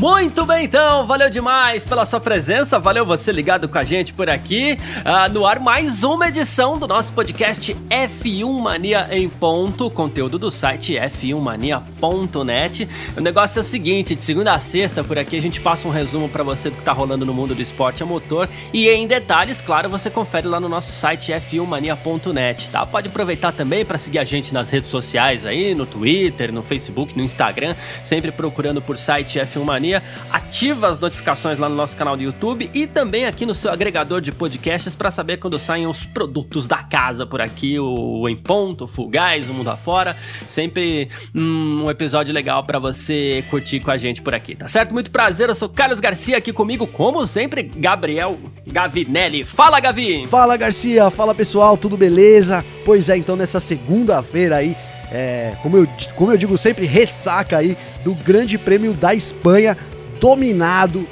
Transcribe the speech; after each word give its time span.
Muito 0.00 0.46
bem, 0.46 0.64
então, 0.64 1.06
valeu 1.06 1.28
demais 1.28 1.84
pela 1.84 2.06
sua 2.06 2.18
presença, 2.18 2.78
valeu 2.78 3.04
você 3.04 3.30
ligado 3.30 3.68
com 3.68 3.76
a 3.76 3.82
gente 3.82 4.14
por 4.14 4.30
aqui. 4.30 4.78
Uh, 5.00 5.30
no 5.30 5.44
ar, 5.44 5.60
mais 5.60 6.02
uma 6.02 6.28
edição 6.28 6.78
do 6.78 6.88
nosso 6.88 7.12
podcast 7.12 7.76
F1 7.90 8.60
Mania 8.60 9.06
em 9.10 9.28
Ponto, 9.28 9.90
conteúdo 9.90 10.38
do 10.38 10.50
site 10.50 10.94
f1mania.net. 10.94 12.88
O 13.14 13.20
negócio 13.20 13.58
é 13.58 13.60
o 13.60 13.62
seguinte: 13.62 14.14
de 14.14 14.22
segunda 14.22 14.54
a 14.54 14.58
sexta, 14.58 15.04
por 15.04 15.18
aqui 15.18 15.36
a 15.36 15.42
gente 15.42 15.60
passa 15.60 15.86
um 15.86 15.90
resumo 15.90 16.30
para 16.30 16.42
você 16.42 16.70
do 16.70 16.78
que 16.78 16.82
tá 16.82 16.92
rolando 16.92 17.26
no 17.26 17.34
mundo 17.34 17.54
do 17.54 17.60
esporte 17.60 18.02
a 18.02 18.06
motor 18.06 18.48
e 18.72 18.88
em 18.88 19.06
detalhes, 19.06 19.60
claro, 19.60 19.90
você 19.90 20.08
confere 20.08 20.48
lá 20.48 20.58
no 20.58 20.68
nosso 20.70 20.92
site 20.92 21.30
f1mania.net, 21.30 22.70
tá? 22.70 22.86
Pode 22.86 23.08
aproveitar 23.08 23.52
também 23.52 23.84
para 23.84 23.98
seguir 23.98 24.20
a 24.20 24.24
gente 24.24 24.54
nas 24.54 24.70
redes 24.70 24.90
sociais 24.90 25.44
aí, 25.44 25.74
no 25.74 25.84
Twitter, 25.84 26.50
no 26.50 26.62
Facebook, 26.62 27.14
no 27.14 27.22
Instagram, 27.22 27.76
sempre 28.02 28.32
procurando 28.32 28.80
por 28.80 28.96
site 28.96 29.38
F1 29.38 29.62
Mania 29.62 29.89
ativa 30.30 30.88
as 30.88 30.98
notificações 30.98 31.58
lá 31.58 31.68
no 31.68 31.74
nosso 31.74 31.96
canal 31.96 32.16
do 32.16 32.22
YouTube 32.22 32.70
e 32.72 32.86
também 32.86 33.26
aqui 33.26 33.46
no 33.46 33.54
seu 33.54 33.70
agregador 33.70 34.20
de 34.20 34.32
podcasts 34.32 34.94
para 34.94 35.10
saber 35.10 35.38
quando 35.38 35.58
saem 35.58 35.86
os 35.86 36.04
produtos 36.04 36.66
da 36.66 36.82
casa 36.82 37.26
por 37.26 37.40
aqui, 37.40 37.78
o 37.78 38.28
Em 38.28 38.36
Ponto, 38.36 38.84
o 38.84 38.86
Fugaz, 38.86 39.48
o 39.48 39.54
Mundo 39.54 39.70
Afora. 39.70 40.16
Sempre 40.46 41.08
um 41.34 41.90
episódio 41.90 42.34
legal 42.34 42.64
para 42.64 42.78
você 42.78 43.44
curtir 43.50 43.80
com 43.80 43.90
a 43.90 43.96
gente 43.96 44.22
por 44.22 44.34
aqui, 44.34 44.54
tá 44.54 44.68
certo? 44.68 44.92
Muito 44.92 45.10
prazer, 45.10 45.48
eu 45.48 45.54
sou 45.54 45.68
Carlos 45.68 46.00
Garcia 46.00 46.36
aqui 46.36 46.52
comigo, 46.52 46.86
como 46.86 47.26
sempre, 47.26 47.62
Gabriel 47.62 48.38
Gavinelli. 48.66 49.44
Fala, 49.44 49.80
Gavi! 49.80 50.26
Fala, 50.26 50.56
Garcia! 50.56 51.10
Fala, 51.10 51.34
pessoal, 51.34 51.76
tudo 51.76 51.96
beleza? 51.96 52.64
Pois 52.84 53.08
é, 53.08 53.16
então 53.16 53.36
nessa 53.36 53.60
segunda-feira 53.60 54.56
aí 54.56 54.76
é, 55.12 55.54
como, 55.62 55.76
eu, 55.76 55.88
como 56.14 56.32
eu 56.32 56.36
digo 56.36 56.56
sempre, 56.56 56.86
ressaca 56.86 57.58
aí 57.58 57.76
do 58.04 58.14
Grande 58.14 58.56
Prêmio 58.56 58.92
da 58.92 59.14
Espanha, 59.14 59.76
dominado 60.20 61.06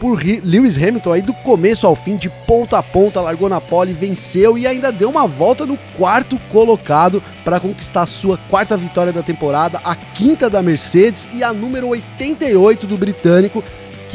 por 0.00 0.22
Lewis 0.24 0.78
Hamilton 0.78 1.12
aí 1.12 1.22
do 1.22 1.34
começo 1.34 1.86
ao 1.86 1.94
fim, 1.94 2.16
de 2.16 2.30
ponta 2.46 2.78
a 2.78 2.82
ponta, 2.82 3.20
largou 3.20 3.50
na 3.50 3.60
pole, 3.60 3.92
venceu 3.92 4.56
e 4.56 4.66
ainda 4.66 4.90
deu 4.90 5.10
uma 5.10 5.26
volta 5.26 5.66
no 5.66 5.76
quarto 5.96 6.38
colocado 6.50 7.22
para 7.44 7.60
conquistar 7.60 8.06
sua 8.06 8.38
quarta 8.38 8.78
vitória 8.78 9.12
da 9.12 9.22
temporada, 9.22 9.78
a 9.84 9.94
quinta 9.94 10.48
da 10.48 10.62
Mercedes 10.62 11.28
e 11.34 11.44
a 11.44 11.52
número 11.52 11.88
88 11.88 12.86
do 12.86 12.96
britânico, 12.96 13.62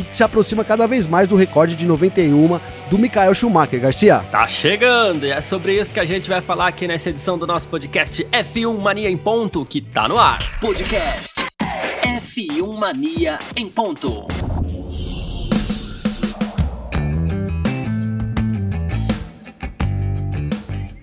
que 0.04 0.16
se 0.16 0.24
aproxima 0.24 0.64
cada 0.64 0.88
vez 0.88 1.08
mais 1.08 1.28
do 1.28 1.36
recorde 1.36 1.76
de 1.76 1.86
91 1.86 2.60
do 2.90 3.00
Michael 3.00 3.34
Schumacher, 3.34 3.80
Garcia. 3.80 4.24
Tá 4.32 4.48
chegando, 4.48 5.26
e 5.26 5.32
é 5.32 5.42
sobre 5.42 5.80
isso 5.80 5.94
que 5.94 6.00
a 6.00 6.06
gente 6.06 6.30
vai 6.30 6.42
falar 6.42 6.68
aqui 6.68 6.88
nessa 6.88 7.10
edição 7.10 7.38
do 7.38 7.48
nosso 7.48 7.68
podcast 7.68 8.24
F1 8.26 8.80
Mania 8.80 9.10
em 9.10 9.18
Ponto, 9.18 9.66
que 9.66 9.82
tá 9.82 10.08
no 10.08 10.18
ar. 10.18 10.60
Podcast 10.60 11.46
F1 12.02 12.78
Mania 12.78 13.38
em 13.56 13.68
Ponto. 13.68 14.26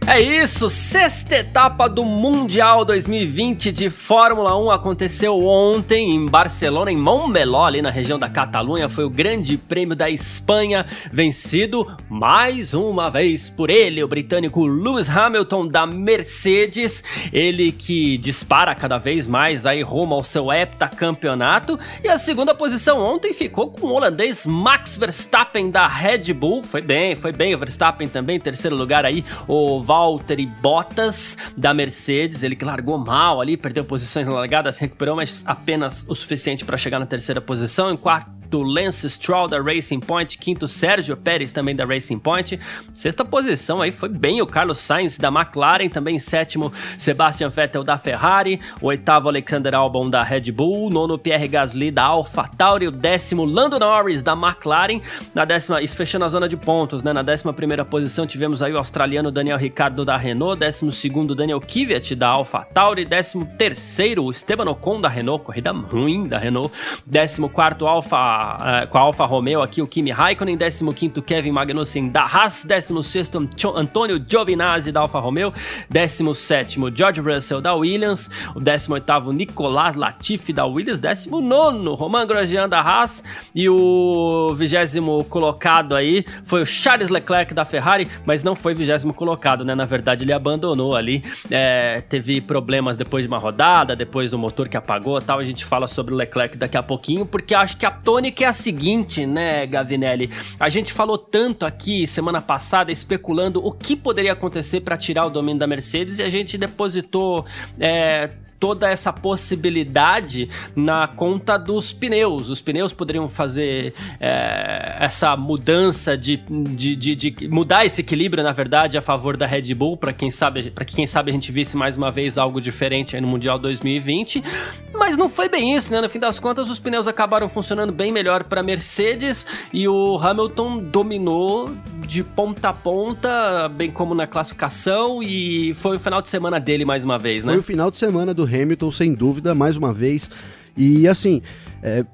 É 0.04 0.20
isso, 0.20 0.68
sexta 0.68 1.36
etapa 1.36 1.88
do 1.88 2.04
Mundial 2.04 2.84
2020 2.84 3.70
de 3.70 3.88
Fórmula 3.88 4.58
1 4.58 4.70
aconteceu 4.72 5.46
ontem 5.46 6.10
em 6.10 6.26
Barcelona, 6.26 6.90
em 6.90 6.98
Montmeló, 6.98 7.64
ali 7.64 7.80
na 7.80 7.88
região 7.88 8.18
da 8.18 8.28
Catalunha. 8.28 8.88
Foi 8.88 9.04
o 9.04 9.10
Grande 9.10 9.56
Prêmio 9.56 9.94
da 9.94 10.10
Espanha, 10.10 10.84
vencido 11.12 11.86
mais 12.10 12.74
uma 12.74 13.10
vez 13.10 13.48
por 13.48 13.70
ele, 13.70 14.02
o 14.02 14.08
britânico 14.08 14.66
Lewis 14.66 15.08
Hamilton 15.08 15.68
da 15.68 15.86
Mercedes. 15.86 17.04
Ele 17.32 17.70
que 17.70 18.18
dispara 18.18 18.74
cada 18.74 18.98
vez 18.98 19.28
mais 19.28 19.64
aí 19.64 19.82
rumo 19.82 20.14
ao 20.14 20.24
seu 20.24 20.52
heptacampeonato. 20.52 21.78
E 22.02 22.08
a 22.08 22.18
segunda 22.18 22.54
posição 22.56 22.98
ontem 23.00 23.32
ficou 23.32 23.70
com 23.70 23.86
o 23.86 23.92
holandês 23.94 24.46
Max 24.46 24.96
Verstappen 24.96 25.70
da 25.70 25.86
Red 25.86 26.34
Bull. 26.34 26.64
Foi 26.64 26.82
bem, 26.82 27.14
foi 27.14 27.30
bem 27.30 27.54
o 27.54 27.58
Verstappen 27.58 28.08
também, 28.08 28.40
terceiro 28.40 28.74
lugar 28.74 29.06
aí, 29.06 29.24
o 29.46 29.80
Valtteri 29.92 30.46
Bottas 30.46 31.36
da 31.54 31.74
Mercedes, 31.74 32.42
ele 32.42 32.56
que 32.56 32.64
largou 32.64 32.96
mal 32.96 33.42
ali, 33.42 33.58
perdeu 33.58 33.84
posições 33.84 34.26
na 34.26 34.32
largada, 34.32 34.72
se 34.72 34.80
recuperou, 34.80 35.14
mas 35.14 35.44
apenas 35.46 36.02
o 36.08 36.14
suficiente 36.14 36.64
para 36.64 36.78
chegar 36.78 36.98
na 36.98 37.04
terceira 37.04 37.42
posição. 37.42 37.92
Em 37.92 37.96
quarto 37.98 38.41
quarto, 38.52 38.62
Lance 38.62 39.08
Stroll 39.08 39.48
da 39.48 39.60
Racing 39.60 40.00
Point, 40.00 40.36
quinto, 40.36 40.68
Sérgio 40.68 41.16
Pérez 41.16 41.50
também 41.50 41.74
da 41.74 41.86
Racing 41.86 42.18
Point, 42.18 42.60
sexta 42.92 43.24
posição 43.24 43.80
aí 43.80 43.90
foi 43.90 44.10
bem 44.10 44.42
o 44.42 44.46
Carlos 44.46 44.78
Sainz 44.78 45.16
da 45.16 45.28
McLaren, 45.28 45.88
também 45.88 46.18
sétimo, 46.18 46.70
Sebastian 46.98 47.48
Vettel 47.48 47.82
da 47.82 47.96
Ferrari, 47.96 48.60
oitavo, 48.80 49.28
Alexander 49.28 49.74
Albon 49.74 50.10
da 50.10 50.22
Red 50.22 50.52
Bull, 50.52 50.90
nono, 50.90 51.18
Pierre 51.18 51.48
Gasly 51.48 51.90
da 51.90 52.04
AlphaTauri, 52.04 52.88
o 52.88 52.90
décimo, 52.90 53.44
Lando 53.44 53.78
Norris 53.78 54.22
da 54.22 54.32
McLaren, 54.32 55.00
na 55.34 55.44
décima, 55.44 55.80
isso 55.80 55.96
fechando 55.96 56.24
a 56.24 56.28
zona 56.28 56.48
de 56.48 56.56
pontos, 56.56 57.02
né, 57.02 57.12
na 57.12 57.22
décima 57.22 57.52
primeira 57.52 57.84
posição 57.84 58.26
tivemos 58.26 58.62
aí 58.62 58.72
o 58.72 58.78
australiano 58.78 59.30
Daniel 59.30 59.56
Ricciardo 59.56 60.04
da 60.04 60.16
Renault, 60.16 60.58
décimo 60.58 60.92
segundo, 60.92 61.34
Daniel 61.34 61.60
Kvyat 61.60 62.14
da 62.14 62.28
AlphaTauri, 62.28 63.04
décimo 63.04 63.46
terceiro, 63.56 64.30
Esteban 64.30 64.68
Ocon 64.68 65.00
da 65.00 65.08
Renault, 65.08 65.44
corrida 65.44 65.72
ruim 65.72 66.26
da 66.26 66.38
Renault, 66.38 66.72
décimo 67.06 67.48
quarto, 67.48 67.86
Alfa 67.86 68.41
uh, 68.42 68.86
com 68.88 68.98
a 68.98 69.00
Alfa 69.00 69.24
Romeo 69.24 69.62
aqui, 69.62 69.80
o 69.80 69.86
Kimi 69.86 70.10
Raikkonen, 70.10 70.56
15º 70.56 71.22
Kevin 71.22 71.52
Magnussen 71.52 72.08
da 72.08 72.24
Haas, 72.24 72.66
16º 72.68 73.74
Antônio 73.76 74.22
Giovinazzi 74.26 74.92
da 74.92 75.00
Alfa 75.00 75.18
Romeo, 75.18 75.52
17º 75.92 76.96
George 76.96 77.20
Russell 77.20 77.60
da 77.60 77.74
Williams, 77.74 78.30
o 78.54 78.60
18º 78.60 79.32
Nicolas 79.32 79.94
Latifi 79.96 80.52
da 80.52 80.66
Williams, 80.66 81.00
19º 81.00 81.96
Romain 81.96 82.26
Grosjean 82.26 82.68
da 82.68 82.80
Haas 82.80 83.22
e 83.54 83.68
o 83.68 84.54
20 84.56 85.24
colocado 85.28 85.94
aí 85.94 86.24
foi 86.44 86.62
o 86.62 86.66
Charles 86.66 87.08
Leclerc 87.08 87.54
da 87.54 87.64
Ferrari, 87.64 88.08
mas 88.26 88.42
não 88.42 88.54
foi 88.54 88.74
20 88.74 89.12
colocado, 89.14 89.64
né? 89.64 89.74
Na 89.74 89.84
verdade 89.84 90.24
ele 90.24 90.32
abandonou 90.32 90.96
ali, 90.96 91.22
é, 91.50 92.00
teve 92.08 92.40
problemas 92.40 92.96
depois 92.96 93.24
de 93.24 93.28
uma 93.28 93.38
rodada, 93.38 93.94
depois 93.94 94.30
do 94.30 94.38
motor 94.38 94.68
que 94.68 94.76
apagou 94.76 95.20
tal, 95.20 95.38
a 95.38 95.44
gente 95.44 95.64
fala 95.64 95.86
sobre 95.86 96.14
o 96.14 96.16
Leclerc 96.16 96.56
daqui 96.56 96.76
a 96.76 96.82
pouquinho, 96.82 97.24
porque 97.24 97.54
acho 97.54 97.76
que 97.76 97.86
a 97.86 97.90
Tony 97.90 98.31
que 98.32 98.44
é 98.44 98.48
a 98.48 98.52
seguinte, 98.52 99.26
né, 99.26 99.66
Gavinelli? 99.66 100.30
A 100.58 100.68
gente 100.68 100.92
falou 100.92 101.16
tanto 101.16 101.64
aqui 101.64 102.06
semana 102.06 102.40
passada 102.40 102.90
especulando 102.90 103.64
o 103.64 103.70
que 103.70 103.94
poderia 103.94 104.32
acontecer 104.32 104.80
para 104.80 104.96
tirar 104.96 105.26
o 105.26 105.30
domínio 105.30 105.60
da 105.60 105.66
Mercedes 105.66 106.18
e 106.18 106.22
a 106.22 106.30
gente 106.30 106.58
depositou 106.58 107.46
é, 107.78 108.30
toda 108.62 108.88
essa 108.88 109.12
possibilidade 109.12 110.48
na 110.76 111.08
conta 111.08 111.56
dos 111.56 111.92
pneus. 111.92 112.48
Os 112.48 112.62
pneus 112.62 112.92
poderiam 112.92 113.26
fazer 113.26 113.92
é, 114.20 114.98
essa 115.00 115.36
mudança 115.36 116.16
de, 116.16 116.36
de, 116.36 116.94
de, 116.94 117.16
de, 117.16 117.48
mudar 117.48 117.84
esse 117.84 118.02
equilíbrio, 118.02 118.44
na 118.44 118.52
verdade, 118.52 118.96
a 118.96 119.02
favor 119.02 119.36
da 119.36 119.48
Red 119.48 119.74
Bull, 119.74 119.96
para 119.96 120.12
quem 120.12 120.30
sabe, 120.30 120.70
para 120.70 120.84
que 120.84 120.94
quem 120.94 121.08
sabe 121.08 121.32
a 121.32 121.34
gente 121.34 121.50
visse 121.50 121.76
mais 121.76 121.96
uma 121.96 122.12
vez 122.12 122.38
algo 122.38 122.60
diferente 122.60 123.20
no 123.20 123.26
Mundial 123.26 123.58
2020. 123.58 124.44
Mas 124.94 125.16
não 125.16 125.28
foi 125.28 125.48
bem 125.48 125.74
isso, 125.74 125.90
né? 125.90 126.00
No 126.00 126.08
fim 126.08 126.20
das 126.20 126.38
contas, 126.38 126.70
os 126.70 126.78
pneus 126.78 127.08
acabaram 127.08 127.48
funcionando 127.48 127.92
bem 127.92 128.12
melhor 128.12 128.44
para 128.44 128.62
Mercedes 128.62 129.44
e 129.72 129.88
o 129.88 130.16
Hamilton 130.18 130.78
dominou 130.84 131.68
de 132.06 132.22
ponta 132.22 132.68
a 132.68 132.74
ponta, 132.74 133.68
bem 133.68 133.90
como 133.90 134.14
na 134.14 134.26
classificação, 134.26 135.22
e 135.22 135.72
foi 135.74 135.96
o 135.96 136.00
final 136.00 136.20
de 136.20 136.28
semana 136.28 136.60
dele 136.60 136.84
mais 136.84 137.04
uma 137.04 137.18
vez, 137.18 137.44
né? 137.44 137.52
Foi 137.52 137.60
o 137.60 137.62
final 137.62 137.90
de 137.90 137.96
semana 137.96 138.34
do 138.34 138.44
Hamilton, 138.54 138.90
sem 138.90 139.14
dúvida, 139.14 139.54
mais 139.54 139.76
uma 139.76 139.92
vez. 139.92 140.30
E 140.76 141.06
assim, 141.06 141.42
é, 141.82 142.04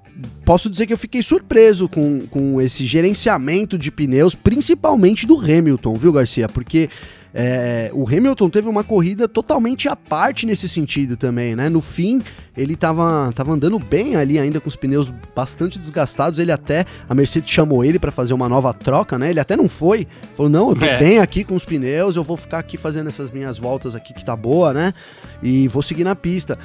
posso 0.44 0.68
dizer 0.68 0.86
que 0.86 0.92
eu 0.92 0.98
fiquei 0.98 1.22
surpreso 1.22 1.88
com, 1.88 2.22
com 2.30 2.60
esse 2.60 2.84
gerenciamento 2.86 3.78
de 3.78 3.90
pneus, 3.90 4.34
principalmente 4.34 5.26
do 5.26 5.36
Hamilton, 5.38 5.94
viu, 5.94 6.12
Garcia? 6.12 6.48
Porque 6.48 6.88
é, 7.34 7.90
o 7.92 8.08
Hamilton 8.08 8.48
teve 8.48 8.68
uma 8.68 8.82
corrida 8.82 9.28
totalmente 9.28 9.88
à 9.88 9.94
parte 9.94 10.46
nesse 10.46 10.68
sentido 10.68 11.16
também, 11.16 11.54
né? 11.54 11.68
No 11.68 11.80
fim, 11.80 12.22
ele 12.56 12.74
tava, 12.74 13.30
tava 13.34 13.52
andando 13.52 13.78
bem 13.78 14.16
ali 14.16 14.38
ainda 14.38 14.60
com 14.60 14.68
os 14.68 14.76
pneus 14.76 15.12
bastante 15.34 15.78
desgastados. 15.78 16.38
Ele 16.38 16.50
até, 16.50 16.84
a 17.08 17.14
Mercedes 17.14 17.50
chamou 17.50 17.84
ele 17.84 17.98
para 17.98 18.10
fazer 18.10 18.32
uma 18.32 18.48
nova 18.48 18.72
troca, 18.72 19.18
né? 19.18 19.30
Ele 19.30 19.40
até 19.40 19.56
não 19.56 19.68
foi, 19.68 20.06
falou: 20.36 20.50
Não, 20.50 20.70
eu 20.70 20.76
tô 20.76 20.84
é. 20.84 20.98
bem 20.98 21.18
aqui 21.18 21.44
com 21.44 21.54
os 21.54 21.64
pneus, 21.64 22.16
eu 22.16 22.24
vou 22.24 22.36
ficar 22.36 22.58
aqui 22.58 22.76
fazendo 22.76 23.08
essas 23.08 23.30
minhas 23.30 23.58
voltas 23.58 23.94
aqui 23.94 24.14
que 24.14 24.24
tá 24.24 24.34
boa, 24.34 24.72
né? 24.72 24.94
E 25.42 25.68
vou 25.68 25.82
seguir 25.82 26.04
na 26.04 26.16
pista. 26.16 26.58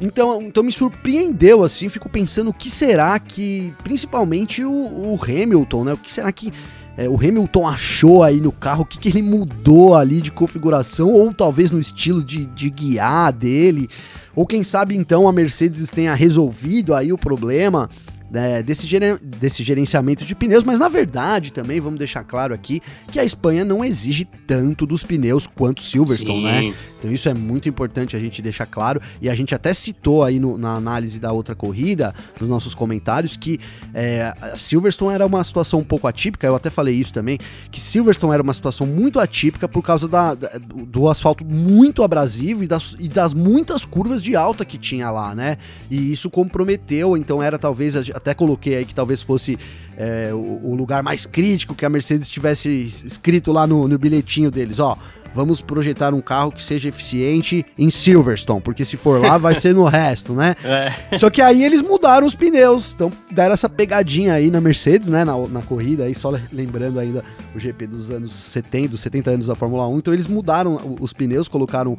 Então, 0.00 0.42
então 0.42 0.64
me 0.64 0.72
surpreendeu, 0.72 1.62
assim, 1.62 1.88
fico 1.88 2.08
pensando 2.08 2.50
o 2.50 2.54
que 2.54 2.68
será 2.68 3.16
que, 3.20 3.72
principalmente 3.84 4.64
o, 4.64 4.70
o 4.70 5.18
Hamilton, 5.22 5.84
né? 5.84 5.92
O 5.92 5.96
que 5.96 6.10
será 6.10 6.32
que 6.32 6.52
é, 6.96 7.08
o 7.08 7.16
Hamilton 7.16 7.66
achou 7.66 8.22
aí 8.22 8.40
no 8.40 8.52
carro, 8.52 8.82
o 8.82 8.86
que, 8.86 8.98
que 8.98 9.08
ele 9.08 9.22
mudou 9.22 9.96
ali 9.96 10.20
de 10.20 10.30
configuração, 10.30 11.10
ou 11.12 11.32
talvez 11.32 11.72
no 11.72 11.80
estilo 11.80 12.22
de, 12.22 12.46
de 12.46 12.68
guiar 12.68 13.32
dele, 13.32 13.88
Ou 14.34 14.46
quem 14.46 14.62
sabe 14.62 14.96
então 14.96 15.28
a 15.28 15.32
Mercedes 15.32 15.90
tenha 15.90 16.14
resolvido 16.14 16.94
aí 16.94 17.12
o 17.12 17.18
problema 17.18 17.88
né, 18.32 18.62
desse, 18.62 18.88
desse 19.22 19.62
gerenciamento 19.62 20.24
de 20.24 20.34
pneus, 20.34 20.64
mas 20.64 20.80
na 20.80 20.88
verdade 20.88 21.52
também 21.52 21.78
vamos 21.80 21.98
deixar 21.98 22.24
claro 22.24 22.54
aqui 22.54 22.80
que 23.10 23.20
a 23.20 23.24
Espanha 23.24 23.62
não 23.62 23.84
exige 23.84 24.24
tanto 24.46 24.86
dos 24.86 25.02
pneus 25.02 25.46
quanto 25.46 25.82
Silverstone, 25.82 26.40
Sim. 26.40 26.44
né? 26.70 26.74
Então 26.98 27.12
isso 27.12 27.28
é 27.28 27.34
muito 27.34 27.68
importante 27.68 28.16
a 28.16 28.20
gente 28.20 28.40
deixar 28.40 28.64
claro 28.64 29.02
e 29.20 29.28
a 29.28 29.34
gente 29.34 29.54
até 29.54 29.74
citou 29.74 30.22
aí 30.22 30.38
no, 30.40 30.56
na 30.56 30.74
análise 30.74 31.18
da 31.18 31.32
outra 31.32 31.54
corrida, 31.54 32.14
nos 32.40 32.48
nossos 32.48 32.74
comentários, 32.74 33.36
que 33.36 33.58
é, 33.92 34.32
Silverstone 34.56 35.14
era 35.14 35.26
uma 35.26 35.42
situação 35.44 35.80
um 35.80 35.84
pouco 35.84 36.06
atípica, 36.06 36.46
eu 36.46 36.54
até 36.54 36.70
falei 36.70 36.94
isso 36.94 37.12
também, 37.12 37.38
que 37.70 37.80
Silverstone 37.80 38.32
era 38.32 38.42
uma 38.42 38.54
situação 38.54 38.86
muito 38.86 39.20
atípica 39.20 39.68
por 39.68 39.82
causa 39.82 40.08
da, 40.08 40.34
da, 40.34 40.50
do 40.58 41.08
asfalto 41.08 41.44
muito 41.44 42.02
abrasivo 42.02 42.62
e 42.62 42.66
das, 42.66 42.96
e 42.98 43.08
das 43.08 43.34
muitas 43.34 43.84
curvas 43.84 44.22
de 44.22 44.36
alta 44.36 44.64
que 44.64 44.78
tinha 44.78 45.10
lá, 45.10 45.34
né? 45.34 45.58
E 45.90 46.12
isso 46.12 46.30
comprometeu, 46.30 47.16
então 47.16 47.42
era 47.42 47.58
talvez 47.58 47.96
até 48.22 48.32
coloquei 48.34 48.76
aí 48.76 48.84
que 48.84 48.94
talvez 48.94 49.20
fosse 49.20 49.58
é, 49.96 50.30
o, 50.32 50.60
o, 50.70 50.74
lugar 50.74 51.02
mais 51.02 51.26
crítico 51.26 51.74
que 51.74 51.84
a 51.84 51.88
Mercedes 51.88 52.28
tivesse 52.28 52.68
escrito 52.82 53.52
lá 53.52 53.66
no, 53.66 53.86
no 53.86 53.98
bilhetinho 53.98 54.50
deles, 54.50 54.78
ó. 54.78 54.96
Vamos 55.34 55.62
projetar 55.62 56.12
um 56.12 56.20
carro 56.20 56.52
que 56.52 56.62
seja 56.62 56.90
eficiente 56.90 57.64
em 57.78 57.88
Silverstone, 57.88 58.60
porque 58.60 58.84
se 58.84 58.98
for 58.98 59.18
lá 59.18 59.38
vai 59.38 59.54
ser 59.54 59.74
no 59.74 59.84
resto, 59.88 60.34
né? 60.34 60.54
É. 60.62 61.16
Só 61.16 61.30
que 61.30 61.40
aí 61.40 61.64
eles 61.64 61.80
mudaram 61.80 62.26
os 62.26 62.34
pneus, 62.34 62.92
então 62.94 63.10
deram 63.30 63.54
essa 63.54 63.68
pegadinha 63.68 64.34
aí 64.34 64.50
na 64.50 64.60
Mercedes, 64.60 65.08
né? 65.08 65.24
Na, 65.24 65.36
na 65.48 65.62
corrida 65.62 66.04
aí, 66.04 66.14
só 66.14 66.30
lembrando 66.52 66.98
ainda 66.98 67.24
o 67.54 67.58
GP 67.58 67.86
dos 67.86 68.10
anos 68.10 68.34
70, 68.34 68.88
dos 68.88 69.00
70 69.00 69.30
anos 69.30 69.46
da 69.46 69.54
Fórmula 69.54 69.88
1. 69.88 69.98
Então 69.98 70.12
eles 70.12 70.26
mudaram 70.26 70.96
os 71.00 71.14
pneus, 71.14 71.48
colocaram 71.48 71.96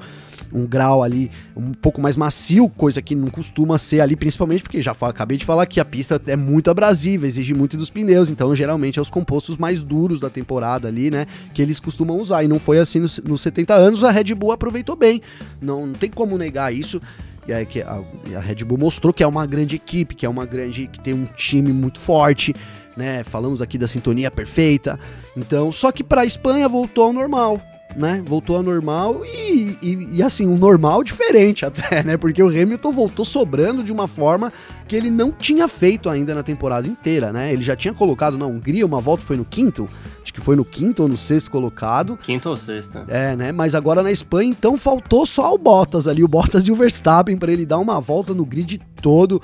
um 0.53 0.65
grau 0.65 1.01
ali 1.01 1.31
um 1.55 1.73
pouco 1.73 1.99
mais 1.99 2.15
macio, 2.15 2.69
coisa 2.69 3.01
que 3.01 3.15
não 3.15 3.29
costuma 3.29 3.77
ser 3.77 4.01
ali, 4.01 4.15
principalmente 4.15 4.61
porque 4.61 4.81
já 4.81 4.95
acabei 5.01 5.37
de 5.37 5.45
falar 5.45 5.65
que 5.65 5.79
a 5.79 5.85
pista 5.85 6.21
é 6.27 6.35
muito 6.35 6.69
abrasiva, 6.69 7.25
exige 7.25 7.53
muito 7.53 7.75
dos 7.83 7.89
pneus, 7.89 8.29
então 8.29 8.55
geralmente 8.55 8.97
é 8.97 9.01
os 9.01 9.09
compostos 9.09 9.57
mais 9.57 9.83
duros 9.83 10.19
da 10.19 10.29
temporada 10.29 10.87
ali, 10.87 11.11
né, 11.11 11.25
que 11.53 11.61
eles 11.61 11.79
costumam 11.79 12.17
usar. 12.17 12.43
E 12.43 12.47
não 12.47 12.59
foi 12.59 12.79
assim 12.79 12.99
nos, 12.99 13.19
nos 13.19 13.41
70 13.41 13.73
anos, 13.73 14.03
a 14.03 14.11
Red 14.11 14.33
Bull 14.33 14.51
aproveitou 14.51 14.95
bem, 14.95 15.21
não, 15.61 15.87
não 15.87 15.93
tem 15.93 16.09
como 16.09 16.37
negar 16.37 16.73
isso. 16.73 17.01
E 17.45 17.51
aí 17.51 17.65
que 17.65 17.81
a, 17.81 18.01
a 18.37 18.39
Red 18.39 18.63
Bull 18.63 18.77
mostrou 18.77 19.13
que 19.13 19.21
é 19.21 19.27
uma 19.27 19.45
grande 19.45 19.75
equipe, 19.75 20.15
que 20.15 20.25
é 20.25 20.29
uma 20.29 20.45
grande 20.45 20.87
que 20.87 20.99
tem 20.99 21.13
um 21.13 21.25
time 21.25 21.73
muito 21.73 21.99
forte, 21.99 22.53
né? 22.95 23.21
Falamos 23.23 23.61
aqui 23.61 23.77
da 23.77 23.87
sintonia 23.87 24.31
perfeita. 24.31 24.97
Então, 25.35 25.69
só 25.69 25.91
que 25.91 26.03
para 26.03 26.21
a 26.21 26.25
Espanha 26.25 26.69
voltou 26.69 27.05
ao 27.05 27.13
normal 27.13 27.61
né? 27.95 28.23
Voltou 28.25 28.57
ao 28.57 28.63
normal 28.63 29.23
e, 29.25 29.77
e, 29.81 30.09
e, 30.13 30.23
assim, 30.23 30.47
um 30.47 30.57
normal 30.57 31.03
diferente 31.03 31.65
até, 31.65 32.03
né? 32.03 32.17
Porque 32.17 32.41
o 32.41 32.47
Hamilton 32.47 32.91
voltou 32.91 33.25
sobrando 33.25 33.83
de 33.83 33.91
uma 33.91 34.07
forma 34.07 34.51
que 34.87 34.95
ele 34.95 35.09
não 35.09 35.31
tinha 35.31 35.67
feito 35.67 36.09
ainda 36.09 36.35
na 36.35 36.43
temporada 36.43 36.87
inteira, 36.87 37.31
né? 37.31 37.53
Ele 37.53 37.63
já 37.63 37.75
tinha 37.75 37.93
colocado 37.93 38.37
na 38.37 38.45
Hungria 38.45 38.85
uma 38.85 38.99
volta, 38.99 39.23
foi 39.23 39.37
no 39.37 39.45
quinto? 39.45 39.87
Acho 40.21 40.33
que 40.33 40.41
foi 40.41 40.55
no 40.55 40.65
quinto 40.65 41.03
ou 41.03 41.07
no 41.07 41.17
sexto 41.17 41.51
colocado. 41.51 42.17
Quinto 42.17 42.49
ou 42.49 42.57
sexto. 42.57 43.03
É, 43.07 43.35
né? 43.35 43.51
Mas 43.51 43.75
agora 43.75 44.01
na 44.01 44.11
Espanha, 44.11 44.49
então 44.49 44.77
faltou 44.77 45.25
só 45.25 45.53
o 45.53 45.57
Bottas 45.57 46.07
ali, 46.07 46.23
o 46.23 46.27
Bottas 46.27 46.67
e 46.67 46.71
o 46.71 46.75
Verstappen 46.75 47.37
para 47.37 47.51
ele 47.51 47.65
dar 47.65 47.79
uma 47.79 47.99
volta 47.99 48.33
no 48.33 48.45
grid 48.45 48.81
todo 49.01 49.41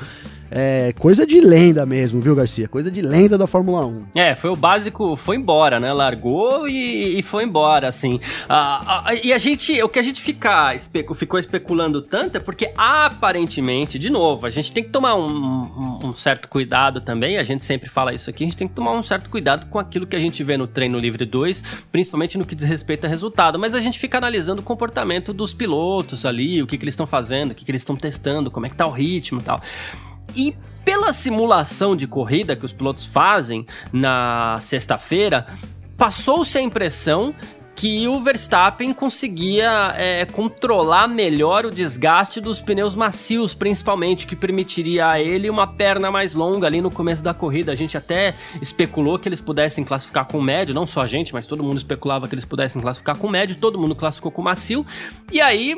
é 0.51 0.93
coisa 0.93 1.25
de 1.25 1.39
lenda 1.39 1.85
mesmo, 1.85 2.21
viu, 2.21 2.35
Garcia? 2.35 2.67
Coisa 2.67 2.89
de 2.89 3.01
lenda 3.01 3.37
da 3.37 3.45
Fórmula 3.45 3.85
1. 3.85 4.05
É, 4.15 4.35
foi 4.35 4.49
o 4.49 4.55
básico, 4.55 5.15
foi 5.15 5.35
embora, 5.35 5.79
né? 5.79 5.93
Largou 5.93 6.67
e, 6.67 7.19
e 7.19 7.21
foi 7.21 7.43
embora, 7.43 7.87
assim. 7.87 8.19
Ah, 8.47 9.03
ah, 9.05 9.13
e 9.13 9.31
a 9.31 9.37
gente, 9.37 9.81
o 9.81 9.89
que 9.89 9.99
a 9.99 10.01
gente 10.01 10.21
fica, 10.21 10.75
ficou 11.15 11.39
especulando 11.39 12.01
tanto 12.01 12.37
é 12.37 12.39
porque 12.39 12.71
aparentemente, 12.75 13.99
de 13.99 14.09
novo, 14.09 14.45
a 14.45 14.49
gente 14.49 14.71
tem 14.71 14.83
que 14.83 14.89
tomar 14.89 15.15
um, 15.15 15.29
um, 15.29 15.99
um, 16.05 16.15
certo 16.15 16.47
cuidado 16.47 17.01
também, 17.01 17.37
a 17.37 17.43
gente 17.43 17.63
sempre 17.63 17.89
fala 17.89 18.13
isso 18.13 18.29
aqui, 18.29 18.43
a 18.43 18.47
gente 18.47 18.57
tem 18.57 18.67
que 18.67 18.73
tomar 18.73 18.91
um 18.91 19.03
certo 19.03 19.29
cuidado 19.29 19.67
com 19.67 19.77
aquilo 19.77 20.07
que 20.07 20.15
a 20.15 20.19
gente 20.19 20.43
vê 20.43 20.57
no 20.57 20.67
treino 20.67 20.97
livre 20.97 21.25
2, 21.25 21.85
principalmente 21.91 22.37
no 22.37 22.45
que 22.45 22.55
diz 22.55 22.65
respeito 22.65 23.05
a 23.05 23.07
resultado, 23.09 23.59
mas 23.59 23.75
a 23.75 23.79
gente 23.79 23.99
fica 23.99 24.17
analisando 24.17 24.61
o 24.61 24.65
comportamento 24.65 25.33
dos 25.33 25.53
pilotos 25.53 26.25
ali, 26.25 26.61
o 26.61 26.67
que, 26.67 26.77
que 26.77 26.83
eles 26.83 26.93
estão 26.93 27.07
fazendo, 27.07 27.51
o 27.51 27.55
que, 27.55 27.63
que 27.63 27.71
eles 27.71 27.81
estão 27.81 27.95
testando, 27.95 28.49
como 28.49 28.65
é 28.65 28.69
que 28.69 28.75
tá 28.75 28.87
o 28.87 28.91
ritmo 28.91 29.39
e 29.39 29.43
tal. 29.43 29.61
E 30.35 30.55
pela 30.83 31.13
simulação 31.13 31.95
de 31.95 32.07
corrida 32.07 32.55
que 32.55 32.65
os 32.65 32.73
pilotos 32.73 33.05
fazem 33.05 33.65
na 33.91 34.55
sexta-feira, 34.59 35.47
passou-se 35.97 36.57
a 36.57 36.61
impressão 36.61 37.35
que 37.79 38.09
o 38.09 38.19
Verstappen 38.19 38.93
conseguia 38.93 39.93
é, 39.95 40.25
controlar 40.25 41.07
melhor 41.07 41.65
o 41.65 41.69
desgaste 41.69 42.41
dos 42.41 42.59
pneus 42.59 42.93
macios, 42.93 43.53
principalmente, 43.53 44.27
que 44.27 44.35
permitiria 44.35 45.07
a 45.07 45.21
ele 45.21 45.49
uma 45.49 45.65
perna 45.65 46.11
mais 46.11 46.35
longa 46.35 46.67
ali 46.67 46.81
no 46.81 46.91
começo 46.91 47.23
da 47.23 47.33
corrida. 47.33 47.71
A 47.71 47.75
gente 47.75 47.95
até 47.95 48.35
especulou 48.61 49.17
que 49.17 49.29
eles 49.29 49.39
pudessem 49.39 49.85
classificar 49.85 50.25
com 50.25 50.41
médio, 50.41 50.75
não 50.75 50.85
só 50.85 51.03
a 51.03 51.07
gente, 51.07 51.33
mas 51.33 51.47
todo 51.47 51.63
mundo 51.63 51.77
especulava 51.77 52.27
que 52.27 52.35
eles 52.35 52.43
pudessem 52.43 52.81
classificar 52.81 53.17
com 53.17 53.29
médio, 53.29 53.55
todo 53.55 53.79
mundo 53.79 53.95
classificou 53.95 54.29
com 54.29 54.41
macio. 54.41 54.85
E 55.31 55.39
aí 55.39 55.73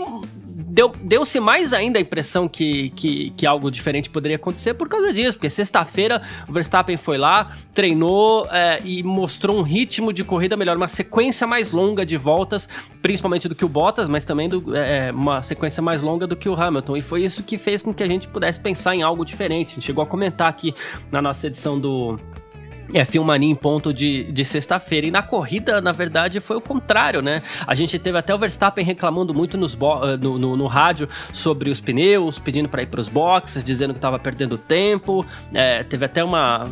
deu-se 0.52 1.34
deu 1.34 1.44
mais 1.44 1.74
ainda 1.74 1.98
a 1.98 2.02
impressão 2.02 2.48
que, 2.48 2.90
que, 2.92 3.32
que, 3.32 3.46
algo 3.46 3.72
diferente 3.72 4.10
poderia 4.10 4.36
acontecer 4.36 4.74
por 4.74 4.90
causa 4.90 5.14
disso, 5.14 5.38
porque 5.38 5.50
sexta-feira 5.50 6.22
o 6.48 6.52
Verstappen 6.52 6.98
foi 6.98 7.18
lá, 7.18 7.56
treinou 7.74 8.48
é, 8.52 8.80
e 8.84 9.02
mostrou 9.04 9.58
um 9.58 9.62
ritmo 9.62 10.12
de 10.12 10.24
corrida 10.24 10.58
melhor, 10.58 10.76
uma 10.76 10.88
sequência 10.88 11.48
mais 11.48 11.72
longa 11.72 12.06
de 12.06 12.18
voltas, 12.18 12.68
principalmente 13.02 13.48
do 13.48 13.56
que 13.56 13.66
o 13.66 13.70
Bottas, 13.70 14.08
mas 14.08 14.26
também 14.26 14.50
do, 14.50 14.76
é, 14.76 15.12
uma 15.12 15.42
sequência 15.42 15.82
mais 15.82 16.02
longa 16.02 16.28
do 16.28 16.36
que 16.36 16.50
o 16.50 16.54
Hamilton. 16.54 16.98
E 16.98 17.02
foi 17.02 17.24
isso 17.24 17.44
que 17.44 17.58
fez 17.58 17.82
com 17.82 17.94
que 17.94 18.04
a 18.04 18.08
gente 18.08 18.28
pudesse 18.28 18.60
pensar 18.60 18.96
em 18.96 19.02
algo 19.02 19.26
diferente. 19.26 19.72
A 19.72 19.76
gente 19.76 19.86
chegou 19.86 20.04
a 20.04 20.08
comentar 20.08 20.50
aqui 20.50 20.74
na 21.12 21.22
nossa 21.22 21.48
edição 21.48 21.80
do 21.80 22.20
é, 22.94 23.06
Filmania 23.06 23.50
em 23.50 23.56
ponto 23.56 23.94
de, 23.94 24.32
de 24.32 24.46
sexta-feira. 24.46 25.08
E 25.08 25.12
na 25.12 25.22
corrida, 25.22 25.82
na 25.82 25.92
verdade, 25.92 26.40
foi 26.40 26.58
o 26.58 26.62
contrário, 26.62 27.22
né? 27.22 27.42
A 27.66 27.76
gente 27.76 27.98
teve 28.00 28.18
até 28.18 28.34
o 28.34 28.38
Verstappen 28.38 28.84
reclamando 28.84 29.34
muito 29.34 29.58
nos 29.58 29.74
eh, 29.74 30.18
no, 30.22 30.38
no, 30.38 30.58
no, 30.58 30.68
rádio 30.68 31.08
sobre 31.34 31.70
os 31.70 31.80
pneus, 31.80 32.40
pedindo 32.40 32.70
para 32.70 32.84
ir 32.84 32.88
para 32.88 33.02
os 33.02 33.10
boxes, 33.10 33.64
dizendo 33.64 33.94
que 33.94 33.98
estava 33.98 34.20
perdendo 34.20 34.58
tempo. 34.58 35.26
É, 35.54 35.84
teve 35.84 36.06
até 36.06 36.24
uma 36.24 36.66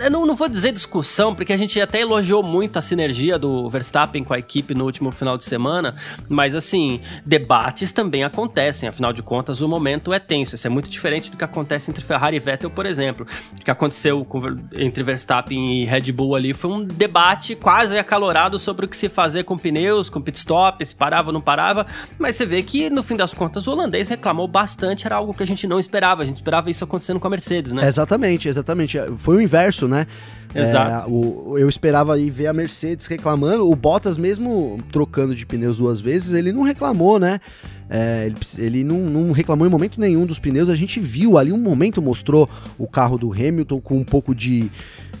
eu 0.00 0.10
não, 0.10 0.26
não 0.26 0.34
vou 0.34 0.48
dizer 0.48 0.72
discussão, 0.72 1.34
porque 1.34 1.52
a 1.52 1.56
gente 1.56 1.80
até 1.80 2.00
elogiou 2.00 2.42
muito 2.42 2.78
a 2.78 2.82
sinergia 2.82 3.38
do 3.38 3.68
Verstappen 3.68 4.24
com 4.24 4.32
a 4.32 4.38
equipe 4.38 4.74
no 4.74 4.84
último 4.84 5.10
final 5.10 5.36
de 5.36 5.44
semana, 5.44 5.94
mas 6.28 6.54
assim, 6.54 7.00
debates 7.24 7.92
também 7.92 8.24
acontecem, 8.24 8.88
afinal 8.88 9.12
de 9.12 9.22
contas 9.22 9.60
o 9.60 9.68
momento 9.68 10.12
é 10.12 10.18
tenso, 10.18 10.54
isso 10.54 10.66
é 10.66 10.70
muito 10.70 10.88
diferente 10.88 11.30
do 11.30 11.36
que 11.36 11.44
acontece 11.44 11.90
entre 11.90 12.04
Ferrari 12.04 12.36
e 12.36 12.40
Vettel, 12.40 12.70
por 12.70 12.86
exemplo. 12.86 13.26
O 13.52 13.64
que 13.64 13.70
aconteceu 13.70 14.24
com, 14.24 14.40
entre 14.74 15.02
Verstappen 15.02 15.82
e 15.82 15.84
Red 15.84 16.12
Bull 16.12 16.34
ali 16.34 16.54
foi 16.54 16.70
um 16.70 16.84
debate 16.84 17.54
quase 17.54 17.98
acalorado 17.98 18.58
sobre 18.58 18.86
o 18.86 18.88
que 18.88 18.96
se 18.96 19.08
fazer 19.08 19.44
com 19.44 19.58
pneus, 19.58 20.08
com 20.08 20.20
pit 20.20 20.38
stop, 20.38 20.84
se 20.84 20.94
parava 20.94 21.28
ou 21.28 21.32
não 21.32 21.40
parava, 21.40 21.86
mas 22.18 22.36
você 22.36 22.46
vê 22.46 22.62
que 22.62 22.88
no 22.88 23.02
fim 23.02 23.16
das 23.16 23.34
contas 23.34 23.66
o 23.66 23.72
holandês 23.72 24.08
reclamou 24.08 24.48
bastante, 24.48 25.06
era 25.06 25.16
algo 25.16 25.34
que 25.34 25.42
a 25.42 25.46
gente 25.46 25.66
não 25.66 25.78
esperava, 25.78 26.22
a 26.22 26.26
gente 26.26 26.36
esperava 26.36 26.70
isso 26.70 26.84
acontecendo 26.84 27.20
com 27.20 27.26
a 27.26 27.30
Mercedes, 27.30 27.72
né? 27.72 27.86
Exatamente, 27.86 28.48
exatamente. 28.48 28.98
Foi 29.18 29.36
o 29.36 29.40
inverso, 29.40 29.89
né? 29.90 30.06
Exato. 30.54 31.08
É, 31.08 31.12
o, 31.12 31.56
eu 31.58 31.68
esperava 31.68 32.14
aí 32.14 32.30
ver 32.30 32.46
a 32.48 32.52
Mercedes 32.52 33.06
reclamando. 33.06 33.70
O 33.70 33.76
Bottas, 33.76 34.16
mesmo 34.16 34.80
trocando 34.90 35.34
de 35.34 35.46
pneus 35.46 35.76
duas 35.76 36.00
vezes, 36.00 36.32
ele 36.32 36.52
não 36.52 36.62
reclamou, 36.62 37.18
né? 37.18 37.40
É, 37.88 38.26
ele, 38.26 38.36
ele 38.58 38.84
não, 38.84 38.98
não, 38.98 39.32
reclamou 39.32 39.66
em 39.66 39.70
momento 39.70 40.00
nenhum 40.00 40.26
dos 40.26 40.38
pneus. 40.38 40.68
A 40.68 40.74
gente 40.74 40.98
viu 41.00 41.38
ali 41.38 41.52
um 41.52 41.58
momento, 41.58 42.02
mostrou 42.02 42.48
o 42.78 42.86
carro 42.86 43.18
do 43.18 43.32
Hamilton 43.32 43.80
com 43.80 43.98
um 43.98 44.04
pouco 44.04 44.34
de. 44.34 44.70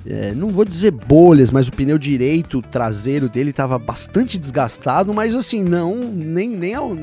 É, 0.06 0.32
não 0.32 0.48
vou 0.48 0.64
dizer 0.64 0.90
bolhas, 0.90 1.50
mas 1.50 1.68
o 1.68 1.72
pneu 1.72 1.98
direito 1.98 2.62
traseiro 2.62 3.28
dele 3.28 3.50
estava 3.50 3.78
bastante 3.78 4.38
desgastado, 4.38 5.12
mas 5.12 5.34
assim, 5.34 5.62
não, 5.62 5.94
nem, 5.96 6.48
nem 6.48 6.74
ao, 6.74 6.96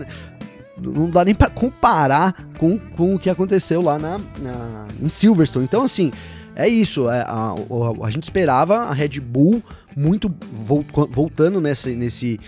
não 0.82 1.10
dá 1.10 1.24
nem 1.24 1.36
para 1.36 1.50
comparar 1.50 2.48
com, 2.58 2.78
com 2.78 3.14
o 3.14 3.20
que 3.20 3.30
aconteceu 3.30 3.82
lá 3.82 4.00
na, 4.00 4.20
na, 4.42 4.86
em 5.00 5.10
Silverstone. 5.10 5.66
Então, 5.66 5.84
assim, 5.84 6.12
é 6.58 6.68
isso. 6.68 7.08
É, 7.10 7.22
a, 7.22 7.54
a, 7.54 8.06
a, 8.06 8.10
gente 8.10 8.24
esperava 8.24 8.78
a 8.78 8.94
Red 8.94 9.20
Bull 9.20 9.62
muito 9.96 10.34
voltando 11.12 11.62
nesse, 11.62 11.96
nesse 11.96 12.40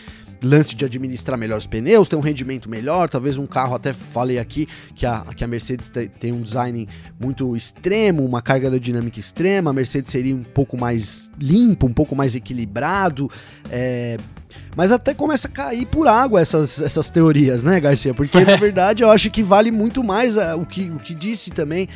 lance 0.43 0.75
de 0.75 0.83
administrar 0.83 1.37
melhor 1.37 1.57
os 1.57 1.67
pneus, 1.67 2.07
ter 2.07 2.15
um 2.15 2.21
rendimento 2.21 2.69
melhor, 2.69 3.09
talvez 3.09 3.37
um 3.37 3.45
carro, 3.45 3.75
até 3.75 3.93
falei 3.93 4.39
aqui 4.39 4.67
que 4.95 5.05
a, 5.05 5.23
que 5.35 5.43
a 5.43 5.47
Mercedes 5.47 5.89
te, 5.89 6.07
tem 6.07 6.31
um 6.31 6.41
design 6.41 6.87
muito 7.19 7.55
extremo, 7.55 8.25
uma 8.25 8.41
carga 8.41 8.67
aerodinâmica 8.67 9.19
extrema, 9.19 9.69
a 9.69 9.73
Mercedes 9.73 10.11
seria 10.11 10.35
um 10.35 10.43
pouco 10.43 10.79
mais 10.79 11.29
limpo, 11.39 11.85
um 11.85 11.93
pouco 11.93 12.15
mais 12.15 12.35
equilibrado, 12.35 13.29
é, 13.69 14.17
mas 14.75 14.91
até 14.91 15.13
começa 15.13 15.47
a 15.47 15.51
cair 15.51 15.85
por 15.85 16.07
água 16.07 16.39
essas, 16.41 16.81
essas 16.81 17.09
teorias, 17.09 17.63
né, 17.63 17.79
Garcia? 17.79 18.13
Porque 18.13 18.43
na 18.43 18.55
verdade 18.57 19.03
eu 19.03 19.09
acho 19.11 19.29
que 19.29 19.43
vale 19.43 19.71
muito 19.71 20.03
mais 20.03 20.37
a, 20.37 20.55
o, 20.55 20.65
que, 20.65 20.89
o 20.89 20.99
que 20.99 21.13
disse 21.13 21.51
também 21.51 21.87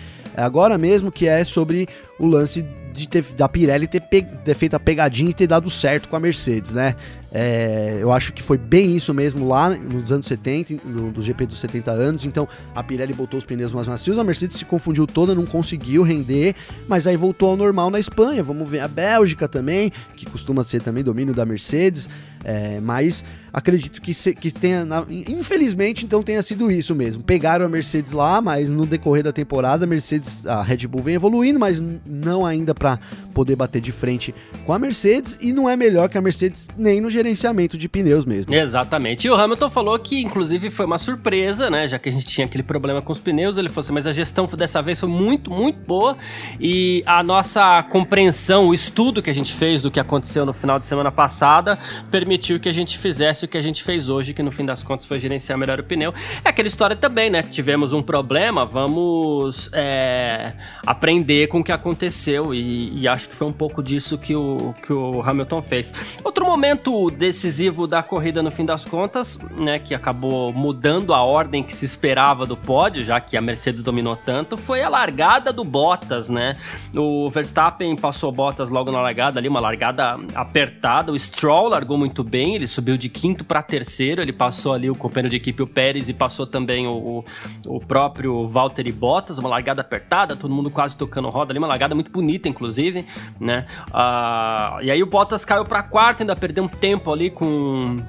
agora 0.42 0.78
mesmo, 0.78 1.12
que 1.12 1.28
é 1.28 1.44
sobre 1.44 1.88
o 2.20 2.28
lance 2.28 2.66
de 2.94 3.10
ter, 3.10 3.24
da 3.36 3.50
Pirelli 3.50 3.88
ter, 3.88 4.02
pe, 4.02 4.22
ter 4.22 4.56
feito 4.56 4.76
a 4.76 4.80
pegadinha 4.80 5.32
e 5.32 5.34
ter 5.34 5.48
dado 5.48 5.70
certo 5.70 6.08
com 6.08 6.16
a 6.16 6.20
Mercedes, 6.20 6.74
né? 6.74 6.96
É, 7.32 7.98
eu 8.00 8.12
acho 8.12 8.32
que 8.32 8.44
foi 8.44 8.60
bem 8.60 8.96
isso 8.96 9.12
mesmo 9.12 9.48
lá 9.48 9.72
nos 9.72 10.12
anos 10.12 10.28
70, 10.28 10.76
no, 10.86 11.12
do 11.12 11.20
GP 11.20 11.48
dos 11.48 11.60
70 11.60 11.92
anos. 11.92 12.26
Então 12.26 12.48
a 12.76 12.84
Pirelli 12.84 13.12
botou 13.12 13.40
os 13.40 13.44
pneus 13.44 13.74
mais 13.74 13.88
macios, 13.88 14.20
a 14.20 14.24
Mercedes 14.24 14.58
se 14.58 14.66
confundiu 14.66 15.08
toda, 15.08 15.34
não 15.34 15.46
conseguiu 15.46 16.04
render, 16.04 16.56
mas 16.88 17.08
aí 17.08 17.18
voltou 17.18 17.50
ao 17.50 17.58
normal 17.58 17.90
na 17.90 18.00
Espanha. 18.00 18.44
Vamos 18.44 18.70
ver 18.70 18.82
a 18.82 18.88
Bélgica 18.88 19.48
também, 19.48 19.92
que 20.16 20.28
costuma 20.28 20.64
ser 20.64 20.82
também 20.84 21.04
domínio 21.04 21.34
da 21.34 21.46
Mercedes, 21.46 22.08
é, 22.44 22.80
mas 22.82 23.24
acredito 23.54 24.02
que, 24.02 24.16
se, 24.16 24.34
que 24.34 24.52
tenha, 24.52 24.84
infelizmente, 25.30 26.04
então 26.04 26.24
tenha 26.24 26.42
sido 26.42 26.72
isso 26.72 26.96
mesmo. 26.96 27.22
Pegaram 27.22 27.66
a 27.66 27.70
Mercedes 27.70 28.12
lá, 28.12 28.42
mas 28.42 28.68
no 28.68 28.84
decorrer 28.84 29.24
da 29.24 29.32
temporada 29.32 29.86
a 29.86 29.88
Mercedes, 29.88 30.48
a 30.48 30.64
Red 30.64 30.88
Bull 30.88 31.04
vem 31.04 31.16
evoluindo, 31.16 31.60
mas 31.60 31.80
não 32.04 32.44
ainda 32.46 32.74
para 32.74 33.00
poder 33.32 33.56
bater 33.56 33.80
de 33.80 33.92
frente 33.92 34.34
com 34.66 34.74
a 34.74 34.80
Mercedes 34.80 35.38
e 35.40 35.54
não 35.54 35.70
é 35.70 35.76
melhor 35.76 36.10
que 36.10 36.18
a 36.18 36.22
Mercedes 36.22 36.68
nem 36.76 37.00
no 37.00 37.12
gerenciamento 37.12 37.78
de 37.78 37.88
pneus 37.88 38.26
mesmo. 38.26 38.54
Exatamente. 38.54 39.28
E 39.28 39.30
o 39.30 39.36
Hamilton 39.36 39.70
falou 39.70 40.00
que 40.00 40.22
inclusive 40.22 40.72
foi 40.72 40.86
uma 40.86 40.98
surpresa, 40.98 41.70
né, 41.70 41.88
já 41.88 42.00
que 42.00 42.10
a 42.10 42.12
gente 42.12 42.26
tinha 42.26 42.46
aquele 42.46 42.64
problema 42.64 43.02
com 43.02 43.12
os 43.12 43.20
pneus, 43.20 43.58
ele 43.58 43.70
falou 43.70 43.82
assim, 43.82 43.94
mas 43.94 44.08
a 44.08 44.12
gestão 44.12 44.46
dessa 44.58 44.82
vez 44.82 45.00
foi 45.00 45.10
muito, 45.10 45.52
muito 45.52 45.80
boa 45.86 46.18
e 46.60 47.04
a 47.06 47.22
nossa 47.22 47.84
compreensão, 47.84 48.68
o 48.68 48.74
estudo 48.74 49.22
que 49.22 49.30
a 49.30 49.34
gente 49.34 49.54
fez 49.54 49.82
do 49.82 49.92
que 49.92 50.00
aconteceu 50.00 50.46
no 50.46 50.54
final 50.54 50.80
de 50.80 50.86
semana 50.86 51.12
passada 51.12 51.78
permitiu 52.10 52.33
que 52.38 52.70
a 52.70 52.72
gente 52.72 52.98
fizesse 52.98 53.46
o 53.46 53.48
que 53.48 53.58
a 53.58 53.62
gente 53.62 53.84
fez 53.84 54.10
hoje, 54.10 54.34
que 54.34 54.44
no 54.44 54.52
fim 54.52 54.66
das 54.66 54.84
contas 54.84 55.06
foi 55.06 55.20
gerenciar 55.20 55.58
melhor 55.58 55.80
o 55.80 55.84
pneu. 55.84 56.14
É 56.44 56.50
aquela 56.50 56.68
história 56.68 56.96
também, 56.96 57.30
né? 57.30 57.42
Tivemos 57.44 57.94
um 57.94 58.02
problema, 58.02 58.66
vamos 58.66 59.70
é, 59.74 60.54
aprender 60.86 61.48
com 61.48 61.60
o 61.60 61.64
que 61.64 61.72
aconteceu 61.72 62.54
e, 62.54 63.02
e, 63.02 63.08
acho 63.08 63.30
que 63.30 63.36
foi 63.36 63.48
um 63.48 63.54
pouco 63.54 63.84
disso 63.84 64.18
que 64.18 64.36
o, 64.36 64.74
que 64.86 64.92
o 64.92 65.22
Hamilton 65.22 65.62
fez. 65.62 65.94
Outro 66.24 66.46
momento 66.46 67.12
decisivo 67.12 67.88
da 67.88 68.02
corrida 68.02 68.42
no 68.42 68.52
fim 68.52 68.66
das 68.66 68.86
contas, 68.86 69.40
né, 69.58 69.80
que 69.80 69.94
acabou 69.94 70.52
mudando 70.52 71.14
a 71.14 71.22
ordem 71.22 71.64
que 71.64 71.74
se 71.74 71.86
esperava 71.86 72.46
do 72.46 72.58
pódio, 72.58 73.04
já 73.04 73.20
que 73.20 73.38
a 73.38 73.42
Mercedes 73.42 73.84
dominou 73.84 74.16
tanto, 74.16 74.58
foi 74.58 74.82
a 74.82 74.90
largada 74.90 75.52
do 75.52 75.64
Bottas, 75.64 76.30
né? 76.30 76.58
O 76.96 77.30
Verstappen 77.30 77.96
passou 77.96 78.32
Bottas 78.32 78.70
logo 78.70 78.92
na 78.92 79.02
largada 79.02 79.40
ali, 79.40 79.48
uma 79.48 79.60
largada 79.60 80.18
apertada. 80.34 81.12
O 81.12 81.20
Stroll 81.20 81.70
largou 81.70 81.98
muito 81.98 82.23
bem, 82.24 82.56
ele 82.56 82.68
subiu 82.68 82.98
de 82.98 83.10
quinto 83.10 83.44
para 83.44 83.62
terceiro, 83.62 84.22
ele 84.22 84.34
passou 84.34 84.74
ali 84.74 84.90
o 84.90 84.96
companheiro 84.96 85.30
de 85.30 85.38
equipe, 85.38 85.62
o 85.62 85.68
Pérez, 85.68 86.10
e 86.10 86.14
passou 86.14 86.46
também 86.48 86.88
o, 86.88 86.92
o, 86.92 87.26
o 87.68 87.80
próprio 87.80 88.48
Valtteri 88.48 88.92
Bottas, 88.92 89.38
uma 89.38 89.50
largada 89.50 89.82
apertada, 89.82 90.36
todo 90.36 90.54
mundo 90.54 90.70
quase 90.70 90.98
tocando 90.98 91.30
roda 91.30 91.52
ali, 91.52 91.60
uma 91.60 91.68
largada 91.68 91.94
muito 91.94 92.12
bonita, 92.12 92.48
inclusive, 92.48 93.06
né? 93.40 93.66
Uh, 93.90 94.82
e 94.84 94.92
aí 94.92 95.02
o 95.02 95.06
Bottas 95.06 95.46
caiu 95.46 95.66
para 95.66 95.84
quarto, 95.84 96.22
ainda 96.22 96.36
perdeu 96.36 96.64
um 96.64 96.68
tempo 96.68 97.12
ali 97.12 97.30
com, 97.30 98.02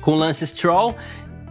com 0.00 0.14
Lance 0.14 0.46
Stroll, 0.46 0.94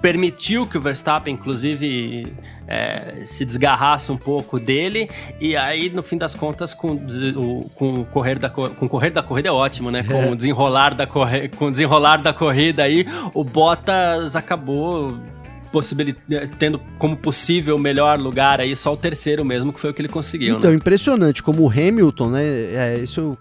permitiu 0.03 0.67
que 0.67 0.77
o 0.77 0.81
Verstappen, 0.81 1.33
inclusive, 1.33 2.27
é, 2.67 3.23
se 3.25 3.45
desgarrasse 3.45 4.11
um 4.11 4.17
pouco 4.17 4.59
dele. 4.59 5.09
E 5.39 5.55
aí, 5.55 5.89
no 5.89 6.03
fim 6.03 6.17
das 6.17 6.35
contas, 6.35 6.73
com 6.73 6.91
o, 6.91 7.69
com 7.73 8.01
o 8.01 8.05
correr 8.07 8.37
da, 8.37 8.49
com 8.49 8.85
o 8.85 8.89
correr 8.89 9.11
da 9.11 9.23
corrida 9.23 9.47
é 9.47 9.51
ótimo, 9.53 9.89
né? 9.89 10.03
Com 10.03 10.15
é. 10.15 10.29
o 10.29 10.35
desenrolar 10.35 10.93
da, 10.93 11.07
corre, 11.07 11.47
com 11.47 11.67
o 11.67 11.71
desenrolar 11.71 12.17
da 12.17 12.33
corrida 12.33 12.83
aí, 12.83 13.07
o 13.33 13.45
Bottas 13.45 14.35
acabou 14.35 15.17
tendo 16.59 16.81
como 16.99 17.15
possível 17.15 17.79
melhor 17.79 18.19
lugar 18.19 18.59
aí 18.59 18.75
só 18.75 18.93
o 18.93 18.97
terceiro 18.97 19.45
mesmo, 19.45 19.71
que 19.71 19.79
foi 19.79 19.91
o 19.91 19.93
que 19.93 20.01
ele 20.01 20.09
conseguiu. 20.09 20.57
Então, 20.57 20.69
né? 20.69 20.75
impressionante 20.75 21.41
como 21.41 21.63
o 21.63 21.69
Hamilton, 21.69 22.29
né? 22.29 22.43
É, 22.43 22.99
isso 22.99 23.37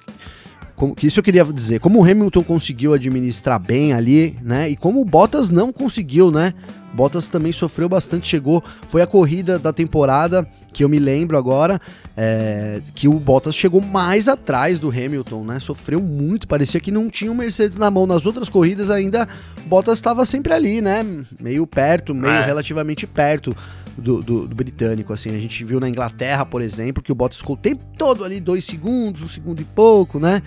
como, 0.82 0.96
isso 1.00 1.20
eu 1.20 1.22
queria 1.22 1.44
dizer. 1.44 1.78
Como 1.78 2.00
o 2.00 2.02
Hamilton 2.02 2.42
conseguiu 2.42 2.92
administrar 2.92 3.60
bem 3.60 3.92
ali, 3.92 4.36
né? 4.42 4.68
E 4.68 4.74
como 4.74 5.00
o 5.00 5.04
Bottas 5.04 5.48
não 5.48 5.72
conseguiu, 5.72 6.32
né? 6.32 6.52
Bottas 6.92 7.28
também 7.28 7.52
sofreu 7.52 7.88
bastante, 7.88 8.26
chegou. 8.26 8.64
Foi 8.88 9.00
a 9.00 9.06
corrida 9.06 9.60
da 9.60 9.72
temporada 9.72 10.44
que 10.72 10.82
eu 10.82 10.88
me 10.88 10.98
lembro 10.98 11.38
agora. 11.38 11.80
É, 12.16 12.82
que 12.96 13.06
o 13.06 13.12
Bottas 13.12 13.54
chegou 13.54 13.80
mais 13.80 14.26
atrás 14.26 14.80
do 14.80 14.90
Hamilton, 14.90 15.44
né? 15.44 15.60
Sofreu 15.60 16.00
muito, 16.00 16.48
parecia 16.48 16.80
que 16.80 16.90
não 16.90 17.08
tinha 17.08 17.30
o 17.30 17.34
Mercedes 17.34 17.78
na 17.78 17.88
mão. 17.88 18.04
Nas 18.04 18.26
outras 18.26 18.48
corridas 18.48 18.90
ainda, 18.90 19.28
Bottas 19.66 19.98
estava 19.98 20.26
sempre 20.26 20.52
ali, 20.52 20.80
né? 20.80 21.06
Meio 21.38 21.64
perto, 21.64 22.12
meio 22.12 22.34
é. 22.34 22.44
relativamente 22.44 23.06
perto. 23.06 23.54
Do, 23.96 24.22
do, 24.22 24.48
do, 24.48 24.54
britânico, 24.54 25.12
assim, 25.12 25.28
a 25.36 25.38
gente 25.38 25.62
viu 25.64 25.78
na 25.78 25.88
Inglaterra, 25.88 26.46
por 26.46 26.62
exemplo, 26.62 27.02
que 27.02 27.12
o 27.12 27.14
Bottas 27.14 27.38
ficou 27.38 27.56
o 27.56 27.58
tempo 27.58 27.84
todo 27.98 28.24
ali, 28.24 28.40
dois 28.40 28.64
segundos, 28.64 29.22
um 29.22 29.28
segundo 29.28 29.60
e 29.60 29.64
pouco, 29.64 30.18
né? 30.18 30.40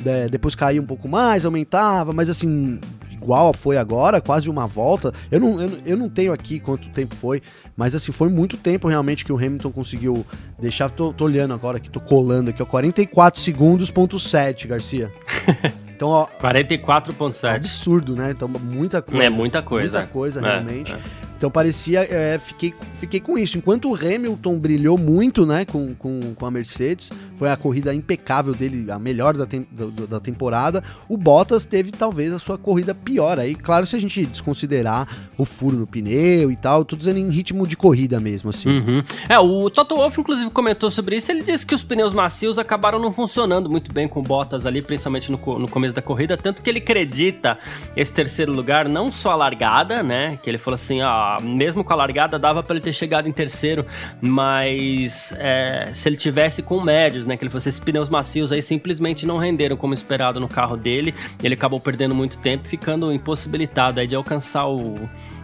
De, 0.00 0.28
depois 0.28 0.54
caía 0.54 0.80
um 0.80 0.86
pouco 0.86 1.06
mais, 1.06 1.44
aumentava, 1.44 2.14
mas 2.14 2.30
assim, 2.30 2.80
igual 3.12 3.52
foi 3.52 3.76
agora, 3.76 4.20
quase 4.20 4.48
uma 4.48 4.66
volta. 4.66 5.12
Eu 5.30 5.38
não, 5.38 5.60
eu, 5.60 5.70
eu, 5.84 5.96
não 5.98 6.08
tenho 6.08 6.32
aqui 6.32 6.58
quanto 6.58 6.88
tempo 6.88 7.14
foi, 7.16 7.42
mas 7.76 7.94
assim, 7.94 8.10
foi 8.10 8.28
muito 8.28 8.56
tempo 8.56 8.88
realmente 8.88 9.24
que 9.24 9.32
o 9.32 9.36
Hamilton 9.36 9.70
conseguiu 9.70 10.24
deixar. 10.58 10.90
Tô, 10.90 11.12
tô 11.12 11.24
olhando 11.24 11.52
agora 11.52 11.76
aqui, 11.76 11.90
tô 11.90 12.00
colando 12.00 12.50
aqui, 12.50 12.62
ó, 12.62 12.66
44 12.66 13.40
segundos, 13.40 13.90
ponto 13.90 14.18
7, 14.18 14.66
Garcia. 14.66 15.12
Então, 15.98 16.10
ó. 16.10 16.28
44,7. 16.40 17.56
Absurdo, 17.56 18.14
né? 18.14 18.30
Então, 18.30 18.46
muita 18.46 19.02
coisa. 19.02 19.24
É 19.24 19.28
muita 19.28 19.60
coisa. 19.60 19.98
Muita 19.98 20.12
coisa, 20.12 20.38
é, 20.38 20.42
realmente. 20.44 20.92
É. 20.92 21.27
Então 21.38 21.50
parecia, 21.52 22.00
é, 22.00 22.36
fiquei, 22.36 22.74
fiquei 22.96 23.20
com 23.20 23.38
isso. 23.38 23.56
Enquanto 23.56 23.88
o 23.88 23.94
Hamilton 23.94 24.58
brilhou 24.58 24.98
muito, 24.98 25.46
né, 25.46 25.64
com, 25.64 25.94
com, 25.94 26.34
com 26.34 26.46
a 26.46 26.50
Mercedes, 26.50 27.12
foi 27.36 27.48
a 27.48 27.56
corrida 27.56 27.94
impecável 27.94 28.52
dele, 28.52 28.90
a 28.90 28.98
melhor 28.98 29.36
da, 29.36 29.46
tem, 29.46 29.66
da, 29.70 30.06
da, 30.06 30.20
temporada. 30.20 30.82
O 31.08 31.16
Bottas 31.16 31.64
teve 31.64 31.92
talvez 31.92 32.32
a 32.32 32.40
sua 32.40 32.58
corrida 32.58 32.92
pior. 32.92 33.38
Aí, 33.38 33.54
claro, 33.54 33.86
se 33.86 33.94
a 33.94 34.00
gente 34.00 34.26
desconsiderar 34.26 35.30
o 35.38 35.44
furo 35.44 35.76
no 35.76 35.86
pneu 35.86 36.50
e 36.50 36.56
tal, 36.56 36.84
tô 36.84 36.96
dizendo 36.96 37.20
em 37.20 37.30
ritmo 37.30 37.68
de 37.68 37.76
corrida 37.76 38.18
mesmo, 38.18 38.50
assim. 38.50 38.68
Uhum. 38.68 39.04
É, 39.28 39.38
o 39.38 39.70
Toto 39.70 39.94
Wolff, 39.94 40.20
inclusive, 40.20 40.50
comentou 40.50 40.90
sobre 40.90 41.16
isso. 41.16 41.30
Ele 41.30 41.44
disse 41.44 41.64
que 41.64 41.74
os 41.74 41.84
pneus 41.84 42.12
macios 42.12 42.58
acabaram 42.58 42.98
não 42.98 43.12
funcionando 43.12 43.70
muito 43.70 43.92
bem 43.92 44.08
com 44.08 44.18
o 44.18 44.22
Bottas 44.24 44.66
ali, 44.66 44.82
principalmente 44.82 45.30
no, 45.30 45.38
no 45.56 45.70
começo 45.70 45.94
da 45.94 46.02
corrida, 46.02 46.36
tanto 46.36 46.62
que 46.62 46.68
ele 46.68 46.80
acredita 46.80 47.56
esse 47.96 48.12
terceiro 48.12 48.52
lugar, 48.52 48.88
não 48.88 49.12
só 49.12 49.30
a 49.30 49.36
largada, 49.36 50.02
né, 50.02 50.36
que 50.42 50.50
ele 50.50 50.58
falou 50.58 50.74
assim, 50.74 51.00
ó 51.00 51.27
mesmo 51.42 51.84
com 51.84 51.92
a 51.92 51.96
largada, 51.96 52.38
dava 52.38 52.62
para 52.62 52.74
ele 52.76 52.84
ter 52.84 52.92
chegado 52.92 53.28
em 53.28 53.32
terceiro, 53.32 53.84
mas 54.20 55.34
é, 55.38 55.90
se 55.92 56.08
ele 56.08 56.16
tivesse 56.16 56.62
com 56.62 56.80
médios, 56.80 57.26
né, 57.26 57.36
que 57.36 57.44
ele 57.44 57.50
fosse 57.50 57.68
esses 57.68 57.80
pneus 57.80 58.08
macios 58.08 58.52
aí 58.52 58.62
simplesmente 58.62 59.26
não 59.26 59.38
renderam 59.38 59.76
como 59.76 59.94
esperado 59.94 60.40
no 60.40 60.48
carro 60.48 60.76
dele, 60.76 61.14
ele 61.42 61.54
acabou 61.54 61.80
perdendo 61.80 62.14
muito 62.14 62.38
tempo, 62.38 62.66
ficando 62.68 63.12
impossibilitado 63.12 64.00
aí 64.00 64.06
de 64.06 64.14
alcançar 64.14 64.66
o, 64.66 64.94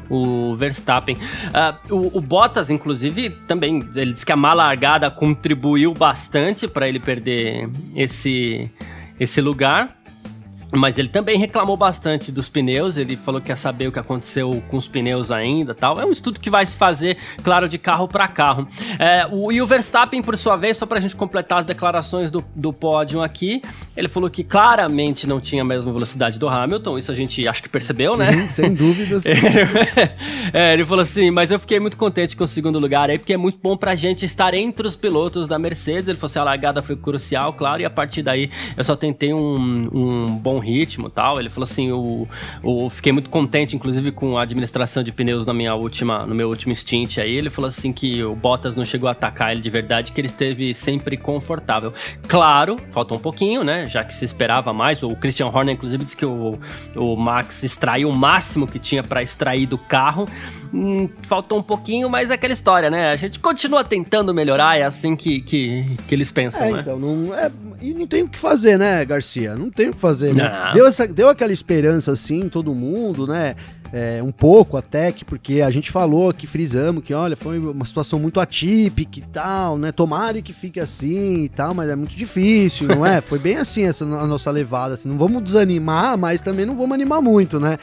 o 0.09 0.55
Verstappen. 0.57 1.17
Uh, 1.17 1.95
o, 1.95 2.19
o, 2.19 2.21
Bottas, 2.21 2.71
inclusive, 2.71 3.31
também, 3.47 3.87
ele 3.95 4.13
disse 4.13 4.27
que 4.27 4.33
a 4.33 4.37
má 4.37 4.53
largada 4.53 5.11
contribuiu 5.11 5.93
bastante 5.93 6.67
para 6.69 6.89
ele 6.89 7.01
perder 7.01 7.69
esse, 7.95 8.71
esse 9.19 9.41
lugar. 9.41 9.97
Mas 10.73 10.99
ele 10.99 11.09
também 11.09 11.39
reclamou 11.39 11.77
bastante 11.77 12.33
dos 12.33 12.49
pneus, 12.49 12.97
ele 12.97 13.17
falou 13.17 13.41
que 13.41 13.49
quer 13.49 13.57
saber 13.57 13.89
o 13.89 13.93
que 13.93 13.99
aconteceu 13.99 14.63
com 14.69 14.77
os 14.77 14.89
pneus 14.89 15.31
ainda 15.31 15.75
tal. 15.75 16.01
É 16.01 16.05
um 16.05 16.11
estudo 16.11 16.41
que 16.41 16.51
vai 16.51 16.67
se 16.67 16.75
fazer, 16.75 17.17
claro, 17.43 17.69
de 17.69 17.79
carro 17.79 18.09
para 18.09 18.27
carro. 18.29 18.67
É, 18.99 19.27
o, 19.31 19.53
e 19.53 19.61
o 19.61 19.67
Verstappen, 19.67 20.23
por 20.23 20.37
sua 20.37 20.57
vez, 20.57 20.77
só 20.77 20.87
pra 20.87 21.01
gente 21.01 21.15
completar 21.15 21.61
as 21.61 21.67
declarações 21.67 22.31
do, 22.31 22.45
do 22.55 22.73
pódio 22.73 23.23
aqui, 23.23 23.63
ele 23.97 24.09
falou 24.09 24.29
que 24.29 24.43
claramente 24.43 25.27
não 25.27 25.41
tinha 25.41 25.63
a 25.63 25.65
mesma 25.65 25.93
velocidade 25.93 26.39
do 26.39 26.49
Hamilton, 26.49 26.99
isso 26.99 27.13
a 27.13 27.15
gente 27.15 27.47
acho 27.47 27.63
que 27.63 27.69
percebeu, 27.69 28.13
Sim, 28.13 28.19
né? 28.19 28.49
Sem 28.49 28.75
dúvidas. 28.75 29.25
é, 30.53 30.73
ele 30.73 30.85
falou 30.85 31.03
assim, 31.03 31.31
mas 31.31 31.51
eu 31.51 31.59
fiquei 31.59 31.79
muito 31.79 31.97
contente 31.97 32.37
com 32.37 32.45
o 32.45 32.49
segundo 32.49 32.79
lugar 32.79 33.11
aí, 33.11 33.19
porque 33.19 33.35
é 33.35 33.37
muito 33.37 33.59
bom 33.63 33.77
pra 33.77 33.95
gente 33.95 34.25
estar 34.25 34.55
entre 34.55 34.87
os 34.87 34.97
pilotos 34.97 35.47
da 35.47 35.59
Mercedes. 35.59 36.09
Ele 36.09 36.19
falou 36.19 36.31
assim, 36.31 36.39
a 36.39 36.45
largada 36.45 36.83
foi 36.83 36.97
crucial, 36.97 37.53
claro, 37.53 37.83
e 37.83 37.85
a 37.85 37.91
partir 37.91 38.23
daí 38.23 38.51
eu 38.77 38.85
só 38.85 38.97
tentei 38.97 39.33
um, 39.33 39.89
um 39.93 40.27
bom 40.27 40.54
ritmo 40.59 41.09
tal. 41.09 41.39
Ele 41.39 41.49
falou 41.49 41.65
assim, 41.65 41.91
o, 41.91 42.29
o, 42.63 42.91
fiquei 42.91 43.13
muito 43.13 43.31
contente, 43.31 43.77
inclusive, 43.77 44.13
com 44.13 44.39
a 44.39 44.43
administração 44.43 45.03
de 45.03 45.13
pneus 45.13 45.47
na 45.47 45.55
minha 45.55 45.75
última, 45.75 46.27
no 46.27 46.35
meu 46.35 46.49
último 46.49 46.75
stint 46.75 47.19
aí. 47.19 47.35
Ele 47.35 47.51
falou 47.51 47.69
assim 47.69 47.93
que 47.93 48.23
o 48.23 48.35
Bottas 48.35 48.75
não 48.75 48.85
chegou 48.85 49.09
a 49.09 49.13
atacar 49.13 49.53
ele 49.53 49.61
de 49.61 49.71
verdade, 49.71 50.13
que 50.13 50.21
ele 50.21 50.29
esteve 50.29 50.75
sempre 50.75 51.17
confortável. 51.17 51.93
Claro, 52.29 52.77
falta 52.91 53.15
um 53.15 53.19
pouquinho, 53.19 53.65
né? 53.65 53.89
Já 53.89 54.05
que 54.05 54.15
se 54.15 54.25
esperava 54.25 54.73
mais. 54.73 55.03
O 55.03 55.15
Christian 55.17 55.47
Horner, 55.47 55.75
inclusive, 55.75 56.05
disse 56.05 56.17
que 56.17 56.27
o, 56.27 56.59
o 56.97 57.17
Max 57.17 57.63
extraiu 57.63 58.09
o 58.09 58.17
máximo 58.17 58.67
que 58.67 58.79
tinha 58.79 59.03
para 59.03 59.23
extrair 59.23 59.67
do 59.67 59.79
carro. 59.79 60.27
Hum, 60.73 61.09
faltou 61.23 61.59
um 61.59 61.63
pouquinho, 61.63 62.09
mas 62.11 62.31
é 62.31 62.35
aquela 62.35 62.53
história, 62.53 62.91
né? 62.91 63.11
A 63.11 63.17
gente 63.17 63.39
continua 63.39 63.85
tentando 63.85 64.35
melhorar, 64.35 64.79
é 64.79 64.83
assim 64.83 65.15
que, 65.15 65.41
que, 65.41 65.97
que 66.09 66.15
eles 66.15 66.33
pensam, 66.33 66.65
é, 66.65 66.73
né? 66.73 66.81
Então, 66.81 66.99
não, 66.99 67.35
é, 67.35 67.51
e 67.91 67.95
não 67.95 68.07
tem 68.07 68.23
o 68.23 68.29
que 68.29 68.39
fazer, 68.39 68.79
né, 68.79 69.05
Garcia? 69.05 69.55
Não 69.55 69.71
tem 69.71 69.89
o 69.91 69.95
que 69.95 70.01
fazer, 70.01 70.35
né? 70.35 70.45
Deu, 70.73 70.87
essa, 70.87 71.07
deu 71.07 71.29
aquela 71.29 71.53
esperança, 71.53 72.13
assim, 72.13 72.41
em 72.43 72.49
todo 72.49 72.75
mundo, 72.75 73.27
né? 73.27 73.55
É, 73.93 74.21
um 74.23 74.33
pouco 74.33 74.77
até 74.77 75.13
que, 75.13 75.25
porque 75.25 75.61
a 75.61 75.71
gente 75.71 75.93
falou 75.93 76.33
que 76.35 76.49
frisamos 76.49 77.05
que, 77.05 77.15
olha, 77.15 77.37
foi 77.37 77.59
uma 77.61 77.85
situação 77.85 78.19
muito 78.19 78.41
atípica 78.41 79.21
e 79.21 79.23
tal, 79.23 79.79
né? 79.79 79.93
Tomara 79.93 80.43
que 80.43 80.53
fique 80.53 80.81
assim 80.81 81.45
e 81.45 81.49
tal, 81.49 81.73
mas 81.75 81.89
é 81.89 81.95
muito 81.95 82.17
difícil, 82.17 82.89
não 82.89 83.07
é? 83.07 83.21
Foi 83.23 83.39
bem 83.39 83.57
assim 83.57 83.85
essa 83.85 84.05
a 84.05 84.27
nossa 84.27 84.51
levada, 84.51 84.95
assim. 84.95 85.09
Não 85.09 85.17
vamos 85.17 85.45
desanimar, 85.45 86.19
mas 86.19 86.41
também 86.41 86.67
não 86.67 86.75
vamos 86.77 86.93
animar 86.93 87.23
muito, 87.23 87.61
né? 87.61 87.79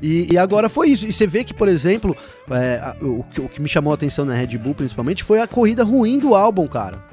E, 0.00 0.32
e 0.32 0.38
agora 0.38 0.70
foi 0.70 0.88
isso. 0.88 1.04
E 1.04 1.12
você 1.12 1.26
vê 1.26 1.44
que, 1.44 1.52
por 1.52 1.68
exemplo, 1.68 2.16
é, 2.50 2.94
o, 3.02 3.22
que- 3.24 3.40
o 3.42 3.48
que 3.50 3.60
me 3.60 3.68
chamou 3.68 3.90
a 3.90 3.94
atenção 3.96 4.24
na 4.24 4.32
Red 4.32 4.56
Bull, 4.56 4.74
principalmente, 4.74 5.22
foi 5.22 5.40
a 5.42 5.46
corrida 5.46 5.84
ruim 5.84 6.18
do 6.18 6.34
álbum, 6.34 6.66
cara. 6.66 7.04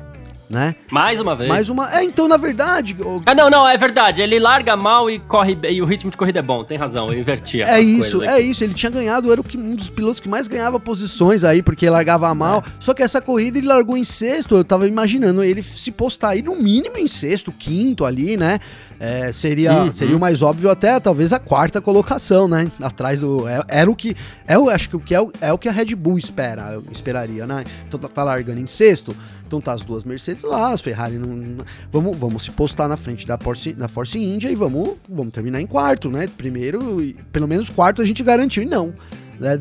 Né? 0.49 0.75
Mais 0.89 1.19
uma 1.19 1.35
vez. 1.35 1.49
Mais 1.49 1.69
uma. 1.69 1.93
É, 1.93 2.03
então, 2.03 2.25
na 2.25 2.37
verdade, 2.37 2.95
o- 3.01 3.21
Ah, 3.25 3.35
não, 3.35 3.49
não, 3.49 3.67
é 3.67 3.75
verdade. 3.75 4.21
Ele 4.21 4.39
larga 4.39 4.77
mal 4.77 5.09
e 5.09 5.19
corre 5.19 5.53
bem- 5.55 5.75
e 5.75 5.81
o 5.81 5.85
ritmo 5.85 6.09
de 6.09 6.15
corrida 6.15 6.39
é 6.39 6.41
bom. 6.41 6.63
Tem 6.63 6.77
razão, 6.77 7.05
eu 7.09 7.19
inverti 7.19 7.61
É 7.61 7.81
isso, 7.81 8.23
é 8.23 8.39
isso. 8.39 8.63
Ele 8.63 8.73
tinha 8.73 8.89
ganhado, 8.89 9.29
era 9.29 9.41
um 9.41 9.75
dos 9.75 9.89
pilotos 9.89 10.21
que 10.21 10.29
mais 10.29 10.47
ganhava 10.47 10.79
posições 10.79 11.43
aí, 11.43 11.61
porque 11.61 11.89
largava 11.89 12.33
mal. 12.33 12.63
É. 12.65 12.71
Só 12.79 12.93
que 12.93 13.03
essa 13.03 13.19
corrida 13.19 13.57
ele 13.57 13.67
largou 13.67 13.97
em 13.97 14.05
sexto. 14.05 14.55
Eu 14.55 14.63
tava 14.63 14.87
imaginando 14.87 15.43
ele 15.43 15.61
se 15.61 15.91
postar 15.91 16.29
aí 16.29 16.41
no 16.41 16.55
mínimo 16.55 16.97
em 16.97 17.07
sexto, 17.07 17.51
quinto 17.51 18.05
ali, 18.05 18.37
né? 18.37 18.59
É, 18.99 19.31
seria, 19.31 19.83
Uhum. 19.83 19.91
seria 19.91 20.17
o 20.17 20.19
mais 20.19 20.41
óbvio 20.41 20.69
até 20.71 20.99
talvez 20.99 21.31
a 21.31 21.37
quarta 21.39 21.79
colocação, 21.79 22.47
né? 22.47 22.71
Atrás 22.81 23.19
do. 23.21 23.47
é- 23.47 23.61
Era 23.67 23.91
o 23.91 23.95
que. 23.95 24.15
É, 24.47 24.57
o- 24.57 24.69
acho 24.69 24.89
que 24.89 24.95
o 24.95 24.99
que 24.99 25.13
é, 25.13 25.21
o- 25.21 25.31
é 25.39 25.53
o 25.53 25.57
que 25.57 25.69
a 25.69 25.71
Red 25.71 25.93
Bull 25.95 26.17
espera, 26.17 26.81
esperaria, 26.91 27.45
né? 27.45 27.63
Então 27.87 27.99
tá, 27.99 28.07
tá 28.07 28.23
largando 28.23 28.59
em 28.59 28.65
sexto. 28.65 29.15
Então 29.45 29.61
tá 29.61 29.71
as 29.71 29.81
duas 29.81 30.03
Mercedes 30.03 30.43
lá, 30.43 30.71
as 30.73 30.81
Ferrari 30.81 31.15
não. 31.15 31.29
não- 31.29 31.65
vamos, 31.91 32.17
vamos 32.17 32.43
se 32.43 32.51
postar 32.51 32.87
na 32.87 32.97
frente 32.97 33.25
da 33.27 33.37
Force, 33.37 33.71
da 33.71 33.87
Force 33.87 34.17
India 34.17 34.51
e 34.51 34.55
vamos, 34.55 34.95
vamos 35.07 35.31
terminar 35.31 35.61
em 35.61 35.67
quarto, 35.67 36.09
né? 36.09 36.27
Primeiro, 36.35 36.99
e 37.01 37.13
pelo 37.31 37.47
menos 37.47 37.69
quarto 37.69 38.01
a 38.01 38.05
gente 38.05 38.21
garantiu, 38.23 38.63
e 38.63 38.65
não. 38.65 38.93
Né? 39.39 39.57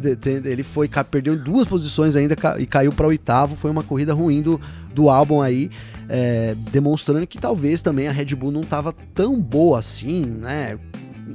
Ele 0.46 0.62
foi, 0.62 0.88
perdeu 1.10 1.36
duas 1.36 1.66
posições 1.66 2.16
ainda 2.16 2.34
e 2.58 2.66
caiu 2.66 2.90
para 2.90 3.06
oitavo. 3.06 3.54
Foi 3.54 3.70
uma 3.70 3.82
corrida 3.82 4.14
ruim 4.14 4.40
do, 4.40 4.58
do 4.94 5.10
álbum 5.10 5.42
aí, 5.42 5.70
é, 6.08 6.54
demonstrando 6.70 7.26
que 7.26 7.38
talvez 7.38 7.82
também 7.82 8.08
a 8.08 8.12
Red 8.12 8.34
Bull 8.34 8.50
não 8.50 8.62
tava 8.62 8.92
tão 9.14 9.40
boa 9.40 9.78
assim, 9.78 10.24
né? 10.24 10.78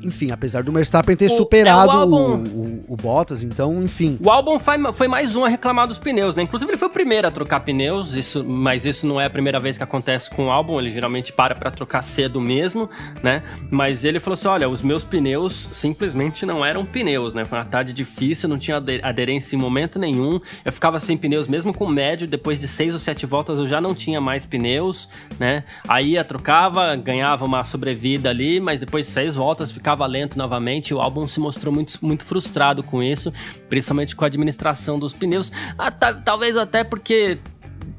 Enfim, 0.03 0.31
apesar 0.31 0.63
do 0.63 0.71
Verstappen 0.71 1.15
ter 1.15 1.27
O- 1.31 1.35
superado 1.35 1.91
é, 1.91 1.95
o 1.95 1.97
álbum- 1.99 2.43
o- 2.43 2.85
o 2.89 2.95
Bottas, 2.95 3.43
então, 3.43 3.83
enfim. 3.83 4.17
O 4.23 4.29
álbum 4.29 4.57
foi, 4.59 4.75
foi 4.93 5.07
mais 5.07 5.35
um 5.35 5.43
a 5.43 5.49
reclamar 5.49 5.87
dos 5.87 5.99
pneus, 5.99 6.35
né? 6.35 6.43
Inclusive 6.43 6.71
ele 6.71 6.77
foi 6.77 6.87
o 6.87 6.91
primeiro 6.91 7.27
a 7.27 7.31
trocar 7.31 7.59
pneus, 7.61 8.13
isso, 8.13 8.43
mas 8.43 8.85
isso 8.85 9.05
não 9.05 9.19
é 9.19 9.25
a 9.25 9.29
primeira 9.29 9.59
vez 9.59 9.77
que 9.77 9.83
acontece 9.83 10.29
com 10.29 10.47
o 10.47 10.51
álbum, 10.51 10.79
ele 10.79 10.91
geralmente 10.91 11.33
para 11.33 11.55
pra 11.55 11.71
trocar 11.71 12.01
cedo 12.01 12.39
mesmo, 12.39 12.89
né? 13.21 13.43
Mas 13.69 14.05
ele 14.05 14.19
falou 14.19 14.33
assim: 14.35 14.47
olha, 14.47 14.69
os 14.69 14.81
meus 14.81 15.03
pneus 15.03 15.67
simplesmente 15.71 16.45
não 16.45 16.63
eram 16.65 16.85
pneus, 16.85 17.33
né? 17.33 17.43
Foi 17.45 17.57
uma 17.57 17.65
tarde 17.65 17.91
difícil, 17.93 18.47
não 18.47 18.57
tinha 18.57 18.77
ade- 18.77 19.01
aderência 19.03 19.55
em 19.55 19.59
momento 19.59 19.99
nenhum. 19.99 20.39
Eu 20.63 20.71
ficava 20.71 20.99
sem 20.99 21.17
pneus, 21.17 21.47
mesmo 21.47 21.73
com 21.73 21.87
médio, 21.87 22.27
depois 22.27 22.59
de 22.59 22.67
seis 22.67 22.93
ou 22.93 22.99
sete 22.99 23.25
voltas 23.25 23.59
eu 23.59 23.67
já 23.67 23.81
não 23.81 23.93
tinha 23.93 24.21
mais 24.21 24.45
pneus, 24.45 25.09
né? 25.39 25.63
Aí 25.87 26.11
ia, 26.11 26.23
trocava, 26.23 26.95
ganhava 26.95 27.43
uma 27.45 27.63
sobrevida 27.63 28.29
ali, 28.29 28.59
mas 28.59 28.79
depois 28.79 29.05
de 29.05 29.11
seis 29.11 29.35
voltas 29.35 29.71
ficava 29.81 30.05
lento 30.05 30.37
novamente. 30.37 30.93
O 30.93 30.99
álbum 30.99 31.27
se 31.27 31.39
mostrou 31.39 31.73
muito, 31.73 31.93
muito 32.03 32.23
frustrado 32.23 32.83
com 32.83 33.01
isso, 33.01 33.33
principalmente 33.67 34.15
com 34.15 34.23
a 34.23 34.27
administração 34.27 34.99
dos 34.99 35.11
pneus. 35.11 35.51
Ah, 35.77 35.89
ta- 35.89 36.13
talvez 36.13 36.55
até 36.55 36.83
porque 36.83 37.39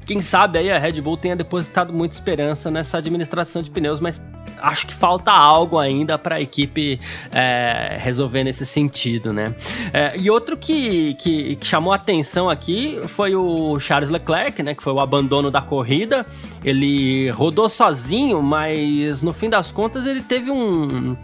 quem 0.05 0.21
sabe 0.21 0.57
aí 0.57 0.71
a 0.71 0.79
Red 0.79 0.99
Bull 1.01 1.17
tenha 1.17 1.35
depositado 1.35 1.93
muita 1.93 2.15
esperança 2.15 2.71
nessa 2.71 2.97
administração 2.97 3.61
de 3.61 3.69
pneus, 3.69 3.99
mas 3.99 4.25
acho 4.61 4.87
que 4.87 4.93
falta 4.93 5.31
algo 5.31 5.77
ainda 5.77 6.17
para 6.17 6.35
a 6.35 6.41
equipe 6.41 6.99
é, 7.33 7.97
resolver 7.99 8.43
nesse 8.45 8.65
sentido, 8.65 9.33
né? 9.33 9.53
É, 9.93 10.13
e 10.17 10.29
outro 10.29 10.55
que, 10.55 11.15
que, 11.15 11.55
que 11.57 11.65
chamou 11.67 11.91
atenção 11.93 12.49
aqui 12.49 13.01
foi 13.07 13.35
o 13.35 13.77
Charles 13.79 14.09
Leclerc, 14.09 14.61
né? 14.63 14.73
Que 14.75 14.83
foi 14.83 14.93
o 14.93 14.99
abandono 15.01 15.49
da 15.51 15.61
corrida. 15.61 16.25
Ele 16.63 17.29
rodou 17.31 17.67
sozinho, 17.67 18.41
mas 18.41 19.21
no 19.21 19.33
fim 19.33 19.49
das 19.49 19.71
contas 19.71 20.05
ele 20.05 20.21
teve 20.21 20.49
um 20.51 21.15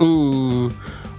um, 0.00 0.68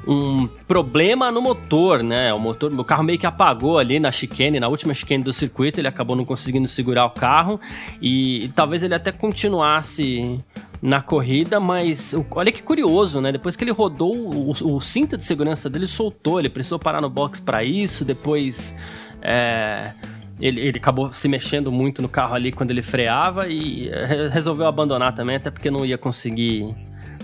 um 0.08 0.48
problema 0.68 1.32
no 1.32 1.42
motor, 1.42 2.02
né? 2.04 2.34
O 2.34 2.40
motor, 2.40 2.74
o 2.74 2.84
carro 2.84 3.04
meio 3.04 3.20
que 3.20 3.26
apagou 3.26 3.78
ali 3.78 4.00
na 4.00 4.12
chicane, 4.12 4.60
na 4.60 4.68
última 4.68 4.94
chicane 4.94 5.24
do 5.24 5.32
circuito, 5.32 5.80
ele 5.80 5.88
acabou 5.88 6.16
não 6.16 6.26
conseguindo 6.26 6.68
segurar 6.68 7.06
o 7.06 7.12
carro 7.12 7.60
e, 8.02 8.46
e 8.46 8.50
talvez 8.50 8.84
ele 8.84 8.96
até 8.96 9.12
continuasse 9.12 10.40
na 10.82 11.00
corrida, 11.00 11.60
mas 11.60 12.16
olha 12.32 12.52
que 12.52 12.64
curioso, 12.64 13.22
né? 13.22 13.32
Depois 13.32 13.56
que 13.56 13.64
ele 13.64 13.72
rodou, 13.72 14.16
o, 14.16 14.50
o 14.50 14.82
cinto 14.82 15.16
de 15.16 15.24
segurança 15.24 15.70
dele 15.70 15.86
soltou, 15.86 16.40
ele 16.40 16.50
precisou 16.50 16.80
parar 16.80 17.00
no 17.02 17.10
box 17.10 17.40
para 17.40 17.64
isso, 17.64 18.04
depois 18.04 18.76
é, 19.22 19.92
ele, 20.40 20.60
ele 20.60 20.78
acabou 20.80 21.14
se 21.14 21.28
mexendo 21.28 21.72
muito 21.72 22.02
no 22.02 22.10
carro 22.10 22.34
ali 22.34 22.52
quando 22.52 22.72
ele 22.72 22.82
freava 22.82 23.48
e 23.48 23.90
é, 23.90 24.06
re- 24.06 24.28
resolveu 24.30 24.66
abandonar 24.66 25.14
também, 25.14 25.36
até 25.36 25.52
porque 25.52 25.70
não 25.70 25.86
ia 25.86 26.00
conseguir 26.00 26.76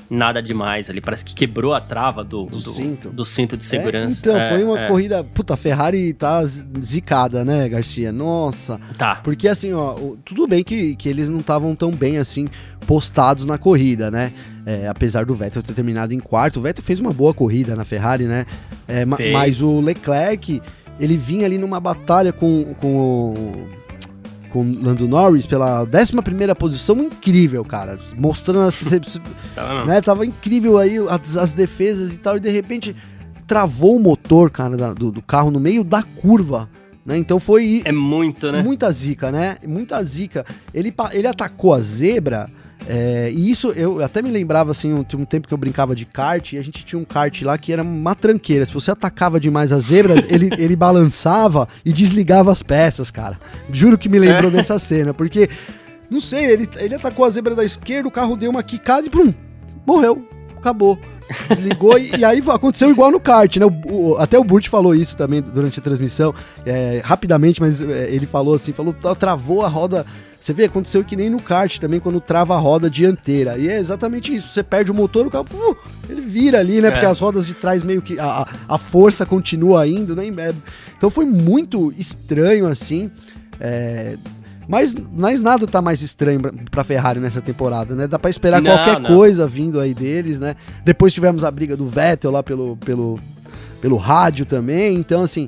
nada 0.10 0.42
demais 0.42 0.90
ali. 0.90 1.02
Parece 1.02 1.24
que 1.26 1.34
quebrou 1.36 1.74
a 1.74 1.82
trava 1.82 2.24
do, 2.24 2.46
Do 2.46 2.60
do, 2.60 2.72
cinto. 2.72 3.10
do 3.10 3.26
cinto 3.26 3.58
de 3.58 3.64
É, 3.64 3.68
segurança. 3.68 4.20
então, 4.22 4.38
É, 4.38 4.50
foi 4.50 4.64
uma 4.64 4.80
é. 4.80 4.88
corrida. 4.88 5.24
Puta, 5.24 5.54
a 5.54 5.58
Ferrari 5.58 6.14
tá 6.14 6.44
zicada, 6.82 7.44
né, 7.44 7.68
Garcia? 7.70 8.12
Nossa. 8.12 8.80
Tá. 8.98 9.16
Porque 9.18 9.48
assim, 9.48 9.74
ó, 9.74 9.96
tudo 10.24 10.48
bem 10.48 10.64
que, 10.64 10.96
que 10.96 11.10
eles 11.10 11.30
não 11.30 11.38
estavam 11.40 11.76
tão 11.76 11.92
bem 11.92 12.18
assim 12.18 12.48
postados 12.86 13.46
na 13.46 13.58
corrida, 13.58 14.10
né? 14.10 14.32
É, 14.66 14.88
apesar 14.88 15.26
do 15.26 15.34
Vettel 15.36 15.62
ter 15.64 15.74
terminado 15.74 16.14
em 16.14 16.20
quarto, 16.20 16.58
o 16.60 16.62
Vettel 16.62 16.84
fez 16.84 17.00
uma 17.00 17.12
boa 17.14 17.34
corrida 17.34 17.76
na 17.76 17.84
Ferrari, 17.86 18.26
né? 18.26 18.46
É, 18.88 19.06
ma- 19.06 19.18
mas 19.32 19.62
o 19.62 19.80
Leclerc, 19.82 20.62
ele 21.00 21.18
vinha 21.18 21.46
ali 21.46 21.58
numa 21.58 21.80
batalha 21.80 22.32
com, 22.34 22.74
com 22.80 23.34
o 23.34 23.68
com 24.58 24.64
o 24.64 24.84
Lando 24.84 25.08
Norris 25.08 25.46
pela 25.46 25.84
11 25.84 26.56
posição, 26.58 26.98
incrível, 27.04 27.64
cara. 27.64 28.00
Mostrando 28.18 28.68
as, 28.68 28.84
né? 29.86 30.02
Tava 30.02 30.26
incrível 30.26 30.78
aí 30.78 30.98
as, 31.10 31.38
as 31.38 31.54
defesas 31.54 32.14
e 32.14 32.18
tal, 32.18 32.38
e 32.38 32.40
de 32.40 32.50
repente 32.50 32.96
travou 33.46 33.96
o 33.96 34.00
motor, 34.00 34.50
cara, 34.50 34.76
da- 34.76 34.94
do, 34.94 35.12
do 35.12 35.22
carro 35.22 35.52
no 35.52 35.60
meio 35.60 35.84
da 35.84 36.02
curva, 36.04 36.70
né? 37.06 37.18
Então 37.18 37.40
foi 37.40 37.82
É 37.86 37.92
muito, 37.92 38.52
né? 38.52 38.62
muita 38.64 38.92
zica, 38.92 39.32
né? 39.32 39.58
Muita 39.68 40.04
zica. 40.04 40.46
Ele, 40.74 40.94
ele 41.12 41.28
atacou 41.28 41.74
a 41.74 41.80
zebra. 41.80 42.50
É, 42.90 43.32
e 43.36 43.52
isso 43.52 43.72
eu 43.72 44.02
até 44.04 44.22
me 44.22 44.30
lembrava 44.32 44.72
assim, 44.72 44.94
um, 44.94 45.04
tinha 45.04 45.22
um 45.22 45.26
tempo 45.26 45.48
que 45.48 45.54
eu 45.54 45.58
brincava 45.58 45.94
de 45.96 46.06
kart 46.06 46.54
e 46.54 46.58
a 46.58 46.62
gente 46.62 46.86
tinha 46.86 46.98
um 46.98 47.04
kart 47.04 47.42
lá 47.42 47.58
que 47.58 47.74
era 47.74 47.84
uma 47.84 48.16
tranqueira. 48.16 48.66
Se 48.66 48.74
você 48.74 48.92
atacava 48.92 49.40
demais 49.40 49.72
as 49.74 49.86
zebras, 49.86 50.26
ele, 50.32 50.50
ele 50.58 50.76
balançava 50.76 51.68
e 51.86 51.92
desligava 51.92 52.52
as 52.52 52.64
peças, 52.64 53.12
cara. 53.12 53.38
Juro 53.72 53.98
que 53.98 54.08
me 54.08 54.18
lembrou 54.18 54.50
dessa 54.50 54.80
cena, 54.80 55.14
porque 55.14 55.50
não 56.10 56.22
sei, 56.22 56.46
ele, 56.46 56.70
ele 56.78 56.96
atacou 56.96 57.26
a 57.26 57.30
zebra 57.30 57.54
da 57.56 57.66
esquerda, 57.66 58.08
o 58.08 58.12
carro 58.12 58.38
deu 58.38 58.50
uma 58.50 58.64
quicada 58.64 59.06
e 59.06 59.10
pum, 59.10 59.34
morreu, 59.86 60.26
acabou. 60.58 60.98
Desligou 61.50 62.00
e, 62.00 62.16
e 62.20 62.24
aí 62.24 62.42
aconteceu 62.48 62.90
igual 62.90 63.12
no 63.12 63.20
kart, 63.20 63.58
né? 63.58 63.66
O- 63.66 64.12
o- 64.12 64.18
até 64.18 64.40
o 64.40 64.46
Burt 64.46 64.70
falou 64.70 64.96
isso 64.96 65.18
também 65.18 65.42
durante 65.42 65.78
a 65.78 65.84
transmissão, 65.84 66.34
é, 66.66 67.02
rapidamente, 67.04 67.60
mas 67.60 67.82
é, 67.82 68.10
ele 68.14 68.26
falou 68.26 68.56
assim, 68.56 68.72
falou, 68.72 68.94
"Tá, 68.94 69.14
travou 69.14 69.66
a 69.66 69.68
roda. 69.68 70.06
Você 70.40 70.54
vê, 70.54 70.66
aconteceu 70.66 71.04
que 71.04 71.16
nem 71.16 71.30
no 71.30 71.42
kart 71.42 71.78
também, 71.80 72.00
quando 72.00 72.22
trava 72.22 72.56
a 72.56 72.60
roda 72.60 72.90
dianteira. 72.90 73.58
E 73.58 73.68
é 73.68 73.78
exatamente 73.80 74.34
isso. 74.34 74.48
Você 74.50 74.64
perde 74.64 74.92
o 74.92 74.94
motor, 74.94 75.26
o 75.28 75.30
carro, 75.30 75.46
uh, 75.54 75.76
ele 76.10 76.22
vira 76.22 76.60
ali, 76.60 76.80
né? 76.80 76.88
É. 76.88 76.92
Porque 76.92 77.06
as 77.06 77.20
rodas 77.20 77.46
de 77.46 77.54
trás 77.54 77.84
meio 77.84 78.02
que. 78.02 78.18
A, 78.20 78.48
a- 78.70 78.78
força 78.78 79.26
continua 79.26 79.86
indo, 79.88 80.16
né? 80.16 80.24
Então 80.98 81.10
foi 81.10 81.26
muito 81.26 81.92
estranho 81.98 82.68
assim. 82.68 83.12
é, 83.60 84.16
mas, 84.70 84.94
mas 85.14 85.40
nada 85.42 85.66
tá 85.66 85.82
mais 85.82 86.02
estranho 86.02 86.40
pra- 86.42 86.52
pra 86.70 86.84
Ferrari 86.84 87.20
nessa 87.22 87.42
temporada, 87.42 87.96
né? 87.96 88.06
Dá 88.08 88.20
pra 88.20 88.30
esperar 88.30 88.62
Não, 88.62 88.70
qualquer 88.76 89.00
não. 89.00 89.10
coisa 89.16 89.48
vindo 89.48 89.80
aí 89.80 89.94
deles, 89.94 90.40
né? 90.40 90.56
Depois 90.86 91.14
tivemos 91.14 91.44
a 91.44 91.50
briga 91.52 91.76
do 91.78 91.88
Vettel 91.88 92.32
lá 92.32 92.44
pelo, 92.44 92.76
pelo, 92.78 93.18
pelo 93.82 93.96
rádio 93.98 94.46
também, 94.46 94.96
então 94.98 95.24
assim. 95.24 95.48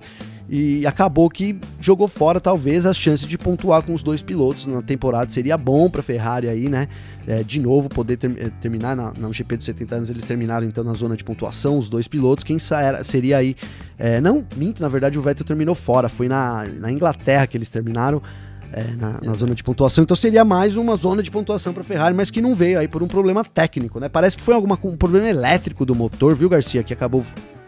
E 0.51 0.85
acabou 0.87 1.29
que 1.29 1.55
jogou 1.79 2.07
fora, 2.07 2.39
talvez, 2.39 2.85
as 2.85 2.97
chances 2.97 3.27
de 3.27 3.37
pontuar 3.37 3.83
com 3.83 3.93
os 3.93 4.01
dois 4.01 4.21
pilotos 4.23 4.65
na 4.65 4.81
temporada. 4.81 5.29
Seria 5.29 5.55
bom 5.55 5.87
pra 5.89 6.01
Ferrari 6.01 6.49
aí, 6.49 6.67
né? 6.67 6.87
É, 7.27 7.43
de 7.43 7.59
novo, 7.59 7.87
poder 7.87 8.17
ter- 8.17 8.35
eh, 8.35 8.49
terminar 8.59 8.95
na, 8.95 9.13
na 9.15 9.31
GP 9.31 9.57
dos 9.57 9.65
70 9.67 9.95
anos. 9.95 10.09
Eles 10.09 10.23
terminaram 10.25 10.65
então 10.65 10.83
na 10.83 10.93
zona 10.93 11.15
de 11.15 11.23
pontuação, 11.23 11.77
os 11.77 11.87
dois 11.87 12.07
pilotos. 12.07 12.43
Quem 12.43 12.57
era- 12.71 13.03
seria 13.03 13.37
aí. 13.37 13.55
é, 13.97 14.19
não, 14.19 14.43
minto, 14.55 14.81
na 14.81 14.87
verdade 14.87 15.19
o 15.19 15.21
Vettel 15.21 15.45
terminou 15.45 15.75
fora. 15.75 16.09
Foi 16.09 16.27
na, 16.27 16.65
na 16.79 16.91
Inglaterra 16.91 17.45
que 17.45 17.55
eles 17.55 17.69
terminaram. 17.69 18.19
é, 18.71 18.83
na, 18.95 19.19
na 19.21 19.33
zona 19.33 19.55
de 19.55 19.63
pontuação, 19.63 20.03
então 20.03 20.15
seria 20.15 20.45
mais 20.45 20.75
uma 20.75 20.95
zona 20.95 21.23
de 21.23 21.31
pontuação 21.31 21.73
para 21.73 21.83
Ferrari, 21.83 22.13
mas 22.15 22.29
que 22.29 22.39
não 22.39 22.53
veio 22.53 22.77
aí 22.79 22.87
por 22.87 23.01
um 23.01 23.07
problema 23.07 23.43
técnico, 23.43 23.99
né? 23.99 24.07
Parece 24.07 24.37
que 24.37 24.43
foi 24.43 24.53
alguma, 24.53 24.77
um 24.83 24.95
problema 24.95 25.27
elétrico 25.27 25.83
do 25.87 25.95
motor, 25.95 26.35
viu, 26.35 26.47
Garcia, 26.47 26.83
que 26.83 26.93
acabou 26.93 27.23
ca 27.23 27.58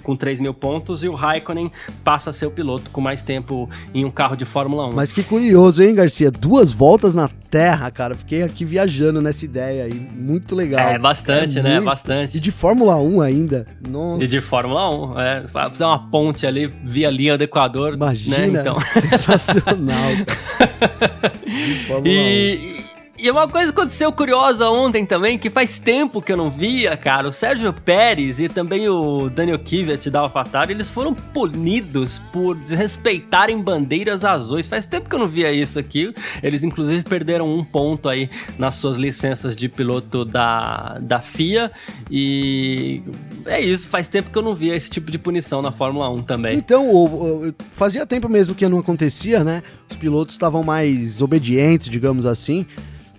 com 0.03 0.15
3 0.15 0.39
mil 0.39 0.53
pontos 0.53 1.03
e 1.03 1.09
o 1.09 1.13
Raikkonen 1.13 1.71
passa 2.03 2.29
a 2.29 2.33
ser 2.33 2.45
o 2.45 2.51
piloto 2.51 2.89
com 2.91 3.01
mais 3.01 3.21
tempo 3.21 3.69
em 3.93 4.05
um 4.05 4.11
carro 4.11 4.35
de 4.35 4.45
Fórmula 4.45 4.87
1. 4.87 4.93
Mas 4.93 5.11
que 5.11 5.23
curioso, 5.23 5.83
hein, 5.83 5.93
Garcia? 5.93 6.31
Duas 6.31 6.71
voltas 6.71 7.13
na 7.13 7.29
Terra, 7.49 7.89
cara. 7.89 8.15
Fiquei 8.15 8.43
aqui 8.43 8.65
viajando 8.65 9.21
nessa 9.21 9.45
ideia 9.45 9.85
aí. 9.85 9.93
Muito 9.93 10.53
legal. 10.53 10.89
É, 10.89 10.99
bastante, 10.99 11.59
é 11.59 11.63
né? 11.63 11.73
Muito... 11.75 11.85
Bastante. 11.85 12.37
E 12.37 12.39
de 12.39 12.51
Fórmula 12.51 12.97
1 12.97 13.21
ainda. 13.21 13.65
Nossa. 13.87 14.23
E 14.23 14.27
de 14.27 14.41
Fórmula 14.41 15.13
1, 15.13 15.19
é. 15.19 15.47
Fazer 15.47 15.85
uma 15.85 16.09
ponte 16.09 16.45
ali 16.45 16.67
via 16.83 17.09
linha 17.09 17.37
do 17.37 17.43
Equador. 17.43 17.91
Né, 17.91 17.97
Imagina. 17.97 18.37
Né? 18.37 18.59
Então. 18.59 18.79
Sensacional, 19.09 20.11
cara. 20.25 21.33
e, 22.05 22.76
e 23.17 23.31
uma 23.31 23.47
coisa 23.47 23.71
aconteceu 23.71 24.11
curiosa 24.11 24.69
ontem 24.69 25.05
também, 25.05 25.39
que 25.39 25.49
faz 25.49 25.79
tempo 25.79 26.21
que 26.21 26.31
eu 26.31 26.37
não 26.37 26.51
via, 26.51 26.95
cara. 26.95 27.27
O 27.27 27.31
Sérgio 27.31 27.73
Pérez 27.73 28.39
e 28.39 28.47
também 28.47 28.87
o 28.87 29.27
Daniel 29.29 29.57
Kvyat 29.57 30.09
da 30.11 30.19
AlphaTauri, 30.19 30.73
eles 30.73 30.87
foram 30.87 31.15
punidos 31.15 32.19
por 32.31 32.55
desrespeitarem 32.55 33.59
bandeiras 33.59 34.23
azuis. 34.23 34.67
Faz 34.67 34.85
tempo 34.85 35.09
que 35.09 35.15
eu 35.15 35.19
não 35.19 35.27
via 35.27 35.51
isso 35.51 35.79
aqui. 35.79 36.13
Eles 36.43 36.63
inclusive 36.63 37.01
perderam 37.01 37.51
um 37.51 37.63
ponto 37.63 38.07
aí 38.07 38.29
nas 38.57 38.75
suas 38.75 38.97
licenças 38.97 39.55
de 39.55 39.67
piloto 39.67 40.23
da, 40.23 40.99
da 41.01 41.19
FIA. 41.19 41.71
E 42.11 43.01
é 43.47 43.59
isso, 43.59 43.87
faz 43.87 44.07
tempo 44.07 44.29
que 44.29 44.37
eu 44.37 44.43
não 44.43 44.53
via 44.53 44.75
esse 44.75 44.91
tipo 44.91 45.09
de 45.09 45.17
punição 45.17 45.61
na 45.61 45.71
Fórmula 45.71 46.07
1 46.11 46.23
também. 46.23 46.55
Então, 46.55 46.85
fazia 47.71 48.05
tempo 48.05 48.29
mesmo 48.29 48.53
que 48.53 48.67
não 48.67 48.77
acontecia, 48.77 49.43
né? 49.43 49.63
Os 49.89 49.95
pilotos 49.95 50.35
estavam 50.35 50.63
mais 50.63 51.19
obedientes, 51.19 51.89
digamos 51.89 52.25
assim. 52.25 52.65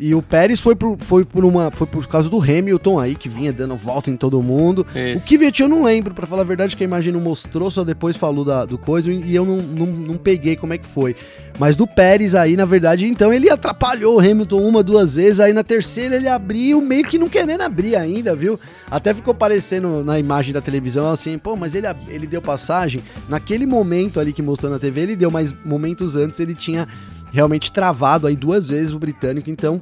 E 0.00 0.14
o 0.14 0.22
Pérez 0.22 0.61
foi 0.61 0.76
por, 0.76 0.96
foi 1.00 1.24
por 1.24 1.44
uma 1.44 1.70
foi 1.72 1.87
por 1.87 2.06
causa 2.06 2.28
do 2.28 2.40
Hamilton 2.40 3.00
aí 3.00 3.16
que 3.16 3.28
vinha 3.28 3.52
dando 3.52 3.74
volta 3.74 4.11
em 4.11 4.16
todo 4.16 4.40
mundo. 4.40 4.87
Isso. 4.94 5.24
O 5.24 5.28
Kvyat 5.28 5.61
eu 5.61 5.68
não 5.68 5.82
lembro, 5.82 6.14
para 6.14 6.26
falar 6.26 6.42
a 6.42 6.44
verdade, 6.44 6.76
que 6.76 6.84
a 6.84 6.87
imagem 6.87 7.12
não 7.12 7.20
mostrou, 7.20 7.70
só 7.70 7.82
depois 7.82 8.16
falou 8.16 8.44
da, 8.44 8.64
do 8.64 8.78
coisa 8.78 9.11
e 9.11 9.34
eu 9.34 9.44
não, 9.44 9.56
não, 9.56 9.87
não 9.87 10.16
peguei 10.16 10.54
como 10.54 10.72
é 10.72 10.78
que 10.78 10.87
foi. 10.87 11.16
Mas 11.58 11.74
do 11.74 11.88
Pérez 11.88 12.37
aí, 12.37 12.56
na 12.56 12.64
verdade, 12.64 13.04
então 13.04 13.32
ele 13.32 13.50
atrapalhou 13.50 14.16
o 14.16 14.20
Hamilton 14.20 14.61
uma, 14.61 14.82
duas 14.82 15.16
vezes, 15.16 15.40
aí 15.40 15.52
na 15.52 15.64
terceira 15.64 16.14
ele 16.14 16.28
abriu, 16.28 16.80
meio 16.80 17.02
que 17.02 17.18
não 17.18 17.28
querendo 17.28 17.62
abrir 17.62 17.96
ainda, 17.96 18.37
viu? 18.37 18.58
Até 18.88 19.12
ficou 19.12 19.34
parecendo 19.34 20.04
na 20.04 20.18
imagem 20.18 20.52
da 20.52 20.61
televisão 20.61 21.11
assim, 21.11 21.37
pô, 21.37 21.56
mas 21.56 21.74
ele, 21.74 21.88
ele 22.08 22.28
deu 22.28 22.40
passagem. 22.40 23.02
Naquele 23.28 23.66
momento 23.66 24.20
ali 24.20 24.32
que 24.32 24.40
mostrou 24.40 24.70
na 24.70 24.78
TV, 24.78 25.00
ele 25.00 25.16
deu, 25.16 25.30
mas 25.30 25.52
momentos 25.64 26.14
antes 26.14 26.38
ele 26.38 26.54
tinha 26.54 26.87
realmente 27.30 27.70
travado 27.72 28.26
aí 28.26 28.36
duas 28.36 28.66
vezes 28.66 28.92
o 28.92 28.98
britânico, 28.98 29.50
então 29.50 29.80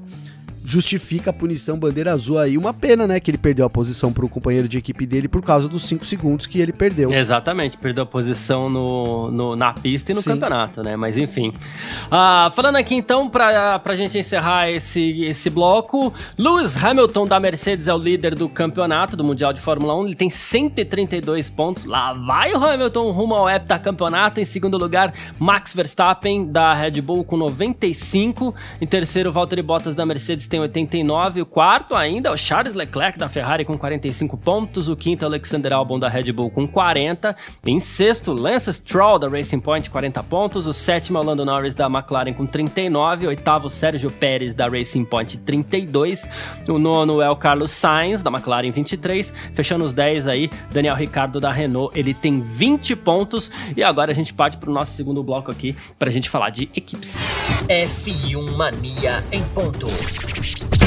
justifica 0.67 1.31
a 1.31 1.33
punição 1.33 1.79
bandeira 1.79 2.13
azul 2.13 2.39
aí. 2.39 2.59
Uma 2.59 2.75
pena, 2.75 3.07
né, 3.07 3.21
que 3.21 3.31
ele 3.31 3.39
perdeu 3.39 3.65
a 3.65 3.71
posição 3.71 4.13
para 4.13 4.25
o 4.25 4.29
companheiro 4.29 4.69
de 4.69 4.77
equipe 4.77 5.07
dele 5.07 5.29
por 5.29 5.41
causa 5.41 5.69
dos 5.69 5.85
5 5.85 6.05
segundos 6.05 6.45
que 6.45 6.61
ele 6.61 6.73
perdeu. 6.73 7.09
Exatamente, 7.13 7.77
perdeu 7.77 8.03
a 8.03 8.07
posição 8.07 8.69
no, 8.69 9.31
no 9.31 9.55
na 9.55 9.73
pista 9.73 10.11
e 10.11 10.15
no 10.15 10.23
Sim. 10.23 10.31
campeonato, 10.31 10.83
né? 10.83 10.97
Mas 10.97 11.17
enfim. 11.17 11.53
Ah, 12.11 12.51
falando 12.57 12.77
aqui 12.77 12.97
então, 12.97 13.29
para 13.29 13.81
a 13.85 13.95
gente 13.95 14.19
encerrar 14.19 14.69
esse, 14.69 15.23
esse 15.23 15.49
bloco, 15.49 16.13
Lewis 16.37 16.83
Hamilton 16.83 17.27
da 17.27 17.39
Mercedes 17.39 17.87
é 17.87 17.95
o 17.95 17.99
líder 17.99 18.35
do 18.35 18.49
campeonato 18.49 19.17
do 19.17 19.23
Mundial 19.23 19.53
de 19.53 19.61
Fórmula 19.61 19.95
1. 19.95 20.07
Ele 20.07 20.15
tem 20.17 20.29
132 20.29 21.49
pontos. 21.49 21.85
Lá 21.85 22.13
vai 22.13 22.53
o 22.53 22.57
Hamilton 22.57 23.13
rumo 23.13 23.37
ao 23.37 23.49
heptacampeonato. 23.49 24.41
Em 24.41 24.45
segundo 24.45 24.77
lugar, 24.77 25.15
Max 25.39 25.73
Verstappen 25.73 26.51
da 26.51 26.75
Red 26.75 27.01
Bull 27.01 27.23
com 27.25 27.37
95. 27.37 28.53
Em 28.81 28.87
terceiro, 28.87 29.31
Valtteri 29.31 29.63
Bottas 29.63 29.95
da 29.95 30.05
Mercedes 30.05 30.49
tem 30.49 30.56
tem 30.57 30.61
89. 30.61 31.43
O 31.43 31.47
quarto 31.47 31.95
ainda 31.95 32.31
é 32.31 32.33
o 32.33 32.37
Charles 32.37 32.75
Leclerc 32.75 33.19
da 33.19 33.29
Ferrari 33.29 33.65
com 33.65 33.77
45 33.77 34.37
pontos. 34.39 34.89
O 34.89 34.97
quinto 34.97 35.25
é 35.25 35.29
o 35.29 35.31
Alexander 35.31 35.73
Albon 35.73 35.99
da 35.99 36.09
Red 36.09 36.33
Bull 36.33 36.51
com 36.51 36.67
40. 36.67 37.37
Em 37.67 37.79
sexto, 37.79 38.33
Lance 38.33 38.73
Stroll 38.73 39.19
da 39.19 39.29
Racing 39.29 39.61
Point, 39.61 39.91
40 39.91 40.23
pontos. 40.23 40.67
O 40.67 40.73
sétimo 40.73 41.19
é 41.19 41.21
o 41.21 41.25
Lando 41.25 41.45
Norris 41.45 41.75
da 41.75 41.87
McLaren 41.87 42.33
com 42.33 42.47
39. 42.47 43.27
O 43.27 43.29
oitavo, 43.29 43.69
Sérgio 43.69 44.11
Pérez 44.11 44.55
da 44.55 44.69
Racing 44.69 45.05
Point, 45.05 45.39
32. 45.39 46.29
O 46.69 46.79
nono 46.79 47.21
é 47.21 47.29
o 47.29 47.37
Carlos 47.37 47.71
Sainz 47.71 48.23
da 48.23 48.31
McLaren, 48.31 48.71
23. 48.71 49.33
Fechando 49.53 49.85
os 49.85 49.93
10 49.93 50.29
aí, 50.29 50.51
Daniel 50.71 50.97
Ricardo 50.97 51.39
da 51.39 51.53
Renault, 51.53 51.99
ele 51.99 52.15
tem 52.15 52.41
20 52.41 52.97
pontos. 52.97 53.51
E 53.77 53.83
agora 53.83 54.11
a 54.11 54.15
gente 54.15 54.33
parte 54.33 54.57
para 54.57 54.71
o 54.71 54.73
nosso 54.73 54.93
segundo 54.93 55.23
bloco 55.23 55.51
aqui 55.51 55.77
para 55.99 56.09
a 56.09 56.13
gente 56.13 56.31
falar 56.31 56.51
de 56.51 56.71
equipes. 56.75 57.17
F1 57.69 58.57
Mania 58.57 59.23
em 59.31 59.45
ponto. 59.49 59.87
Thank 60.47 60.81
you. 60.81 60.86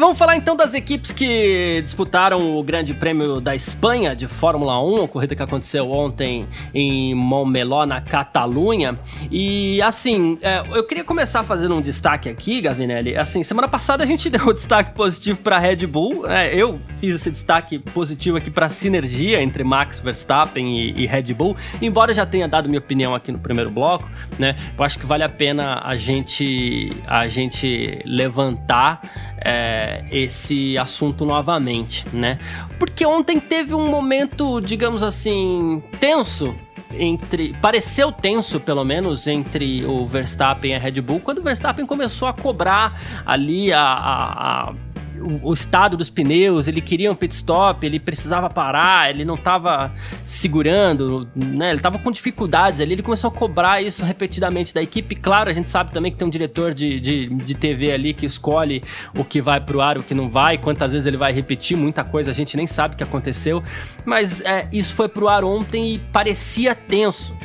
Vamos 0.00 0.16
falar 0.16 0.34
então 0.34 0.56
das 0.56 0.72
equipes 0.72 1.12
que 1.12 1.82
disputaram 1.82 2.58
o 2.58 2.62
Grande 2.62 2.94
Prêmio 2.94 3.38
da 3.38 3.54
Espanha 3.54 4.16
de 4.16 4.26
Fórmula 4.26 4.82
1, 4.82 5.04
a 5.04 5.08
corrida 5.08 5.36
que 5.36 5.42
aconteceu 5.42 5.92
ontem 5.92 6.48
em 6.72 7.14
Montmeló, 7.14 7.84
na 7.84 8.00
Catalunha. 8.00 8.98
E 9.30 9.80
assim, 9.82 10.38
é, 10.40 10.62
eu 10.72 10.84
queria 10.84 11.04
começar 11.04 11.42
fazendo 11.42 11.74
um 11.74 11.82
destaque 11.82 12.30
aqui, 12.30 12.62
Gavinelli. 12.62 13.14
Assim, 13.14 13.42
semana 13.42 13.68
passada 13.68 14.02
a 14.02 14.06
gente 14.06 14.28
deu 14.30 14.48
um 14.48 14.54
destaque 14.54 14.94
positivo 14.94 15.40
para 15.40 15.58
Red 15.58 15.86
Bull. 15.86 16.26
É, 16.26 16.54
eu 16.54 16.80
fiz 16.98 17.16
esse 17.16 17.30
destaque 17.30 17.78
positivo 17.78 18.38
aqui 18.38 18.50
para 18.50 18.66
a 18.66 18.70
sinergia 18.70 19.42
entre 19.42 19.62
Max 19.62 20.00
Verstappen 20.00 20.78
e, 20.78 21.02
e 21.02 21.06
Red 21.06 21.34
Bull. 21.34 21.54
Embora 21.82 22.14
já 22.14 22.24
tenha 22.24 22.48
dado 22.48 22.70
minha 22.70 22.80
opinião 22.80 23.14
aqui 23.14 23.30
no 23.30 23.38
primeiro 23.38 23.70
bloco, 23.70 24.08
né? 24.38 24.56
Eu 24.78 24.82
acho 24.82 24.98
que 24.98 25.04
vale 25.04 25.24
a 25.24 25.28
pena 25.28 25.82
a 25.84 25.94
gente 25.94 26.90
a 27.06 27.28
gente 27.28 28.00
levantar 28.06 29.29
é, 29.44 30.04
esse 30.10 30.76
assunto 30.78 31.24
novamente, 31.24 32.04
né? 32.12 32.38
Porque 32.78 33.04
ontem 33.06 33.40
teve 33.40 33.74
um 33.74 33.88
momento, 33.88 34.60
digamos 34.60 35.02
assim, 35.02 35.82
tenso 35.98 36.54
entre. 36.92 37.54
Pareceu 37.60 38.10
tenso, 38.12 38.60
pelo 38.60 38.84
menos, 38.84 39.26
entre 39.26 39.84
o 39.84 40.06
Verstappen 40.06 40.72
e 40.72 40.74
a 40.74 40.78
Red 40.78 41.00
Bull, 41.00 41.20
quando 41.20 41.38
o 41.38 41.42
Verstappen 41.42 41.86
começou 41.86 42.28
a 42.28 42.32
cobrar 42.32 43.00
ali 43.24 43.72
a, 43.72 43.80
a, 43.80 44.70
a 44.70 44.74
o, 45.20 45.48
o, 45.48 45.52
estado 45.52 45.96
dos 45.96 46.10
pneus, 46.10 46.66
ele 46.68 46.80
queria 46.80 47.10
um 47.10 47.14
pit 47.14 47.34
stop, 47.34 47.84
ele 47.84 48.00
precisava 48.00 48.48
parar, 48.48 49.10
ele 49.10 49.24
não 49.24 49.34
estava 49.34 49.92
segurando, 50.24 51.28
né? 51.34 51.70
Ele 51.70 51.76
estava 51.76 51.98
com 51.98 52.10
dificuldades 52.10 52.80
ali, 52.80 52.92
ele 52.92 53.02
começou 53.02 53.28
a 53.28 53.32
cobrar 53.32 53.82
isso 53.82 54.04
repetidamente 54.04 54.74
da 54.74 54.82
equipe. 54.82 55.14
Claro, 55.14 55.50
a 55.50 55.52
gente 55.52 55.68
sabe 55.68 55.92
também 55.92 56.10
que 56.10 56.18
tem 56.18 56.26
um 56.26 56.30
diretor 56.30 56.72
de, 56.74 56.98
de, 57.00 57.26
de 57.28 57.54
TV 57.54 57.92
ali 57.92 58.14
que 58.14 58.26
escolhe 58.26 58.82
o 59.16 59.24
que 59.24 59.40
vai 59.40 59.60
pro 59.60 59.80
ar, 59.80 59.98
o 59.98 60.02
que 60.02 60.14
não 60.14 60.28
vai, 60.28 60.58
quantas 60.58 60.92
vezes 60.92 61.06
ele 61.06 61.16
vai 61.16 61.32
repetir, 61.32 61.76
muita 61.76 62.04
coisa 62.04 62.30
a 62.30 62.34
gente 62.34 62.56
nem 62.56 62.66
sabe 62.66 62.94
o 62.94 62.96
que 62.96 63.04
aconteceu, 63.04 63.62
mas 64.04 64.40
é, 64.40 64.68
isso 64.72 64.94
foi 64.94 65.08
pro 65.08 65.28
ar 65.28 65.44
ontem 65.44 65.94
e 65.94 65.98
parecia 65.98 66.74
tenso. 66.74 67.36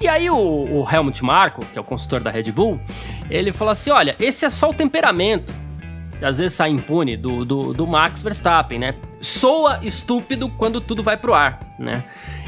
E 0.00 0.08
aí 0.08 0.30
o, 0.30 0.36
o 0.36 0.88
Helmut 0.90 1.22
Marko, 1.24 1.64
que 1.66 1.78
é 1.78 1.80
o 1.80 1.84
consultor 1.84 2.20
da 2.20 2.30
Red 2.30 2.52
Bull, 2.52 2.80
ele 3.30 3.52
falou 3.52 3.72
assim: 3.72 3.90
olha, 3.90 4.16
esse 4.20 4.44
é 4.44 4.50
só 4.50 4.70
o 4.70 4.74
temperamento 4.74 5.63
às 6.22 6.38
vezes 6.38 6.54
sai 6.54 6.70
impune 6.70 7.16
do, 7.16 7.44
do, 7.44 7.72
do 7.72 7.86
Max 7.86 8.22
Verstappen, 8.22 8.78
né? 8.78 8.94
Soa 9.20 9.80
estúpido 9.82 10.48
quando 10.50 10.80
tudo 10.80 11.02
vai 11.02 11.16
pro 11.16 11.34
ar, 11.34 11.60
né? 11.78 12.02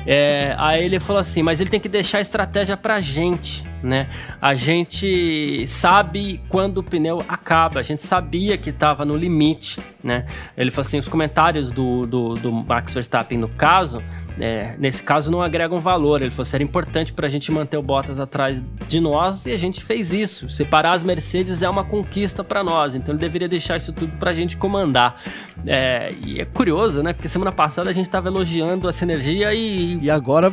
É, 0.07 0.55
aí 0.57 0.85
ele 0.85 1.00
falou 1.00 1.20
assim, 1.20 1.42
mas 1.42 1.61
ele 1.61 1.68
tem 1.68 1.81
que 1.81 1.88
deixar 1.88 2.18
a 2.18 2.20
estratégia 2.20 2.76
pra 2.76 3.00
gente, 3.00 3.64
né? 3.82 4.08
A 4.40 4.54
gente 4.54 5.66
sabe 5.66 6.40
quando 6.48 6.78
o 6.78 6.82
pneu 6.82 7.22
acaba, 7.28 7.80
a 7.80 7.82
gente 7.82 8.02
sabia 8.02 8.56
que 8.56 8.70
estava 8.70 9.04
no 9.04 9.16
limite, 9.16 9.80
né? 10.02 10.26
Ele 10.56 10.70
falou 10.70 10.86
assim, 10.86 10.98
os 10.98 11.08
comentários 11.08 11.70
do, 11.70 12.06
do, 12.06 12.34
do 12.34 12.52
Max 12.52 12.92
Verstappen 12.92 13.38
no 13.38 13.48
caso 13.48 14.02
é, 14.38 14.74
nesse 14.78 15.02
caso 15.02 15.30
não 15.30 15.42
agregam 15.42 15.78
valor. 15.78 16.20
Ele 16.20 16.30
falou 16.30 16.42
assim, 16.42 16.56
era 16.56 16.64
importante 16.64 17.12
para 17.12 17.26
a 17.26 17.30
gente 17.30 17.50
manter 17.50 17.76
o 17.76 17.82
Bottas 17.82 18.20
atrás 18.20 18.62
de 18.86 19.00
nós 19.00 19.46
e 19.46 19.52
a 19.52 19.58
gente 19.58 19.82
fez 19.82 20.12
isso. 20.12 20.48
Separar 20.48 20.92
as 20.92 21.02
Mercedes 21.02 21.62
é 21.62 21.68
uma 21.68 21.84
conquista 21.84 22.44
para 22.44 22.62
nós, 22.62 22.94
então 22.94 23.14
ele 23.14 23.20
deveria 23.20 23.48
deixar 23.48 23.76
isso 23.76 23.92
tudo 23.92 24.12
para 24.18 24.30
a 24.30 24.34
gente 24.34 24.56
comandar. 24.56 25.20
É, 25.66 26.12
e 26.24 26.40
é 26.40 26.44
curioso, 26.44 27.02
né? 27.02 27.12
Porque 27.12 27.28
semana 27.28 27.52
passada 27.52 27.90
a 27.90 27.92
gente 27.92 28.06
estava 28.06 28.28
elogiando 28.28 28.88
essa 28.88 29.04
energia 29.04 29.54
e. 29.54 29.98
E 30.00 30.10
agora 30.10 30.52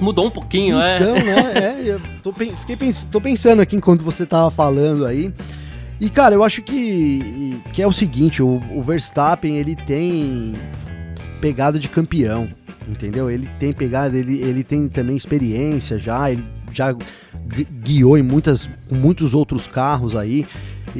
mudou 0.00 0.26
um 0.26 0.30
pouquinho, 0.30 0.80
é. 0.80 0.96
Então, 0.96 1.14
né? 1.14 1.52
É, 1.58 1.82
eu 1.84 2.00
tô, 2.22 2.32
fiquei 2.32 2.76
pens 2.76 3.04
tô 3.10 3.20
pensando 3.20 3.60
aqui 3.60 3.76
enquanto 3.76 4.02
você 4.02 4.24
tava 4.24 4.50
falando 4.50 5.06
aí. 5.06 5.32
E, 6.00 6.08
cara, 6.08 6.34
eu 6.34 6.44
acho 6.44 6.62
que, 6.62 7.60
que 7.72 7.82
é 7.82 7.86
o 7.86 7.92
seguinte, 7.92 8.40
o, 8.42 8.60
o 8.72 8.82
Verstappen, 8.82 9.56
ele 9.56 9.74
tem 9.74 10.52
pegada 11.40 11.78
de 11.78 11.88
campeão 11.88 12.48
entendeu? 12.88 13.30
Ele 13.30 13.48
tem 13.58 13.72
pegada, 13.72 14.16
ele, 14.16 14.40
ele 14.40 14.64
tem 14.64 14.88
também 14.88 15.16
experiência 15.16 15.98
já, 15.98 16.30
ele 16.30 16.44
já 16.72 16.94
guiou 17.82 18.16
em 18.16 18.22
muitas, 18.22 18.68
muitos 18.90 19.34
outros 19.34 19.66
carros 19.66 20.16
aí. 20.16 20.46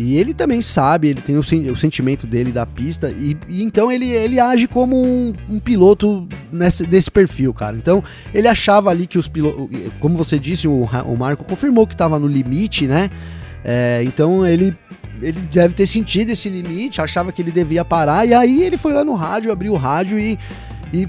E 0.00 0.16
ele 0.16 0.32
também 0.32 0.62
sabe, 0.62 1.08
ele 1.08 1.20
tem 1.20 1.37
o, 1.37 1.40
o 1.40 1.76
sentimento 1.76 2.24
dele 2.24 2.52
da 2.52 2.64
pista, 2.64 3.11
e, 3.11 3.37
e, 3.48 3.64
então 3.64 3.90
ele, 3.90 4.08
ele 4.08 4.38
age 4.38 4.68
como 4.68 4.96
um, 4.96 5.34
um 5.50 5.58
piloto 5.58 6.28
nesse, 6.52 6.87
desse 6.87 7.11
perfil, 7.11 7.52
cara. 7.52 7.76
Então 7.76 8.02
ele 8.32 8.46
achava 8.46 8.90
ali 8.90 9.08
que 9.08 9.18
os 9.18 9.26
pilotos, 9.26 9.68
como 9.98 10.16
você 10.16 10.38
disse, 10.38 10.68
o, 10.68 10.84
o 10.84 11.16
Marco 11.16 11.42
confirmou 11.42 11.84
que 11.84 11.94
estava 11.94 12.16
no 12.16 12.28
limite, 12.28 12.87
né? 12.87 13.11
É, 13.64 14.00
então 14.04 14.46
ele, 14.46 14.72
ele 15.20 15.40
deve 15.52 15.74
ter 15.74 15.88
sentido 15.88 16.30
esse 16.30 16.48
limite, 16.48 17.00
achava 17.00 17.32
que 17.32 17.42
ele 17.42 17.50
devia 17.50 17.84
parar, 17.84 18.24
e 18.24 18.32
aí 18.32 18.62
ele 18.62 18.76
foi 18.76 18.92
lá 18.92 19.02
no 19.02 19.14
rádio, 19.14 19.50
abriu 19.50 19.72
o 19.72 19.76
rádio 19.76 20.16
e, 20.16 20.38
e 20.92 21.08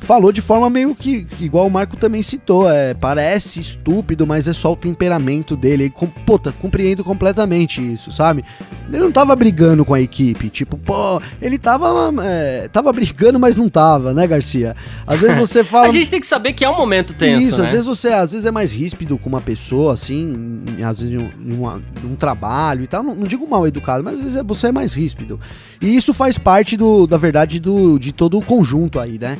falou 0.00 0.32
de 0.32 0.40
forma 0.40 0.68
meio 0.68 0.94
que, 0.94 1.26
igual 1.38 1.66
o 1.66 1.70
Marco 1.70 1.96
também 1.96 2.22
citou, 2.22 2.68
é, 2.68 2.94
parece 2.94 3.60
estúpido, 3.60 4.26
mas 4.26 4.48
é 4.48 4.52
só 4.52 4.72
o 4.72 4.76
temperamento 4.76 5.56
dele. 5.56 5.84
E, 5.84 5.90
com, 5.90 6.06
puta, 6.06 6.52
compreendo 6.52 7.04
completamente 7.04 7.80
isso, 7.80 8.10
sabe? 8.10 8.44
Ele 8.88 8.98
não 8.98 9.12
tava 9.12 9.36
brigando 9.36 9.84
com 9.84 9.94
a 9.94 10.00
equipe, 10.00 10.48
tipo, 10.48 10.76
pô, 10.76 11.20
ele 11.40 11.58
tava, 11.58 12.12
é, 12.24 12.68
tava 12.68 12.92
brigando, 12.92 13.38
mas 13.38 13.56
não 13.56 13.68
tava, 13.68 14.12
né, 14.12 14.26
Garcia? 14.26 14.74
Às 15.06 15.20
vezes 15.20 15.36
você 15.38 15.62
fala... 15.62 15.86
a 15.86 15.92
gente 15.92 16.10
tem 16.10 16.20
que 16.20 16.26
saber 16.26 16.52
que 16.54 16.64
é 16.64 16.70
um 16.70 16.76
momento 16.76 17.14
tenso, 17.14 17.46
Isso, 17.46 17.58
né? 17.58 17.66
às 17.66 17.70
vezes 17.70 17.86
você 17.86 18.08
às 18.08 18.32
vezes 18.32 18.46
é 18.46 18.50
mais 18.50 18.72
ríspido 18.72 19.16
com 19.16 19.28
uma 19.28 19.40
pessoa, 19.40 19.92
assim, 19.92 20.64
às 20.84 21.00
vezes 21.00 21.14
em 21.14 21.18
um, 21.18 21.82
em 22.02 22.12
um 22.12 22.16
trabalho 22.16 22.82
e 22.82 22.86
tal, 22.86 23.02
não, 23.02 23.14
não, 23.14 23.26
digo 23.26 23.48
mal 23.48 23.66
educado, 23.66 24.02
mas 24.02 24.14
às 24.14 24.22
vezes 24.22 24.36
é, 24.36 24.42
você 24.42 24.68
é 24.68 24.72
mais 24.72 24.92
ríspido. 24.94 25.38
E 25.80 25.94
isso 25.94 26.12
faz 26.12 26.36
parte, 26.36 26.76
do, 26.76 27.06
da 27.06 27.16
verdade, 27.16 27.60
do, 27.60 27.98
de 27.98 28.12
todo 28.12 28.38
o 28.38 28.42
conjunto 28.42 28.98
aí, 28.98 29.18
né? 29.18 29.38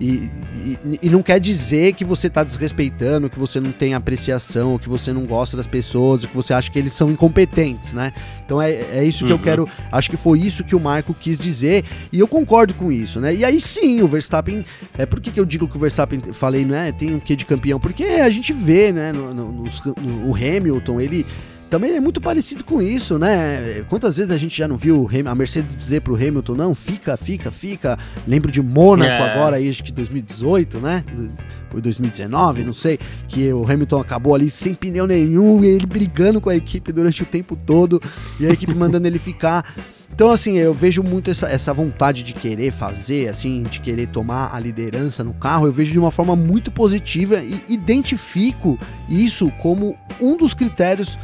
E, 0.00 0.30
e, 0.64 0.98
e, 1.02 1.10
não 1.10 1.22
quer 1.22 1.40
dizer 1.40 1.92
que 1.94 2.04
você 2.04 2.28
está 2.28 2.44
desrespeitando, 2.44 3.28
que 3.28 3.38
você 3.38 3.58
não 3.58 3.72
tem 3.72 3.94
apreciação, 3.94 4.78
que 4.78 4.88
você 4.88 5.12
não 5.12 5.24
gosta 5.26 5.56
das 5.56 5.66
pessoas, 5.66 6.24
que 6.24 6.34
você 6.34 6.54
acha 6.54 6.70
que 6.70 6.78
eles 6.78 6.92
são 6.92 7.10
incompetentes, 7.10 7.94
né? 7.94 8.12
Então 8.44 8.62
é, 8.62 8.72
é 8.72 9.04
isso 9.04 9.26
que 9.26 9.32
uhum. 9.32 9.38
eu 9.38 9.42
quero. 9.42 9.68
Acho 9.90 10.08
que 10.08 10.16
foi 10.16 10.38
isso 10.40 10.64
que 10.64 10.76
o 10.76 10.80
Marco 10.80 11.12
quis 11.12 11.38
dizer. 11.38 11.84
E 12.12 12.20
eu 12.20 12.28
concordo 12.28 12.74
com 12.74 12.92
isso, 12.92 13.20
né? 13.20 13.34
E 13.34 13.44
aí 13.44 13.60
sim, 13.60 14.00
o 14.02 14.08
Verstappen. 14.08 14.64
É 14.96 15.04
por 15.04 15.20
que, 15.20 15.30
que 15.30 15.40
eu 15.40 15.44
digo 15.44 15.66
que 15.66 15.76
o 15.76 15.80
Verstappen 15.80 16.20
falei, 16.32 16.64
né? 16.64 16.92
Tem 16.92 17.14
um 17.14 17.20
quê 17.20 17.34
de 17.34 17.44
campeão? 17.44 17.80
Porque 17.80 18.04
a 18.04 18.30
gente 18.30 18.52
vê, 18.52 18.92
né? 18.92 19.12
No, 19.12 19.34
no, 19.34 19.52
no, 19.52 19.64
no 19.64 20.30
o 20.30 20.34
Hamilton, 20.34 21.00
ele 21.00 21.26
também 21.68 21.94
é 21.94 22.00
muito 22.00 22.20
parecido 22.20 22.64
com 22.64 22.80
isso, 22.80 23.18
né? 23.18 23.84
Quantas 23.88 24.16
vezes 24.16 24.32
a 24.32 24.38
gente 24.38 24.56
já 24.56 24.66
não 24.66 24.76
viu 24.76 25.08
a 25.26 25.34
Mercedes 25.34 25.76
dizer 25.76 26.00
pro 26.00 26.14
Hamilton, 26.14 26.54
não, 26.54 26.74
fica, 26.74 27.16
fica, 27.16 27.50
fica. 27.50 27.98
Lembro 28.26 28.50
de 28.50 28.62
Mônaco 28.62 29.10
é. 29.10 29.30
agora, 29.30 29.56
aí, 29.56 29.68
acho 29.68 29.84
que 29.84 29.92
2018, 29.92 30.78
né? 30.78 31.04
Foi 31.70 31.82
2019, 31.82 32.64
não 32.64 32.72
sei, 32.72 32.98
que 33.28 33.52
o 33.52 33.70
Hamilton 33.70 34.00
acabou 34.00 34.34
ali 34.34 34.48
sem 34.48 34.74
pneu 34.74 35.06
nenhum, 35.06 35.62
e 35.62 35.68
ele 35.68 35.86
brigando 35.86 36.40
com 36.40 36.48
a 36.48 36.56
equipe 36.56 36.90
durante 36.92 37.22
o 37.22 37.26
tempo 37.26 37.54
todo, 37.54 38.02
e 38.40 38.46
a 38.46 38.50
equipe 38.50 38.74
mandando 38.74 39.06
ele 39.06 39.18
ficar. 39.18 39.64
Então, 40.10 40.32
assim, 40.32 40.56
eu 40.56 40.72
vejo 40.72 41.02
muito 41.02 41.30
essa, 41.30 41.46
essa 41.46 41.72
vontade 41.72 42.22
de 42.22 42.32
querer 42.32 42.72
fazer, 42.72 43.28
assim, 43.28 43.62
de 43.64 43.80
querer 43.80 44.08
tomar 44.08 44.54
a 44.54 44.58
liderança 44.58 45.22
no 45.22 45.34
carro, 45.34 45.66
eu 45.66 45.72
vejo 45.72 45.92
de 45.92 45.98
uma 45.98 46.10
forma 46.10 46.34
muito 46.34 46.70
positiva 46.70 47.36
e 47.36 47.62
identifico 47.68 48.78
isso 49.08 49.50
como 49.60 49.96
um 50.20 50.36
dos 50.36 50.54
critérios 50.54 51.18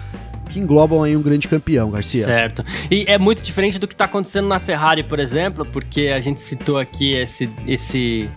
que 0.48 0.58
englobam 0.58 1.02
aí 1.02 1.16
um 1.16 1.22
grande 1.22 1.48
campeão, 1.48 1.90
Garcia. 1.90 2.24
Certo. 2.24 2.64
E 2.90 3.04
é 3.06 3.18
muito 3.18 3.42
diferente 3.42 3.78
do 3.78 3.86
que 3.88 3.94
está 3.94 4.04
acontecendo 4.04 4.48
na 4.48 4.60
Ferrari, 4.60 5.02
por 5.02 5.18
exemplo, 5.18 5.64
porque 5.64 6.08
a 6.08 6.20
gente 6.20 6.40
citou 6.40 6.78
aqui 6.78 7.12
esse, 7.14 7.50
esse 7.66 8.28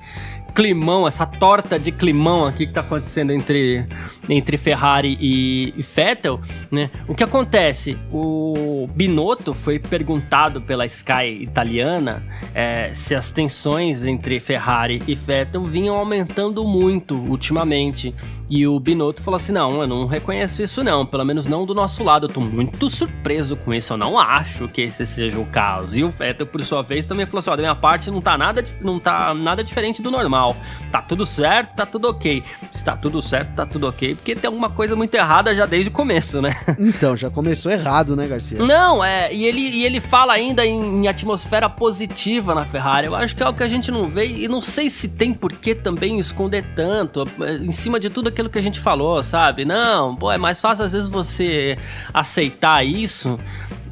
climão, 0.57 1.07
essa 1.07 1.23
torta 1.23 1.77
de 1.77 1.91
climão 1.91 2.47
aqui 2.47 2.65
que 2.65 2.73
tá 2.73 2.81
acontecendo 2.81 3.31
entre, 3.31 3.85
entre 4.27 4.57
Ferrari 4.57 5.15
e, 5.21 5.71
e 5.77 5.83
Vettel, 5.83 6.41
né? 6.71 6.89
O 7.07 7.13
que 7.13 7.23
acontece? 7.23 7.95
O 8.11 8.89
Binotto 8.95 9.53
foi 9.53 9.77
perguntado 9.77 10.59
pela 10.59 10.83
Sky 10.87 11.43
italiana 11.43 12.23
é, 12.55 12.89
se 12.95 13.13
as 13.13 13.29
tensões 13.29 14.07
entre 14.07 14.39
Ferrari 14.39 14.99
e 15.07 15.13
Vettel 15.13 15.61
vinham 15.61 15.95
aumentando 15.95 16.63
muito 16.63 17.13
ultimamente. 17.13 18.15
E 18.49 18.65
o 18.65 18.79
Binotto 18.79 19.21
falou 19.21 19.35
assim: 19.35 19.51
não, 19.51 19.81
eu 19.81 19.87
não 19.87 20.05
reconheço 20.05 20.61
isso, 20.61 20.83
não. 20.83 21.05
Pelo 21.05 21.25
menos 21.25 21.47
não 21.47 21.65
do 21.65 21.73
nosso 21.73 22.03
lado. 22.03 22.27
Eu 22.27 22.29
tô 22.29 22.39
muito 22.39 22.89
surpreso 22.89 23.55
com 23.57 23.73
isso. 23.73 23.93
Eu 23.93 23.97
não 23.97 24.17
acho 24.17 24.67
que 24.67 24.81
esse 24.81 25.05
seja 25.05 25.37
o 25.37 25.45
caso. 25.45 25.95
E 25.95 26.03
o 26.03 26.09
Vettel, 26.09 26.47
por 26.47 26.63
sua 26.63 26.81
vez, 26.81 27.05
também 27.05 27.25
falou 27.25 27.39
assim: 27.39 27.49
ó, 27.49 27.55
da 27.55 27.61
minha 27.61 27.75
parte 27.75 28.09
não 28.09 28.21
tá 28.21 28.37
nada, 28.37 28.63
não 28.81 28.99
tá 28.99 29.33
nada 29.33 29.63
diferente 29.63 30.01
do 30.01 30.09
normal. 30.09 30.55
Tá 30.91 31.01
tudo 31.01 31.25
certo, 31.25 31.75
tá 31.75 31.85
tudo 31.85 32.09
ok. 32.09 32.43
Se 32.71 32.83
tá 32.83 32.95
tudo 32.95 33.21
certo, 33.21 33.53
tá 33.53 33.65
tudo 33.65 33.87
ok, 33.87 34.15
porque 34.15 34.35
tem 34.35 34.47
alguma 34.47 34.69
coisa 34.69 34.95
muito 34.95 35.13
errada 35.13 35.53
já 35.53 35.65
desde 35.65 35.89
o 35.89 35.93
começo, 35.93 36.41
né? 36.41 36.55
Então, 36.97 37.17
já 37.17 37.29
começou 37.29 37.71
errado, 37.71 38.15
né, 38.15 38.27
Garcia? 38.27 38.59
Não, 38.59 39.03
é, 39.03 39.33
e 39.33 39.45
ele, 39.45 39.59
e 39.59 39.85
ele 39.85 39.99
fala 39.99 40.33
ainda 40.33 40.65
em, 40.65 41.03
em 41.03 41.07
atmosfera 41.07 41.69
positiva 41.69 42.55
na 42.55 42.65
Ferrari. 42.65 43.07
Eu 43.07 43.15
acho 43.15 43.35
que 43.35 43.43
é 43.43 43.47
o 43.47 43.53
que 43.53 43.63
a 43.63 43.67
gente 43.67 43.91
não 43.91 44.09
vê 44.09 44.25
e 44.25 44.47
não 44.47 44.61
sei 44.61 44.89
se 44.89 45.09
tem 45.09 45.33
por 45.33 45.51
que 45.51 45.75
também 45.75 46.17
esconder 46.17 46.63
tanto, 46.75 47.23
em 47.61 47.71
cima 47.71 47.99
de 47.99 48.09
tudo 48.09 48.31
aquilo 48.37 48.49
que 48.51 48.59
a 48.59 48.61
gente 48.61 48.79
falou, 48.79 49.23
sabe? 49.23 49.65
Não, 49.65 50.15
pô, 50.15 50.31
é 50.31 50.37
mais 50.37 50.61
fácil 50.61 50.85
às 50.85 50.93
vezes 50.93 51.09
você 51.09 51.75
aceitar 52.13 52.85
isso 52.85 53.39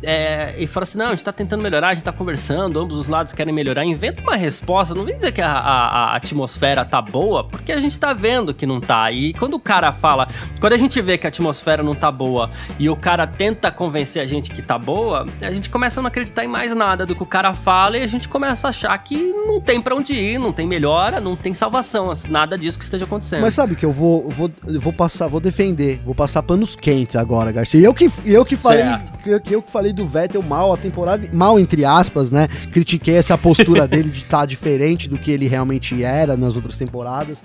é, 0.05 0.53
e 0.59 0.67
fala 0.67 0.83
assim: 0.83 0.99
não, 0.99 1.07
a 1.07 1.09
gente 1.09 1.23
tá 1.23 1.33
tentando 1.33 1.63
melhorar, 1.63 1.89
a 1.89 1.93
gente 1.95 2.03
tá 2.03 2.11
conversando, 2.11 2.79
ambos 2.79 2.99
os 2.99 3.07
lados 3.07 3.33
querem 3.33 3.51
melhorar. 3.51 3.83
Inventa 3.83 4.21
uma 4.21 4.35
resposta, 4.35 4.93
não 4.93 5.03
vem 5.03 5.15
dizer 5.15 5.31
que 5.31 5.41
a, 5.41 5.51
a, 5.51 5.87
a, 5.87 6.15
atmosfera 6.15 6.85
tá 6.85 7.01
boa, 7.01 7.43
porque 7.43 7.71
a 7.71 7.81
gente 7.81 7.99
tá 7.99 8.13
vendo 8.13 8.53
que 8.53 8.67
não 8.67 8.79
tá. 8.79 9.11
E 9.11 9.33
quando 9.33 9.55
o 9.55 9.59
cara 9.59 9.91
fala, 9.91 10.27
quando 10.59 10.73
a 10.73 10.77
gente 10.77 11.01
vê 11.01 11.17
que 11.17 11.25
a 11.25 11.29
atmosfera 11.29 11.81
não 11.81 11.95
tá 11.95 12.11
boa 12.11 12.51
e 12.77 12.87
o 12.87 12.95
cara 12.95 13.25
tenta 13.25 13.71
convencer 13.71 14.21
a 14.21 14.25
gente 14.27 14.51
que 14.51 14.61
tá 14.61 14.77
boa, 14.77 15.25
a 15.41 15.51
gente 15.51 15.71
começa 15.71 15.99
a 15.99 16.03
não 16.03 16.07
acreditar 16.07 16.45
em 16.45 16.47
mais 16.47 16.75
nada 16.75 17.03
do 17.03 17.15
que 17.15 17.23
o 17.23 17.25
cara 17.25 17.53
fala 17.55 17.97
e 17.97 18.03
a 18.03 18.07
gente 18.07 18.29
começa 18.29 18.67
a 18.67 18.69
achar 18.69 18.95
que 18.99 19.17
não 19.17 19.59
tem 19.59 19.81
pra 19.81 19.95
onde 19.95 20.13
ir, 20.13 20.37
não 20.37 20.53
tem 20.53 20.67
melhora, 20.67 21.19
não 21.19 21.35
tem 21.35 21.53
salvação, 21.55 22.11
nada 22.29 22.57
disso 22.57 22.77
que 22.77 22.83
esteja 22.83 23.05
acontecendo. 23.05 23.41
Mas 23.41 23.55
sabe 23.55 23.75
que 23.75 23.85
eu 23.85 23.91
vou, 23.91 24.29
vou, 24.29 24.51
vou 24.79 24.93
passar, 24.93 25.27
vou 25.27 25.39
defender, 25.39 25.99
vou 26.05 26.13
passar 26.13 26.43
panos 26.43 26.75
quentes 26.75 27.15
agora, 27.15 27.51
Garcia. 27.51 27.79
Eu 27.79 27.93
que, 27.93 28.11
eu 28.23 28.45
que 28.45 28.55
falei, 28.55 28.83
eu, 29.25 29.41
eu 29.49 29.61
que 29.63 29.71
falei 29.71 29.94
do 29.95 30.07
Vettel 30.07 30.43
mal 30.43 30.73
a 30.73 30.77
temporada, 30.77 31.27
mal 31.33 31.59
entre 31.59 31.85
aspas, 31.85 32.29
né? 32.29 32.47
Critiquei 32.71 33.15
essa 33.15 33.37
postura 33.37 33.87
dele 33.89 34.09
de 34.09 34.23
estar 34.23 34.39
tá 34.39 34.45
diferente 34.45 35.09
do 35.09 35.17
que 35.17 35.31
ele 35.31 35.47
realmente 35.47 36.03
era 36.03 36.37
nas 36.37 36.55
outras 36.55 36.77
temporadas. 36.77 37.43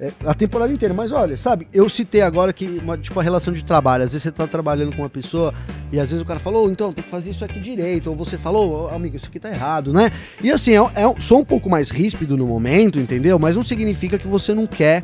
é, 0.00 0.12
a 0.24 0.34
temporada 0.34 0.72
inteira. 0.72 0.94
Mas 0.94 1.12
olha, 1.12 1.36
sabe, 1.36 1.66
eu 1.72 1.88
citei 1.90 2.22
agora 2.22 2.52
que, 2.52 2.64
uma, 2.82 2.96
tipo, 2.96 3.18
a 3.18 3.22
relação 3.22 3.52
de 3.52 3.64
trabalho. 3.64 4.04
Às 4.04 4.12
vezes 4.12 4.22
você 4.22 4.30
tá 4.30 4.46
trabalhando 4.46 4.94
com 4.94 5.02
uma 5.02 5.08
pessoa 5.08 5.52
e 5.92 5.98
às 5.98 6.10
vezes 6.10 6.22
o 6.22 6.26
cara 6.26 6.40
falou, 6.40 6.66
oh, 6.66 6.70
então 6.70 6.92
tem 6.92 7.04
que 7.04 7.10
fazer 7.10 7.30
isso 7.30 7.44
aqui 7.44 7.58
direito. 7.60 8.08
Ou 8.08 8.16
você 8.16 8.38
falou, 8.38 8.88
oh, 8.90 8.94
amigo, 8.94 9.16
isso 9.16 9.26
aqui 9.26 9.40
tá 9.40 9.50
errado, 9.50 9.92
né? 9.92 10.10
E 10.42 10.50
assim, 10.50 10.72
é, 10.72 10.80
é, 10.80 11.20
sou 11.20 11.40
um 11.40 11.44
pouco 11.44 11.68
mais 11.68 11.90
ríspido 11.90 12.36
no 12.36 12.46
momento, 12.46 12.98
entendeu? 12.98 13.38
Mas 13.38 13.56
não 13.56 13.64
significa 13.64 14.18
que 14.18 14.28
você 14.28 14.54
não 14.54 14.66
quer 14.66 15.02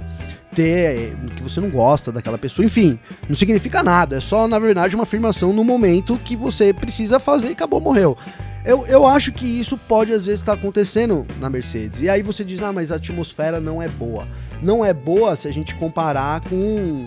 ter, 0.54 1.16
que 1.36 1.42
você 1.42 1.60
não 1.60 1.70
gosta 1.70 2.12
daquela 2.12 2.38
pessoa, 2.38 2.64
enfim, 2.64 2.98
não 3.28 3.36
significa 3.36 3.82
nada, 3.82 4.16
é 4.16 4.20
só, 4.20 4.46
na 4.46 4.58
verdade, 4.58 4.94
uma 4.94 5.02
afirmação 5.02 5.52
no 5.52 5.64
momento 5.64 6.18
que 6.24 6.36
você 6.36 6.72
precisa 6.72 7.18
fazer 7.18 7.48
e 7.48 7.52
acabou, 7.52 7.80
morreu. 7.80 8.16
Eu, 8.64 8.86
eu 8.86 9.06
acho 9.06 9.30
que 9.30 9.44
isso 9.44 9.76
pode 9.76 10.12
às 10.12 10.24
vezes 10.24 10.40
estar 10.40 10.54
tá 10.54 10.58
acontecendo 10.58 11.26
na 11.38 11.50
Mercedes. 11.50 12.00
E 12.00 12.08
aí 12.08 12.22
você 12.22 12.42
diz, 12.42 12.62
ah, 12.62 12.72
mas 12.72 12.90
a 12.90 12.96
atmosfera 12.96 13.60
não 13.60 13.82
é 13.82 13.88
boa. 13.88 14.26
Não 14.62 14.82
é 14.82 14.94
boa 14.94 15.36
se 15.36 15.46
a 15.46 15.52
gente 15.52 15.74
comparar 15.74 16.40
com, 16.40 17.06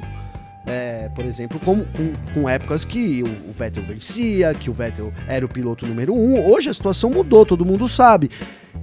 é, 0.68 1.10
por 1.16 1.26
exemplo, 1.26 1.60
com, 1.60 1.84
com, 1.84 2.14
com, 2.32 2.48
épocas 2.48 2.86
que 2.86 3.24
o, 3.24 3.50
o, 3.50 3.54
Vettel 3.58 3.82
vencia, 3.82 4.54
que 4.54 4.70
o 4.70 4.74
Vettel 4.74 5.12
era 5.28 5.44
o 5.44 5.50
piloto 5.50 5.88
número 5.88 6.14
um. 6.14 6.48
Hoje 6.48 6.70
a 6.70 6.74
situação 6.74 7.10
mudou, 7.10 7.44
todo 7.44 7.66
mundo 7.66 7.88
sabe. 7.88 8.30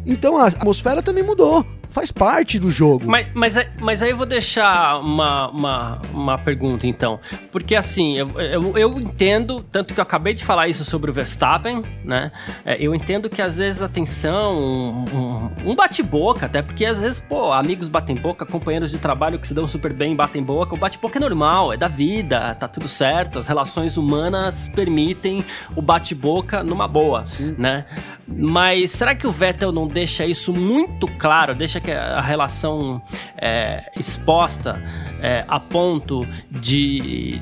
Então 0.05 0.37
a 0.37 0.49
atmosfera 0.49 1.01
também 1.01 1.23
mudou 1.23 1.65
faz 1.95 2.11
parte 2.11 2.59
do 2.59 2.73
jogo. 2.73 3.05
Mas, 3.07 3.29
mas, 3.33 3.55
mas 3.81 4.03
aí 4.03 4.11
eu 4.11 4.17
vou 4.17 4.27
deixar 4.27 4.99
uma, 4.99 5.49
uma, 5.49 6.03
uma 6.13 6.37
pergunta, 6.37 6.89
então. 6.89 7.21
Porque 7.53 7.77
assim, 7.77 8.19
eu, 8.19 8.29
eu, 8.41 8.77
eu, 8.77 8.99
entendo, 8.99 9.65
tanto 9.71 9.95
que 9.95 10.01
eu 10.01 10.03
acabei 10.03 10.35
de 10.35 10.45
falar 10.45 10.67
isso 10.67 10.85
sobre 10.85 11.09
o 11.09 11.15
Verstappen, 11.15 11.83
né? 12.05 12.33
É, 12.65 12.77
eu 12.85 12.97
entendo 12.97 13.31
que 13.31 13.41
às 13.41 13.59
vezes 13.59 13.81
a 13.81 13.89
tensão, 13.89 14.57
um, 14.57 15.05
um, 15.15 15.71
um 15.71 15.75
bate-boca, 15.77 16.47
até 16.47 16.61
porque 16.61 16.85
às 16.85 16.99
vezes, 16.99 17.21
pô, 17.21 17.53
amigos 17.53 17.87
batem 17.87 18.17
boca, 18.17 18.45
companheiros 18.45 18.91
de 18.91 18.99
trabalho 18.99 19.39
que 19.39 19.47
se 19.47 19.55
dão 19.55 19.69
super 19.69 19.93
bem 19.93 20.17
batem 20.17 20.43
boca. 20.43 20.75
O 20.75 20.77
bate-boca 20.77 21.17
é 21.17 21.21
normal, 21.21 21.73
é 21.73 21.77
da 21.77 21.87
vida, 21.87 22.57
tá 22.57 22.67
tudo 22.67 22.89
certo. 22.89 23.39
As 23.39 23.47
relações 23.47 23.97
humanas 23.97 24.67
permitem 24.67 25.45
o 25.77 25.81
bate-boca 25.81 26.65
numa 26.65 26.89
boa, 26.89 27.25
Sim. 27.29 27.55
né? 27.57 27.85
Mas 28.27 28.91
será 28.91 29.15
que 29.15 29.27
o 29.27 29.31
Vettel 29.31 29.71
não 29.71 29.87
deixa 29.87 30.27
isso 30.27 30.53
muito 30.53 31.07
claro? 31.07 31.55
Deixa 31.55 31.81
que 31.85 31.93
a 31.93 32.21
relação 32.21 33.03
é, 33.37 33.91
exposta 33.97 34.83
é, 35.21 35.45
a 35.47 35.61
ponto 35.61 36.27
de 36.51 37.41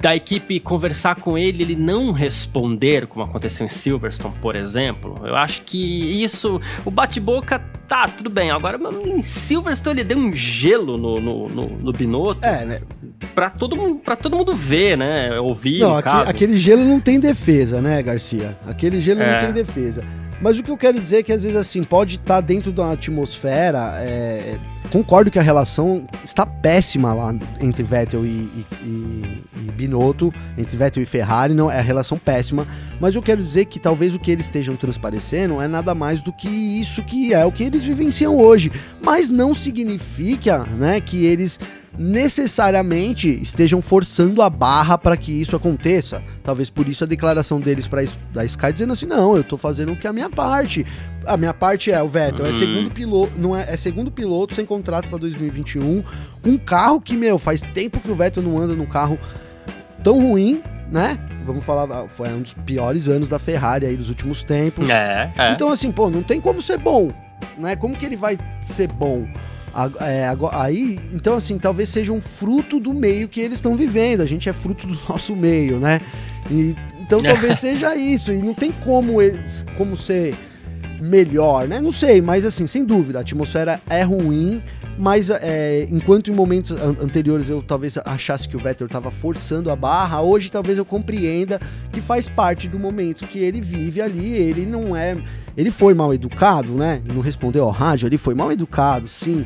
da 0.00 0.14
equipe 0.14 0.60
conversar 0.60 1.16
com 1.16 1.36
ele, 1.36 1.62
ele 1.62 1.76
não 1.76 2.12
responder, 2.12 3.06
como 3.06 3.24
aconteceu 3.24 3.66
em 3.66 3.68
Silverstone, 3.68 4.34
por 4.40 4.54
exemplo. 4.54 5.20
Eu 5.24 5.34
acho 5.34 5.62
que 5.62 6.22
isso, 6.22 6.60
o 6.84 6.90
bate-boca 6.90 7.60
tá, 7.88 8.06
tudo 8.06 8.30
bem. 8.30 8.50
Agora, 8.50 8.78
em 9.04 9.20
Silverstone, 9.20 10.00
ele 10.00 10.08
deu 10.08 10.18
um 10.18 10.32
gelo 10.32 10.96
no, 10.96 11.20
no, 11.20 11.48
no, 11.48 11.68
no 11.68 11.92
Binotto. 11.92 12.46
É, 12.46 12.64
né? 12.64 12.80
Pra 13.34 13.50
todo, 13.50 13.74
mundo, 13.74 14.00
pra 14.04 14.14
todo 14.14 14.36
mundo 14.36 14.54
ver, 14.54 14.96
né? 14.96 15.40
Ouvir, 15.40 15.80
não, 15.80 15.96
aqui, 15.96 16.30
aquele 16.30 16.58
gelo 16.58 16.84
não 16.84 17.00
tem 17.00 17.18
defesa, 17.18 17.80
né, 17.80 18.00
Garcia? 18.00 18.56
Aquele 18.68 19.00
gelo 19.00 19.20
é. 19.20 19.32
não 19.32 19.40
tem 19.40 19.52
defesa. 19.52 20.04
Mas 20.40 20.58
o 20.58 20.62
que 20.62 20.70
eu 20.70 20.76
quero 20.76 21.00
dizer 21.00 21.18
é 21.18 21.22
que 21.22 21.32
às 21.32 21.42
vezes 21.42 21.56
assim, 21.56 21.82
pode 21.82 22.16
estar 22.16 22.36
tá 22.36 22.40
dentro 22.40 22.70
da 22.70 22.92
atmosfera. 22.92 23.96
É, 24.00 24.56
concordo 24.90 25.30
que 25.30 25.38
a 25.38 25.42
relação 25.42 26.06
está 26.24 26.46
péssima 26.46 27.12
lá 27.12 27.34
entre 27.60 27.82
Vettel 27.82 28.24
e, 28.24 28.64
e, 28.82 29.44
e, 29.56 29.72
Binotto, 29.72 30.32
entre 30.56 30.76
Vettel 30.76 31.02
e 31.02 31.06
Ferrari, 31.06 31.54
não 31.54 31.70
é 31.70 31.78
a 31.78 31.82
relação 31.82 32.16
péssima. 32.16 32.66
Mas 33.00 33.14
eu 33.14 33.22
quero 33.22 33.42
dizer 33.42 33.64
que 33.64 33.80
talvez 33.80 34.14
o 34.14 34.18
que 34.18 34.30
eles 34.30 34.46
estejam 34.46 34.76
transparecendo 34.76 35.60
é 35.60 35.66
nada 35.66 35.94
mais 35.94 36.22
do 36.22 36.32
que 36.32 36.48
isso 36.48 37.02
que 37.02 37.34
é 37.34 37.44
o 37.44 37.52
que 37.52 37.64
eles 37.64 37.82
vivenciam 37.82 38.36
hoje. 38.36 38.70
Mas 39.02 39.28
não 39.28 39.54
significa 39.54 40.64
né, 40.78 41.00
que 41.00 41.26
eles 41.26 41.58
necessariamente 41.96 43.28
estejam 43.40 43.80
forçando 43.80 44.42
a 44.42 44.50
barra 44.50 44.98
para 44.98 45.16
que 45.16 45.32
isso 45.32 45.56
aconteça. 45.56 46.22
Talvez 46.42 46.70
por 46.70 46.86
isso 46.88 47.04
a 47.04 47.06
declaração 47.06 47.60
deles 47.60 47.86
para 47.86 48.04
da 48.32 48.44
Sky 48.44 48.72
dizendo 48.72 48.92
assim: 48.92 49.06
"Não, 49.06 49.36
eu 49.36 49.44
tô 49.44 49.56
fazendo 49.56 49.92
o 49.92 49.96
que 49.96 50.06
é 50.06 50.10
a 50.10 50.12
minha 50.12 50.30
parte. 50.30 50.86
A 51.26 51.36
minha 51.36 51.52
parte 51.52 51.90
é 51.90 52.02
o 52.02 52.08
Vettel, 52.08 52.46
é 52.46 52.48
hum. 52.48 52.50
é 52.50 52.54
segundo 52.54 52.90
piloto, 52.90 53.32
não 53.36 53.56
é, 53.56 53.74
é 53.74 53.76
segundo 53.76 54.10
piloto 54.10 54.54
sem 54.54 54.64
contrato 54.64 55.08
para 55.08 55.18
2021, 55.18 56.02
um 56.44 56.56
carro 56.56 57.00
que 57.00 57.14
meu, 57.16 57.38
faz 57.38 57.60
tempo 57.60 58.00
que 58.00 58.10
o 58.10 58.14
Vettel 58.14 58.42
não 58.42 58.56
anda 58.58 58.74
num 58.74 58.86
carro 58.86 59.18
tão 60.02 60.20
ruim, 60.20 60.62
né? 60.90 61.18
Vamos 61.44 61.64
falar, 61.64 62.08
foi 62.08 62.28
um 62.28 62.40
dos 62.40 62.52
piores 62.52 63.08
anos 63.08 63.28
da 63.28 63.38
Ferrari 63.38 63.86
aí 63.86 63.96
dos 63.96 64.08
últimos 64.08 64.42
tempos. 64.42 64.88
É, 64.88 65.30
é. 65.36 65.52
Então 65.52 65.68
assim, 65.68 65.90
pô, 65.90 66.08
não 66.08 66.22
tem 66.22 66.40
como 66.40 66.62
ser 66.62 66.78
bom, 66.78 67.12
né? 67.58 67.76
Como 67.76 67.96
que 67.96 68.06
ele 68.06 68.16
vai 68.16 68.38
ser 68.60 68.88
bom? 68.88 69.26
É, 70.00 70.26
aí, 70.52 70.98
então 71.12 71.36
assim, 71.36 71.58
talvez 71.58 71.88
seja 71.88 72.12
um 72.12 72.20
fruto 72.20 72.80
do 72.80 72.92
meio 72.92 73.28
que 73.28 73.40
eles 73.40 73.58
estão 73.58 73.76
vivendo. 73.76 74.22
A 74.22 74.26
gente 74.26 74.48
é 74.48 74.52
fruto 74.52 74.86
do 74.86 74.98
nosso 75.08 75.36
meio, 75.36 75.78
né? 75.78 76.00
E, 76.50 76.74
então 77.00 77.20
talvez 77.22 77.58
seja 77.58 77.94
isso. 77.94 78.32
E 78.32 78.38
não 78.38 78.54
tem 78.54 78.72
como 78.72 79.22
eles, 79.22 79.64
como 79.76 79.96
ser 79.96 80.34
melhor, 81.00 81.68
né? 81.68 81.80
Não 81.80 81.92
sei, 81.92 82.20
mas 82.20 82.44
assim, 82.44 82.66
sem 82.66 82.84
dúvida, 82.84 83.18
a 83.18 83.22
atmosfera 83.22 83.80
é 83.88 84.02
ruim. 84.02 84.62
Mas 84.98 85.30
é, 85.30 85.86
enquanto 85.92 86.28
em 86.28 86.34
momentos 86.34 86.72
anteriores 86.72 87.48
eu 87.48 87.62
talvez 87.62 87.96
achasse 87.98 88.48
que 88.48 88.56
o 88.56 88.58
Vettel 88.58 88.88
estava 88.88 89.12
forçando 89.12 89.70
a 89.70 89.76
barra, 89.76 90.20
hoje 90.20 90.50
talvez 90.50 90.76
eu 90.76 90.84
compreenda 90.84 91.60
que 91.92 92.00
faz 92.00 92.28
parte 92.28 92.66
do 92.66 92.80
momento 92.80 93.24
que 93.24 93.38
ele 93.38 93.60
vive 93.60 94.00
ali. 94.00 94.32
Ele 94.34 94.66
não 94.66 94.96
é 94.96 95.14
ele 95.58 95.72
foi 95.72 95.92
mal 95.92 96.14
educado, 96.14 96.70
né? 96.70 97.02
Não 97.12 97.20
respondeu 97.20 97.64
ao 97.64 97.70
rádio, 97.72 98.06
ele 98.06 98.16
foi 98.16 98.32
mal 98.32 98.52
educado, 98.52 99.08
sim. 99.08 99.44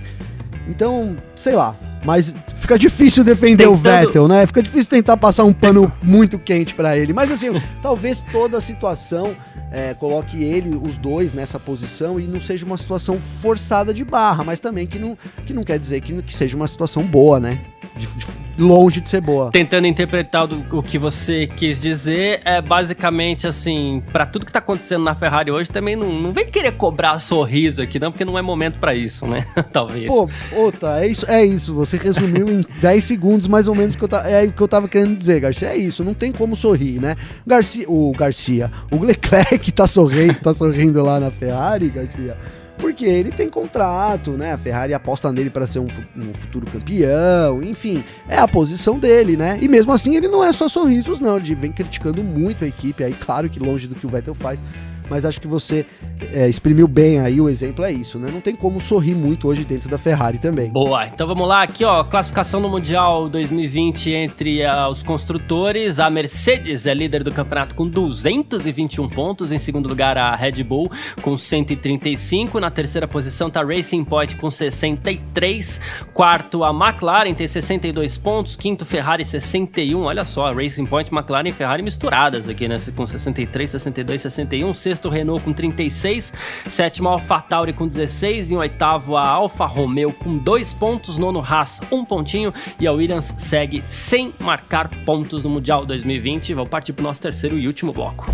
Então, 0.68 1.16
sei 1.34 1.56
lá. 1.56 1.74
Mas 2.04 2.34
fica 2.56 2.78
difícil 2.78 3.24
defender 3.24 3.64
Tentando... 3.64 3.72
o 3.72 3.76
Vettel, 3.76 4.28
né? 4.28 4.44
Fica 4.44 4.62
difícil 4.62 4.90
tentar 4.90 5.16
passar 5.16 5.44
um 5.44 5.54
pano 5.54 5.90
muito 6.02 6.38
quente 6.38 6.74
para 6.74 6.98
ele. 6.98 7.14
Mas 7.14 7.32
assim, 7.32 7.48
talvez 7.80 8.22
toda 8.30 8.58
a 8.58 8.60
situação 8.60 9.34
é, 9.70 9.94
coloque 9.94 10.42
ele, 10.44 10.76
os 10.76 10.98
dois, 10.98 11.32
nessa 11.32 11.58
posição 11.58 12.20
e 12.20 12.26
não 12.26 12.42
seja 12.42 12.66
uma 12.66 12.76
situação 12.76 13.18
forçada 13.40 13.94
de 13.94 14.04
barra, 14.04 14.44
mas 14.44 14.60
também 14.60 14.86
que 14.86 14.98
não, 14.98 15.16
que 15.46 15.54
não 15.54 15.62
quer 15.62 15.78
dizer 15.78 16.02
que, 16.02 16.20
que 16.22 16.34
seja 16.34 16.54
uma 16.54 16.68
situação 16.68 17.04
boa, 17.04 17.40
né? 17.40 17.58
De, 17.96 18.06
de, 18.06 18.26
longe 18.58 19.00
de 19.00 19.08
ser 19.08 19.20
boa. 19.20 19.50
Tentando 19.50 19.86
interpretar 19.86 20.46
do, 20.46 20.64
o 20.76 20.82
que 20.82 20.98
você 20.98 21.46
quis 21.46 21.80
dizer, 21.80 22.40
é 22.44 22.60
basicamente 22.60 23.46
assim, 23.46 24.02
para 24.12 24.26
tudo 24.26 24.46
que 24.46 24.52
tá 24.52 24.58
acontecendo 24.58 25.04
na 25.04 25.14
Ferrari 25.14 25.50
hoje, 25.50 25.70
também 25.70 25.96
não, 25.96 26.12
não 26.12 26.32
vem 26.32 26.46
querer 26.46 26.72
cobrar 26.72 27.18
sorriso 27.18 27.82
aqui, 27.82 27.98
não, 27.98 28.10
porque 28.10 28.24
não 28.24 28.38
é 28.38 28.42
momento 28.42 28.78
para 28.78 28.94
isso, 28.94 29.26
né? 29.26 29.46
Talvez. 29.72 30.06
Pô, 30.06 30.28
outra, 30.52 31.04
é 31.04 31.06
isso, 31.06 31.30
é 31.30 31.44
isso. 31.44 31.74
Você 31.74 31.96
resumiu 31.96 32.48
em 32.48 32.64
10 32.80 33.04
segundos 33.04 33.48
mais 33.48 33.68
ou 33.68 33.74
menos 33.74 33.94
o 33.94 33.98
que 33.98 34.04
eu, 34.04 34.08
ta, 34.08 34.28
é 34.28 34.44
o 34.44 34.52
que 34.52 34.60
eu 34.60 34.68
tava 34.68 34.88
querendo 34.88 35.16
dizer, 35.16 35.40
Garcia. 35.40 35.68
É 35.68 35.76
isso, 35.76 36.04
não 36.04 36.14
tem 36.14 36.32
como 36.32 36.56
sorrir, 36.56 37.00
né? 37.00 37.16
Garcia, 37.46 37.88
o 37.88 38.12
Garcia, 38.12 38.70
o 38.90 39.02
Leclerc 39.02 39.70
tá 39.72 39.86
sorrindo, 39.86 40.34
tá 40.34 40.54
sorrindo 40.54 41.02
lá 41.02 41.20
na 41.20 41.30
Ferrari, 41.30 41.90
Garcia 41.90 42.36
porque 42.82 43.04
ele 43.04 43.30
tem 43.30 43.48
contrato, 43.48 44.32
né? 44.32 44.52
A 44.52 44.58
Ferrari 44.58 44.92
aposta 44.92 45.30
nele 45.30 45.50
para 45.50 45.68
ser 45.68 45.78
um, 45.78 45.86
um, 46.16 46.34
futuro 46.34 46.66
campeão, 46.66 47.62
enfim, 47.62 48.02
é 48.28 48.36
a 48.36 48.48
posição 48.48 48.98
dele, 48.98 49.36
né? 49.36 49.56
E 49.62 49.68
mesmo 49.68 49.92
assim 49.92 50.16
ele 50.16 50.26
não 50.26 50.42
é 50.42 50.52
só 50.52 50.68
sorrisos, 50.68 51.20
não, 51.20 51.36
ele 51.36 51.54
vem 51.54 51.70
criticando 51.70 52.24
muito 52.24 52.64
a 52.64 52.66
equipe, 52.66 53.04
aí 53.04 53.12
claro 53.12 53.48
que 53.48 53.60
longe 53.60 53.86
do 53.86 53.94
que 53.94 54.04
o 54.04 54.10
Vettel 54.10 54.34
faz, 54.34 54.64
mas 55.12 55.26
acho 55.26 55.38
que 55.38 55.46
você 55.46 55.84
é, 56.32 56.48
exprimiu 56.48 56.88
bem 56.88 57.20
aí 57.20 57.38
o 57.38 57.46
exemplo, 57.46 57.84
é 57.84 57.92
isso, 57.92 58.18
né? 58.18 58.30
Não 58.32 58.40
tem 58.40 58.56
como 58.56 58.80
sorrir 58.80 59.14
muito 59.14 59.46
hoje 59.46 59.62
dentro 59.62 59.90
da 59.90 59.98
Ferrari 59.98 60.38
também. 60.38 60.70
Boa, 60.70 61.06
então 61.06 61.26
vamos 61.26 61.46
lá, 61.46 61.62
aqui 61.62 61.84
ó, 61.84 62.02
classificação 62.02 62.60
no 62.60 62.68
Mundial 62.70 63.28
2020 63.28 64.10
entre 64.10 64.64
uh, 64.64 64.88
os 64.90 65.02
construtores, 65.02 66.00
a 66.00 66.08
Mercedes 66.08 66.86
é 66.86 66.94
líder 66.94 67.22
do 67.22 67.30
campeonato 67.30 67.74
com 67.74 67.86
221 67.86 69.06
pontos, 69.10 69.52
em 69.52 69.58
segundo 69.58 69.86
lugar 69.86 70.16
a 70.16 70.34
Red 70.34 70.64
Bull 70.64 70.90
com 71.20 71.36
135, 71.36 72.58
na 72.58 72.70
terceira 72.70 73.06
posição 73.06 73.50
tá 73.50 73.62
Racing 73.62 74.04
Point 74.04 74.36
com 74.36 74.50
63, 74.50 75.78
quarto 76.14 76.64
a 76.64 76.70
McLaren 76.70 77.34
tem 77.34 77.46
62 77.46 78.16
pontos, 78.16 78.56
quinto 78.56 78.86
Ferrari 78.86 79.26
61, 79.26 80.00
olha 80.00 80.24
só, 80.24 80.54
Racing 80.54 80.86
Point, 80.86 81.14
McLaren 81.14 81.48
e 81.48 81.52
Ferrari 81.52 81.82
misturadas 81.82 82.48
aqui, 82.48 82.66
né, 82.66 82.76
com 82.96 83.04
63, 83.04 83.70
62, 83.72 84.22
61, 84.22 84.72
sexto 84.72 85.01
sexto 85.02 85.08
Renault 85.08 85.42
com 85.42 85.52
36, 85.52 86.32
sétimo 86.68 87.08
AlphaTauri 87.08 87.72
com 87.72 87.86
16, 87.86 88.52
em 88.52 88.56
oitavo 88.56 89.16
a 89.16 89.26
Alfa 89.26 89.66
Romeo 89.66 90.12
com 90.12 90.38
2 90.38 90.72
pontos, 90.74 91.18
nono 91.18 91.40
Haas 91.40 91.80
um 91.90 92.04
pontinho 92.04 92.52
e 92.78 92.86
a 92.86 92.92
Williams 92.92 93.34
segue 93.38 93.82
sem 93.86 94.32
marcar 94.38 94.88
pontos 95.04 95.42
no 95.42 95.50
Mundial 95.50 95.84
2020. 95.84 96.54
Vou 96.54 96.66
partir 96.66 96.92
para 96.92 97.02
o 97.02 97.06
nosso 97.06 97.20
terceiro 97.20 97.58
e 97.58 97.66
último 97.66 97.92
bloco. 97.92 98.26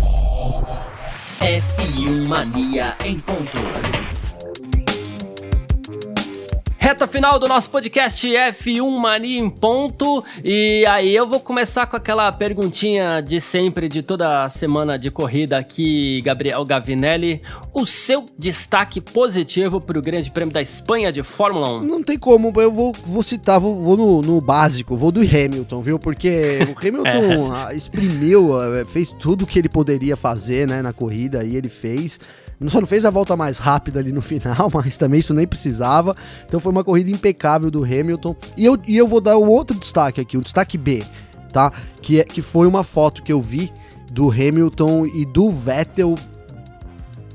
F1 1.39 2.27
Mania 2.27 2.95
em 3.03 3.17
ponto. 3.19 4.18
Reta 6.81 7.05
final 7.05 7.37
do 7.37 7.45
nosso 7.45 7.69
podcast 7.69 8.25
F1 8.25 8.89
Mania 8.99 9.37
em 9.37 9.49
ponto. 9.49 10.23
E 10.41 10.85
aí 10.85 11.13
eu 11.13 11.27
vou 11.27 11.41
começar 11.41 11.85
com 11.85 11.97
aquela 11.97 12.31
perguntinha 12.31 13.19
de 13.19 13.41
sempre, 13.41 13.89
de 13.89 14.01
toda 14.01 14.47
semana 14.47 14.97
de 14.97 15.11
corrida 15.11 15.57
aqui, 15.57 16.21
Gabriel 16.21 16.63
Gavinelli. 16.63 17.41
O 17.73 17.85
seu 17.85 18.25
destaque 18.37 19.01
positivo 19.01 19.81
para 19.81 19.99
o 19.99 20.01
Grande 20.01 20.31
Prêmio 20.31 20.53
da 20.53 20.61
Espanha 20.61 21.11
de 21.11 21.21
Fórmula 21.21 21.79
1? 21.79 21.81
Não 21.81 22.01
tem 22.01 22.17
como, 22.17 22.53
eu 22.61 22.71
vou, 22.71 22.93
vou 23.05 23.23
citar, 23.23 23.59
vou, 23.59 23.83
vou 23.83 23.97
no, 23.97 24.21
no, 24.21 24.39
básico, 24.39 24.95
vou 24.95 25.11
do 25.11 25.19
Hamilton, 25.19 25.81
viu? 25.81 25.99
Porque 25.99 26.59
o 26.61 26.79
Hamilton 26.79 27.57
é. 27.67 27.75
exprimiu, 27.75 28.51
fez 28.87 29.11
tudo 29.19 29.45
que 29.45 29.59
ele 29.59 29.67
poderia 29.67 30.15
fazer 30.15 30.65
né, 30.65 30.81
na 30.81 30.93
corrida 30.93 31.43
e 31.43 31.57
ele 31.57 31.67
fez. 31.67 32.21
Só 32.67 32.79
não 32.79 32.87
fez 32.87 33.05
a 33.05 33.09
volta 33.09 33.37
mais 33.37 33.57
rápida 33.57 33.99
ali 33.99 34.11
no 34.11 34.21
final, 34.23 34.69
mas 34.73 34.97
também 34.97 35.19
isso 35.19 35.33
nem 35.33 35.47
precisava. 35.47 36.15
Então 36.45 36.59
foi 36.59 36.71
uma 36.71 36.83
corrida 36.83 37.11
impecável 37.11 37.71
do 37.71 37.83
Hamilton. 37.83 38.35
E 38.57 38.65
eu, 38.65 38.77
e 38.87 38.97
eu 38.97 39.07
vou 39.07 39.21
dar 39.21 39.37
um 39.37 39.47
outro 39.47 39.77
destaque 39.77 40.19
aqui, 40.19 40.37
um 40.37 40.41
destaque 40.41 40.77
B, 40.77 41.03
tá? 41.53 41.71
Que, 42.01 42.19
é, 42.19 42.23
que 42.23 42.41
foi 42.41 42.67
uma 42.67 42.83
foto 42.83 43.23
que 43.23 43.31
eu 43.31 43.41
vi 43.41 43.71
do 44.11 44.29
Hamilton 44.29 45.05
e 45.05 45.25
do 45.25 45.51
Vettel 45.51 46.15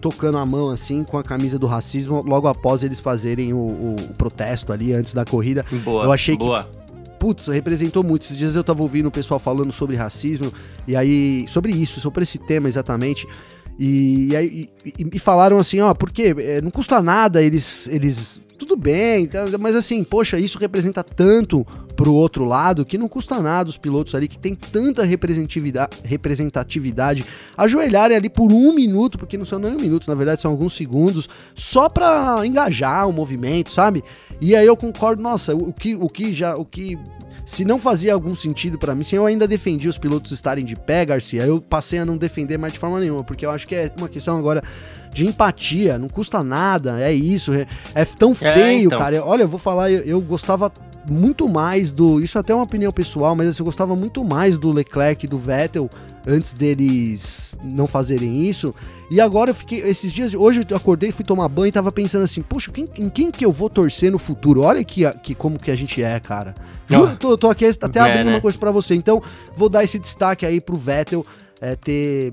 tocando 0.01 0.36
a 0.36 0.44
mão 0.44 0.68
assim 0.68 1.03
com 1.03 1.16
a 1.16 1.22
camisa 1.22 1.59
do 1.59 1.66
racismo 1.66 2.22
logo 2.26 2.46
após 2.46 2.84
eles 2.84 3.01
fazerem 3.01 3.55
o, 3.55 3.57
o, 3.57 3.96
o 3.99 4.14
protesto 4.14 4.70
ali 4.70 4.92
antes 4.92 5.14
da 5.14 5.24
corrida. 5.24 5.64
Boa, 5.82 6.05
eu 6.05 6.12
achei 6.12 6.36
boa. 6.36 6.64
que 6.64 6.84
putz, 7.24 7.46
representou 7.46 8.05
muito. 8.05 8.24
Esses 8.24 8.36
dias 8.36 8.55
eu 8.55 8.62
tava 8.62 8.82
ouvindo 8.82 9.07
o 9.07 9.11
pessoal 9.11 9.40
falando 9.40 9.72
sobre 9.72 9.96
racismo 9.96 10.53
e 10.86 10.94
aí 10.94 11.46
sobre 11.49 11.72
isso, 11.72 11.99
sobre 11.99 12.22
esse 12.22 12.36
tema 12.36 12.68
exatamente. 12.68 13.26
E, 13.79 14.35
e, 14.35 14.70
e, 14.87 15.11
e 15.14 15.18
falaram 15.18 15.59
assim, 15.59 15.81
ó, 15.81 15.95
porque 15.95 16.35
é, 16.39 16.61
não 16.61 16.70
custa 16.70 17.03
nada 17.03 17.43
eles, 17.43 17.89
eles 17.89 18.41
tudo 18.59 18.77
bem, 18.77 19.27
tá, 19.27 19.47
mas 19.59 19.75
assim, 19.75 20.05
poxa, 20.05 20.39
isso 20.39 20.59
representa 20.59 21.03
tanto 21.03 21.66
pro 21.97 22.12
outro 22.12 22.45
lado 22.45 22.85
que 22.85 22.99
não 22.99 23.09
custa 23.09 23.41
nada 23.41 23.68
os 23.68 23.77
pilotos 23.77 24.14
ali 24.14 24.29
que 24.29 24.39
tem 24.39 24.55
tanta 24.55 25.05
representatividade, 25.05 25.99
representatividade 26.05 27.25
ajoelharem 27.57 28.16
ali 28.16 28.29
por 28.29 28.53
um 28.53 28.72
minuto, 28.72 29.18
porque 29.18 29.37
não 29.37 29.45
são 29.45 29.59
nem 29.59 29.72
um 29.72 29.81
minuto, 29.81 30.09
na 30.09 30.14
verdade 30.14 30.41
são 30.41 30.51
alguns 30.51 30.75
segundos, 30.75 31.29
só 31.55 31.89
pra 31.89 32.41
engajar 32.45 33.09
o 33.09 33.12
movimento, 33.12 33.70
sabe? 33.70 34.03
E 34.41 34.55
aí 34.55 34.66
eu 34.66 34.77
concordo, 34.77 35.22
nossa, 35.22 35.55
o 35.55 35.72
que, 35.72 35.95
o 35.95 36.09
que 36.09 36.33
já, 36.33 36.55
o 36.57 36.64
que 36.64 36.99
se 37.45 37.64
não 37.64 37.78
fazia 37.78 38.14
algum 38.14 38.34
sentido 38.34 38.78
para 38.78 38.95
mim, 38.95 39.05
se 39.05 39.14
eu 39.14 39.26
ainda 39.26 39.47
defendia 39.47 39.90
os 39.90 39.99
pilotos 39.99 40.32
estarem 40.32 40.64
de 40.64 40.74
pé, 40.74 41.05
Garcia, 41.05 41.45
eu 41.45 41.61
passei 41.61 41.99
a 41.99 42.05
não 42.05 42.16
defender 42.16 42.59
mais 42.59 42.72
de 42.72 42.78
forma 42.78 42.99
nenhuma, 42.99 43.22
porque 43.22 43.45
eu 43.45 43.51
acho 43.51 43.66
que 43.66 43.74
é 43.74 43.92
uma 43.99 44.09
questão 44.09 44.38
agora 44.38 44.62
de 45.12 45.26
empatia, 45.26 45.99
não 45.99 46.09
custa 46.09 46.42
nada, 46.42 47.01
é 47.01 47.12
isso, 47.12 47.53
é, 47.53 47.66
é 47.95 48.05
tão 48.05 48.32
é, 48.32 48.34
feio, 48.34 48.59
é, 48.59 48.74
então. 48.84 48.99
cara. 48.99 49.24
Olha, 49.24 49.42
eu 49.42 49.49
vou 49.49 49.61
falar, 49.61 49.90
eu, 49.90 50.01
eu, 50.01 50.20
gostava 50.20 50.72
muito 51.09 51.48
mais 51.48 51.92
do. 51.92 52.20
Isso 52.20 52.38
até 52.38 52.52
é 52.52 52.57
uma 52.57 52.64
opinião 52.64 52.92
pessoal, 52.92 53.34
mas 53.34 53.48
assim, 53.48 53.62
eu 53.62 53.66
gostava 53.66 53.94
muito 53.94 54.24
mais 54.24 54.57
do 54.57 54.72
Leclerc 54.72 55.24
e 55.24 55.28
do 55.28 55.38
Vettel 55.38 55.88
antes 56.26 56.55
deles 56.55 57.55
não 57.62 57.86
fazerem 57.86 58.44
isso. 58.44 58.74
E 59.11 59.20
agora 59.20 59.50
eu 59.50 59.55
fiquei, 59.55 59.80
esses 59.80 60.12
dias, 60.12 60.34
hoje 60.34 60.62
eu 60.68 60.76
acordei, 60.76 61.12
fui 61.12 61.24
tomar 61.24 61.48
banho 61.48 61.68
e 61.68 61.72
tava 61.72 61.92
pensando 61.92 62.24
assim, 62.24 62.42
poxa, 62.42 62.72
quem, 62.72 62.88
em 62.96 63.09
quem 63.09 63.30
que 63.30 63.44
eu 63.44 63.52
vou 63.52 63.68
torcer 63.68 64.11
no 64.11 64.18
futuro? 64.18 64.62
Olha 64.62 64.82
que, 64.82 65.11
que 65.22 65.34
como 65.34 65.59
que 65.59 65.70
a 65.70 65.74
gente 65.74 66.02
é, 66.02 66.18
cara. 66.18 66.55
Eu 66.88 67.16
tô, 67.16 67.36
tô 67.36 67.50
aqui 67.50 67.66
até 67.66 67.98
é, 67.98 68.02
abrindo 68.02 68.26
né? 68.26 68.32
uma 68.32 68.40
coisa 68.40 68.57
para 68.57 68.70
você, 68.70 68.94
então 68.94 69.22
vou 69.57 69.68
dar 69.68 69.84
esse 69.84 69.98
destaque 69.98 70.46
aí 70.46 70.61
pro 70.61 70.76
Vettel. 70.76 71.24
É, 71.61 71.76
ter, 71.76 72.32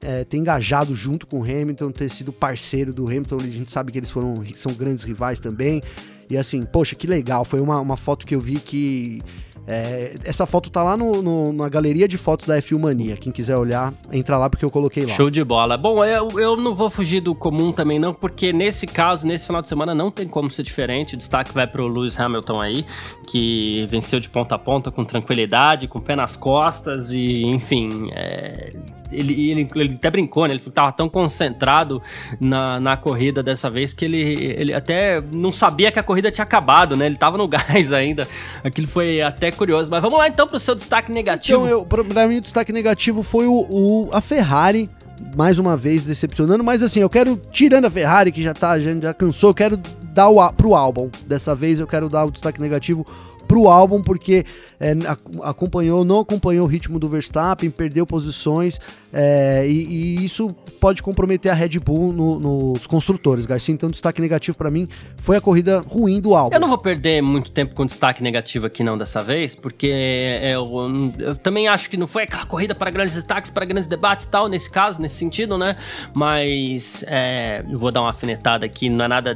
é, 0.00 0.24
ter 0.24 0.38
engajado 0.38 0.94
junto 0.94 1.26
com 1.26 1.40
o 1.40 1.42
Hamilton, 1.42 1.90
ter 1.90 2.08
sido 2.08 2.32
parceiro 2.32 2.94
do 2.94 3.04
Hamilton, 3.04 3.36
a 3.36 3.42
gente 3.42 3.70
sabe 3.70 3.92
que 3.92 3.98
eles 3.98 4.08
foram 4.08 4.42
são 4.54 4.72
grandes 4.72 5.02
rivais 5.02 5.38
também. 5.38 5.82
E 6.30 6.38
assim, 6.38 6.62
poxa, 6.62 6.94
que 6.94 7.06
legal. 7.06 7.44
Foi 7.44 7.60
uma, 7.60 7.80
uma 7.80 7.96
foto 7.96 8.26
que 8.26 8.34
eu 8.34 8.40
vi 8.40 8.56
que 8.60 9.20
é, 9.66 10.14
essa 10.24 10.46
foto 10.46 10.70
tá 10.70 10.82
lá 10.82 10.96
no, 10.96 11.22
no, 11.22 11.52
na 11.52 11.68
galeria 11.68 12.08
de 12.08 12.18
fotos 12.18 12.46
da 12.46 12.58
F1 12.58 12.78
Mania. 12.78 13.16
Quem 13.16 13.32
quiser 13.32 13.56
olhar, 13.56 13.94
entra 14.12 14.36
lá 14.36 14.50
porque 14.50 14.64
eu 14.64 14.70
coloquei 14.70 15.04
lá. 15.04 15.12
Show 15.12 15.30
de 15.30 15.44
bola. 15.44 15.76
Bom, 15.76 16.04
eu, 16.04 16.28
eu 16.40 16.56
não 16.56 16.74
vou 16.74 16.90
fugir 16.90 17.20
do 17.20 17.34
comum 17.34 17.72
também 17.72 17.98
não, 17.98 18.12
porque 18.12 18.52
nesse 18.52 18.86
caso, 18.86 19.26
nesse 19.26 19.46
final 19.46 19.62
de 19.62 19.68
semana, 19.68 19.94
não 19.94 20.10
tem 20.10 20.26
como 20.26 20.50
ser 20.50 20.62
diferente. 20.62 21.14
O 21.14 21.16
destaque 21.16 21.52
vai 21.52 21.66
pro 21.66 21.86
Lewis 21.86 22.18
Hamilton 22.18 22.60
aí, 22.60 22.84
que 23.28 23.86
venceu 23.88 24.18
de 24.18 24.28
ponta 24.28 24.54
a 24.54 24.58
ponta 24.58 24.90
com 24.90 25.04
tranquilidade, 25.04 25.86
com 25.86 25.98
o 25.98 26.02
pé 26.02 26.16
nas 26.16 26.36
costas 26.36 27.12
e, 27.12 27.42
enfim, 27.42 28.10
é, 28.12 28.72
ele, 29.12 29.50
ele, 29.50 29.68
ele, 29.74 29.94
até 29.94 30.10
brincou, 30.10 30.46
né? 30.46 30.54
Ele 30.54 30.60
tava 30.70 30.92
tão 30.92 31.08
concentrado 31.08 32.02
na, 32.40 32.78
na 32.80 32.96
corrida 32.96 33.42
dessa 33.42 33.70
vez 33.70 33.92
que 33.92 34.04
ele, 34.04 34.20
ele 34.56 34.72
até 34.72 35.22
não 35.34 35.52
sabia 35.52 35.90
que 35.90 35.98
a 35.98 36.02
corrida 36.02 36.30
tinha 36.30 36.44
acabado, 36.44 36.96
né? 36.96 37.06
Ele 37.06 37.16
tava 37.16 37.36
no 37.36 37.46
gás 37.48 37.92
ainda. 37.92 38.26
Aquilo 38.62 38.86
foi 38.86 39.20
até 39.20 39.50
curioso. 39.50 39.90
Mas 39.90 40.02
vamos 40.02 40.18
lá 40.18 40.28
então 40.28 40.46
pro 40.46 40.58
seu 40.58 40.74
destaque 40.74 41.12
negativo. 41.12 41.66
Então, 41.66 41.68
eu, 41.68 41.84
pra 41.84 42.26
mim, 42.26 42.38
o 42.38 42.40
destaque 42.40 42.72
negativo 42.72 43.22
foi 43.22 43.46
o, 43.46 43.66
o, 43.68 44.08
a 44.12 44.20
Ferrari. 44.20 44.88
Mais 45.36 45.58
uma 45.58 45.76
vez 45.76 46.02
decepcionando, 46.02 46.64
mas 46.64 46.82
assim, 46.82 47.00
eu 47.00 47.10
quero, 47.10 47.36
tirando 47.52 47.84
a 47.84 47.90
Ferrari, 47.90 48.32
que 48.32 48.42
já 48.42 48.54
tá, 48.54 48.80
já, 48.80 48.94
já 48.94 49.12
cansou, 49.12 49.50
eu 49.50 49.54
quero 49.54 49.76
dar 50.14 50.30
o, 50.30 50.52
pro 50.54 50.74
álbum. 50.74 51.10
Dessa 51.26 51.54
vez 51.54 51.78
eu 51.78 51.86
quero 51.86 52.08
dar 52.08 52.24
o 52.24 52.30
destaque 52.30 52.58
negativo 52.58 53.06
pro 53.50 53.66
álbum, 53.66 54.00
porque 54.00 54.44
é, 54.78 54.92
acompanhou, 55.42 56.04
não 56.04 56.20
acompanhou 56.20 56.64
o 56.64 56.68
ritmo 56.68 57.00
do 57.00 57.08
Verstappen, 57.08 57.68
perdeu 57.68 58.06
posições, 58.06 58.78
é, 59.12 59.66
e, 59.68 60.20
e, 60.20 60.24
isso 60.24 60.54
pode 60.78 61.02
comprometer 61.02 61.50
a 61.50 61.54
Red 61.54 61.80
Bull 61.80 62.12
no, 62.12 62.38
nos 62.38 62.86
construtores, 62.86 63.46
Garcia. 63.46 63.74
Então, 63.74 63.90
destaque 63.90 64.20
negativo 64.20 64.56
para 64.56 64.70
mim 64.70 64.86
foi 65.16 65.36
a 65.36 65.40
corrida 65.40 65.80
ruim 65.80 66.20
do 66.20 66.32
álbum. 66.36 66.54
Eu 66.54 66.60
não 66.60 66.68
vou 66.68 66.78
perder 66.78 67.20
muito 67.20 67.50
tempo 67.50 67.74
com 67.74 67.84
destaque 67.84 68.22
negativo 68.22 68.66
aqui, 68.66 68.84
não, 68.84 68.96
dessa 68.96 69.20
vez, 69.20 69.56
porque 69.56 70.38
eu, 70.42 70.70
eu 71.18 71.34
também 71.34 71.66
acho 71.66 71.90
que 71.90 71.96
não 71.96 72.06
foi 72.06 72.22
aquela 72.22 72.46
corrida 72.46 72.72
para 72.72 72.88
grandes 72.88 73.16
destaques, 73.16 73.50
para 73.50 73.66
grandes 73.66 73.88
debates 73.88 74.26
e 74.26 74.30
tal, 74.30 74.46
nesse 74.46 74.70
caso, 74.70 75.02
nesse 75.02 75.16
sentido, 75.16 75.58
né? 75.58 75.76
Mas 76.14 77.04
é, 77.08 77.64
vou 77.64 77.90
dar 77.90 78.02
uma 78.02 78.10
afinetada 78.10 78.64
aqui, 78.64 78.88
não 78.88 79.04
é 79.04 79.08
nada 79.08 79.34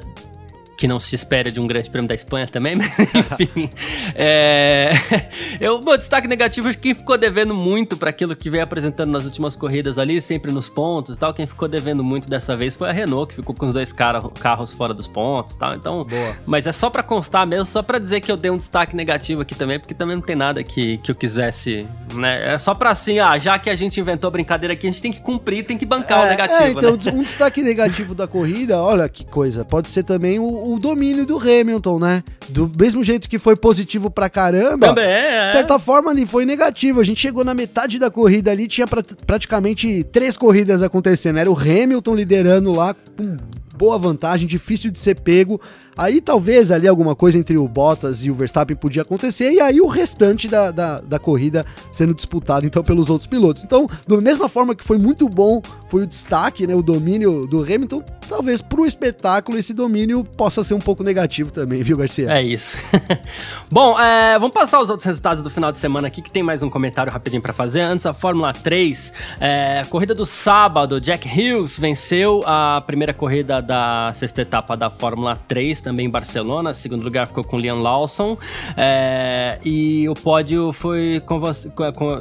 que 0.77 0.89
não 0.89 0.99
se 0.99 1.14
espera 1.14 1.51
de 1.51 1.61
um 1.61 1.66
grande 1.66 1.89
prêmio 1.91 2.09
da 2.09 2.14
Espanha 2.14 2.47
também, 2.47 2.75
mas 2.77 2.99
enfim. 2.99 3.70
é, 4.14 4.93
eu, 5.61 5.81
meu 5.81 5.97
destaque 5.97 6.29
negativo 6.29 6.68
é 6.68 6.75
quem 6.75 6.95
ficou 6.95 7.16
devendo 7.16 7.55
muito 7.55 7.97
para 7.97 8.11
aquilo 8.11 8.35
que 8.35 8.51
veio 8.51 8.62
apresentando 8.62 9.11
nas 9.11 9.25
últimas 9.25 9.57
corridas 9.57 9.99
ali, 9.99 10.20
sempre 10.20 10.53
nos 10.53 10.68
pontos 10.68 11.16
e 11.16 11.18
tal. 11.18 11.33
Quem 11.33 11.47
ficou 11.47 11.68
devendo 11.68 12.03
muito 12.03 12.29
dessa 12.29 12.57
vez 12.57 12.75
foi 12.75 12.89
a 12.89 12.93
Renault, 12.93 13.29
que 13.29 13.35
ficou 13.35 13.55
com 13.55 13.66
os 13.66 13.72
dois 13.72 13.93
carros, 13.93 14.31
carros 14.41 14.72
fora 14.72 14.93
dos 14.93 15.07
pontos 15.07 15.55
e 15.55 15.59
tal. 15.59 15.75
Então, 15.75 16.05
Boa. 16.05 16.37
mas 16.47 16.66
é 16.66 16.72
só 16.72 16.91
para 16.91 17.03
constar 17.03 17.47
mesmo, 17.47 17.64
só 17.66 17.83
para 17.83 17.99
dizer 17.99 18.20
que 18.20 18.31
eu 18.31 18.37
dei 18.37 18.51
um 18.51 18.57
destaque 18.57 18.97
negativo 18.97 19.43
aqui 19.43 19.55
também, 19.55 19.79
porque 19.79 19.95
também 19.95 20.16
não 20.16 20.22
tem 20.22 20.37
nada 20.37 20.62
que, 20.62 20.99
que 20.99 21.11
eu 21.11 21.14
quisesse, 21.14 21.87
né? 22.14 22.55
É 22.55 22.59
só 22.59 22.75
para 22.75 22.91
assim, 22.91 23.18
ah, 23.18 23.37
já 23.39 23.59
que 23.59 23.70
a 23.70 23.75
gente 23.75 24.01
inventou 24.01 24.29
a 24.29 24.31
brincadeira 24.31 24.75
aqui, 24.75 24.87
a 24.87 24.91
gente 24.91 25.03
tem 25.03 25.12
que 25.12 25.20
cumprir, 25.20 25.64
tem 25.64 25.79
que 25.79 25.87
bancar 25.87 26.20
é, 26.20 26.27
o 26.27 26.29
negativo, 26.29 26.62
é, 26.62 26.70
então, 26.70 26.93
né? 26.93 27.12
um 27.18 27.22
destaque 27.22 27.62
negativo 27.62 28.14
da 28.14 28.27
corrida, 28.27 28.81
olha 28.81 29.09
que 29.09 29.25
coisa, 29.25 29.64
pode 29.64 29.89
ser 29.91 30.03
também 30.03 30.39
o 30.39 30.64
o 30.73 30.79
domínio 30.79 31.27
do 31.27 31.37
Hamilton, 31.39 31.99
né? 31.99 32.25
Do 32.49 32.71
mesmo 32.79 33.05
jeito 33.05 33.29
que 33.29 33.39
foi 33.39 33.57
positivo 33.57 34.11
pra 34.11 34.29
caramba, 34.29 34.89
Também, 34.89 35.05
é. 35.05 35.45
de 35.45 35.51
certa 35.53 35.79
forma 35.79 36.11
ali 36.11 36.27
foi 36.27 36.45
negativo. 36.45 37.01
A 37.01 37.05
gente 37.05 37.21
chegou 37.21 37.45
na 37.45 37.55
metade 37.55 37.99
da 37.99 38.11
corrida 38.11 38.51
ali, 38.51 38.67
tinha 38.67 38.87
pra, 38.87 39.03
praticamente 39.27 40.05
três 40.05 40.37
corridas 40.37 40.83
acontecendo. 40.83 41.39
Era 41.39 41.51
o 41.51 41.59
Hamilton 41.59 42.15
liderando 42.15 42.73
lá 42.73 42.95
com 42.95 43.37
boa 43.77 43.99
vantagem, 43.99 44.47
difícil 44.47 44.91
de 44.91 44.99
ser 44.99 45.21
pego. 45.21 45.61
Aí 45.97 46.20
talvez 46.20 46.70
ali 46.72 46.88
alguma 46.88 47.14
coisa 47.14 47.38
entre 47.38 47.57
o 47.57 47.66
Bottas 47.68 48.24
e 48.24 48.30
o 48.30 48.34
Verstappen 48.34 48.76
podia 48.76 49.03
acontecer, 49.03 49.53
e 49.53 49.61
aí 49.61 49.80
o 49.80 49.86
restante 49.86 50.49
da, 50.49 50.70
da, 50.70 51.01
da, 51.01 51.18
corrida 51.18 51.64
sendo 51.92 52.14
disputado 52.14 52.66
então 52.66 52.82
pelos 52.82 53.09
outros 53.09 53.26
pilotos. 53.26 53.64
Então, 53.64 53.88
da 54.07 54.20
mesma 54.20 54.49
forma 54.49 54.74
que 54.74 54.84
foi 54.84 54.99
muito 54.99 55.28
bom, 55.28 55.62
foi 55.88 56.03
o 56.03 56.07
destaque, 56.07 56.66
né, 56.66 56.74
o 56.74 56.82
domínio 56.82 57.47
do 57.47 57.62
Hamilton, 57.62 58.03
talvez 58.28 58.61
pro 58.61 58.86
espetáculo 58.86 59.59
esse 59.59 59.72
domínio 59.72 60.24
possa 60.24 60.64
ser 60.64 60.74
um 60.74 60.80
pouco 60.80 61.03
negativo 61.03 61.53
também, 61.53 61.82
viu, 61.82 61.97
Garcia? 61.97 62.30
É 62.30 62.42
isso. 62.42 62.76
bom, 63.70 63.99
é, 63.99 64.38
vamos 64.38 64.55
passar 64.55 64.80
os 64.80 64.90
outros 64.90 65.07
resultados 65.07 65.42
do 65.42 65.51
final 65.51 65.70
de 65.70 65.78
semana 65.78 66.09
aqui, 66.09 66.20
que 66.20 66.30
tem 66.30 66.42
mais 66.42 66.62
um 66.62 66.70
comentário 66.70 67.12
rapidinho 67.12 67.42
para 67.42 67.53
fazer. 67.53 67.80
Antes, 67.80 68.07
a 68.07 68.12
Fórmula 68.12 68.53
3, 68.53 69.12
é, 69.40 69.82
corrida 69.88 70.14
do 70.14 70.26
sábado, 70.26 71.01
Jack 71.01 71.28
Hughes 71.28 71.78
venceu 71.78 72.42
a 72.47 72.80
primeira 72.80 73.14
corrida 73.14 73.61
da 73.61 74.12
sexta 74.12 74.42
etapa 74.42 74.76
da 74.76 74.90
Fórmula 74.90 75.38
3, 75.47 75.80
também 75.85 76.07
em 76.07 76.11
Barcelona. 76.11 76.72
Segundo 76.72 77.05
lugar 77.05 77.26
ficou 77.26 77.45
com 77.45 77.57
Liam 77.57 77.80
Lawson. 77.80 78.37
É, 78.76 79.59
e 79.64 80.09
o 80.09 80.14
pódio 80.14 80.72
foi 80.72 81.22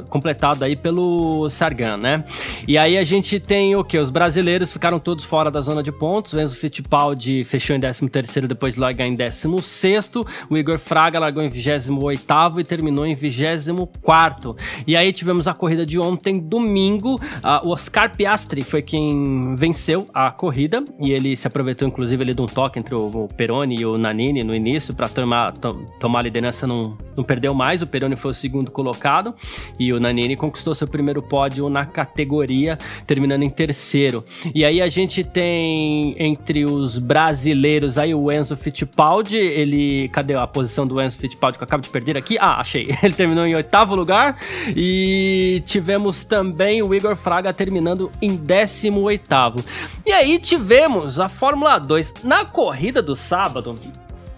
completado 0.08 0.64
aí 0.64 0.76
pelo 0.76 1.48
Sargan, 1.48 1.96
né? 1.96 2.24
E 2.68 2.76
aí 2.76 2.98
a 2.98 3.02
gente 3.02 3.40
tem 3.40 3.74
o 3.74 3.82
que? 3.82 3.98
Os 3.98 4.10
brasileiros 4.10 4.72
ficaram 4.72 4.98
todos 4.98 5.24
fora 5.24 5.50
da 5.50 5.60
zona 5.60 5.82
de 5.82 5.90
pontos. 5.90 6.34
O 6.34 6.40
Enzo 6.40 6.56
Fittipaldi 6.56 7.42
fechou 7.44 7.74
em 7.74 7.80
13º 7.80 8.46
depois 8.46 8.74
de 8.74 8.80
largar 8.80 9.06
em 9.06 9.16
16º. 9.16 10.26
O 10.50 10.56
Igor 10.56 10.78
Fraga 10.78 11.18
largou 11.18 11.42
em 11.42 11.50
28º 11.50 12.60
e 12.60 12.64
terminou 12.64 13.06
em 13.06 13.16
24º. 13.16 14.56
E 14.86 14.94
aí 14.94 15.12
tivemos 15.12 15.48
a 15.48 15.54
corrida 15.54 15.86
de 15.86 15.98
ontem, 15.98 16.38
domingo. 16.38 17.18
O 17.64 17.70
Oscar 17.70 18.14
Piastri 18.14 18.62
foi 18.62 18.82
quem 18.82 19.54
venceu 19.56 20.06
a 20.12 20.30
corrida 20.30 20.84
e 21.00 21.12
ele 21.12 21.34
se 21.34 21.46
aproveitou 21.46 21.88
inclusive 21.88 22.22
ele 22.22 22.34
de 22.34 22.42
um 22.42 22.46
toque 22.46 22.78
entre 22.78 22.94
o, 22.94 23.06
o 23.06 23.28
e 23.62 23.84
o 23.84 23.98
Nanini 23.98 24.42
no 24.42 24.54
início 24.54 24.94
para 24.94 25.08
tomar, 25.08 25.52
to, 25.52 25.84
tomar 26.00 26.20
a 26.20 26.22
liderança 26.22 26.66
não, 26.66 26.96
não 27.16 27.22
perdeu 27.22 27.52
mais. 27.52 27.82
O 27.82 27.86
Peroni 27.86 28.16
foi 28.16 28.30
o 28.30 28.34
segundo 28.34 28.70
colocado 28.70 29.34
e 29.78 29.92
o 29.92 30.00
Nanini 30.00 30.34
conquistou 30.34 30.74
seu 30.74 30.88
primeiro 30.88 31.22
pódio 31.22 31.68
na 31.68 31.84
categoria, 31.84 32.78
terminando 33.06 33.42
em 33.42 33.50
terceiro. 33.50 34.24
E 34.54 34.64
aí 34.64 34.80
a 34.80 34.88
gente 34.88 35.22
tem 35.22 36.16
entre 36.18 36.64
os 36.64 36.98
brasileiros 36.98 37.98
aí 37.98 38.14
o 38.14 38.32
Enzo 38.32 38.56
Fittipaldi, 38.56 39.36
ele. 39.36 40.08
Cadê 40.08 40.34
a 40.34 40.46
posição 40.46 40.86
do 40.86 41.00
Enzo 41.00 41.18
Fittipaldi 41.18 41.58
que 41.58 41.64
eu 41.64 41.66
acabo 41.66 41.82
de 41.82 41.90
perder 41.90 42.16
aqui? 42.16 42.38
Ah, 42.38 42.60
achei. 42.60 42.88
Ele 43.02 43.12
terminou 43.12 43.44
em 43.44 43.54
oitavo 43.54 43.94
lugar 43.94 44.36
e 44.74 45.62
tivemos 45.66 46.24
também 46.24 46.82
o 46.82 46.94
Igor 46.94 47.16
Fraga 47.16 47.52
terminando 47.52 48.10
em 48.20 48.34
décimo 48.36 49.00
oitavo. 49.02 49.62
E 50.06 50.12
aí 50.12 50.38
tivemos 50.38 51.20
a 51.20 51.28
Fórmula 51.28 51.78
2 51.78 52.14
na 52.24 52.44
corrida 52.44 53.02
do 53.02 53.14
sábado. 53.14 53.43
sabato 53.44 53.76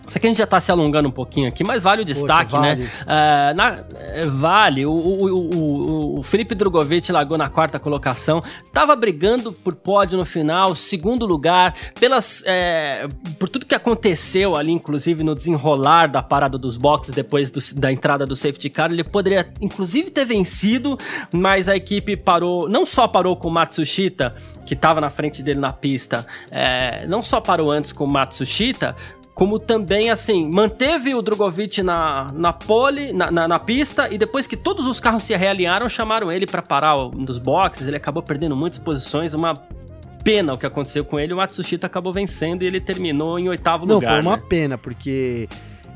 Isso 0.06 0.18
aqui 0.18 0.26
a 0.26 0.30
gente 0.30 0.38
já 0.38 0.46
tá 0.46 0.60
se 0.60 0.70
alongando 0.70 1.08
um 1.08 1.12
pouquinho 1.12 1.48
aqui, 1.48 1.64
mas 1.64 1.82
vale 1.82 2.02
o 2.02 2.04
destaque, 2.04 2.52
Poxa, 2.52 2.62
vale. 2.62 2.82
né? 2.82 2.90
Uh, 3.02 3.56
na, 3.56 3.84
é, 3.94 4.24
vale. 4.26 4.86
O, 4.86 4.92
o, 4.92 5.56
o, 5.56 6.18
o, 6.20 6.22
Felipe 6.22 6.54
Drogovic 6.54 7.10
largou 7.10 7.36
na 7.36 7.48
quarta 7.48 7.78
colocação, 7.78 8.40
tava 8.72 8.94
brigando 8.94 9.52
por 9.52 9.74
pódio 9.74 10.18
no 10.18 10.24
final, 10.24 10.74
segundo 10.74 11.26
lugar, 11.26 11.74
pelas, 11.98 12.42
é, 12.46 13.06
por 13.38 13.48
tudo 13.48 13.66
que 13.66 13.74
aconteceu 13.74 14.56
ali, 14.56 14.72
inclusive 14.72 15.24
no 15.24 15.34
desenrolar 15.34 16.06
da 16.06 16.22
parada 16.22 16.56
dos 16.56 16.76
boxes 16.76 17.14
depois 17.14 17.50
do, 17.50 17.60
da 17.74 17.92
entrada 17.92 18.24
do 18.24 18.36
safety 18.36 18.70
car, 18.70 18.90
ele 18.92 19.04
poderia 19.04 19.48
inclusive 19.60 20.10
ter 20.10 20.24
vencido, 20.24 20.98
mas 21.32 21.68
a 21.68 21.76
equipe 21.76 22.16
parou, 22.16 22.68
não 22.68 22.86
só 22.86 23.08
parou 23.08 23.36
com 23.36 23.48
o 23.48 23.50
Matsushita, 23.50 24.34
que 24.64 24.74
estava 24.74 25.00
na 25.00 25.10
frente 25.10 25.42
dele 25.42 25.60
na 25.60 25.72
pista, 25.72 26.26
é, 26.50 27.06
não 27.06 27.22
só 27.22 27.40
parou 27.40 27.70
antes 27.70 27.92
com 27.92 28.04
o 28.04 28.08
Matsushita, 28.08 28.96
como 29.36 29.58
também, 29.58 30.08
assim, 30.08 30.48
manteve 30.50 31.14
o 31.14 31.20
Drogovic 31.20 31.82
na, 31.82 32.26
na 32.32 32.54
pole, 32.54 33.12
na, 33.12 33.30
na, 33.30 33.46
na, 33.46 33.58
pista, 33.58 34.08
e 34.10 34.16
depois 34.16 34.46
que 34.46 34.56
todos 34.56 34.86
os 34.86 34.98
carros 34.98 35.24
se 35.24 35.36
realinharam, 35.36 35.90
chamaram 35.90 36.32
ele 36.32 36.46
para 36.46 36.62
parar 36.62 36.96
um 36.96 37.22
dos 37.22 37.38
boxes, 37.38 37.86
ele 37.86 37.98
acabou 37.98 38.22
perdendo 38.22 38.56
muitas 38.56 38.78
posições, 38.78 39.34
uma 39.34 39.52
pena 40.24 40.54
o 40.54 40.58
que 40.58 40.64
aconteceu 40.64 41.04
com 41.04 41.20
ele, 41.20 41.34
o 41.34 41.36
Matsushita 41.36 41.86
acabou 41.86 42.14
vencendo 42.14 42.62
e 42.62 42.66
ele 42.66 42.80
terminou 42.80 43.38
em 43.38 43.46
oitavo 43.46 43.84
Não, 43.84 43.96
lugar. 43.96 44.16
Não, 44.16 44.22
foi 44.22 44.30
uma 44.30 44.36
né? 44.38 44.42
pena, 44.48 44.78
porque... 44.78 45.46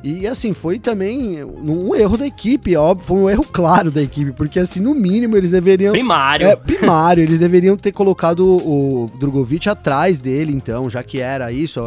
E 0.04 0.26
assim, 0.26 0.52
foi 0.52 0.78
também 0.78 1.42
um 1.42 1.94
erro 1.94 2.18
da 2.18 2.26
equipe, 2.26 2.76
óbvio, 2.76 3.06
foi 3.06 3.18
um 3.18 3.30
erro 3.30 3.44
claro 3.44 3.90
da 3.90 4.02
equipe, 4.02 4.32
porque 4.32 4.58
assim, 4.58 4.80
no 4.80 4.94
mínimo 4.94 5.36
eles 5.36 5.50
deveriam. 5.50 5.92
Primário. 5.92 6.46
É, 6.46 6.56
primário, 6.56 7.22
eles 7.22 7.38
deveriam 7.38 7.76
ter 7.76 7.92
colocado 7.92 8.46
o 8.46 9.10
Drogovic 9.18 9.68
atrás 9.68 10.18
dele, 10.20 10.52
então, 10.54 10.88
já 10.88 11.02
que 11.02 11.20
era 11.20 11.52
isso. 11.52 11.80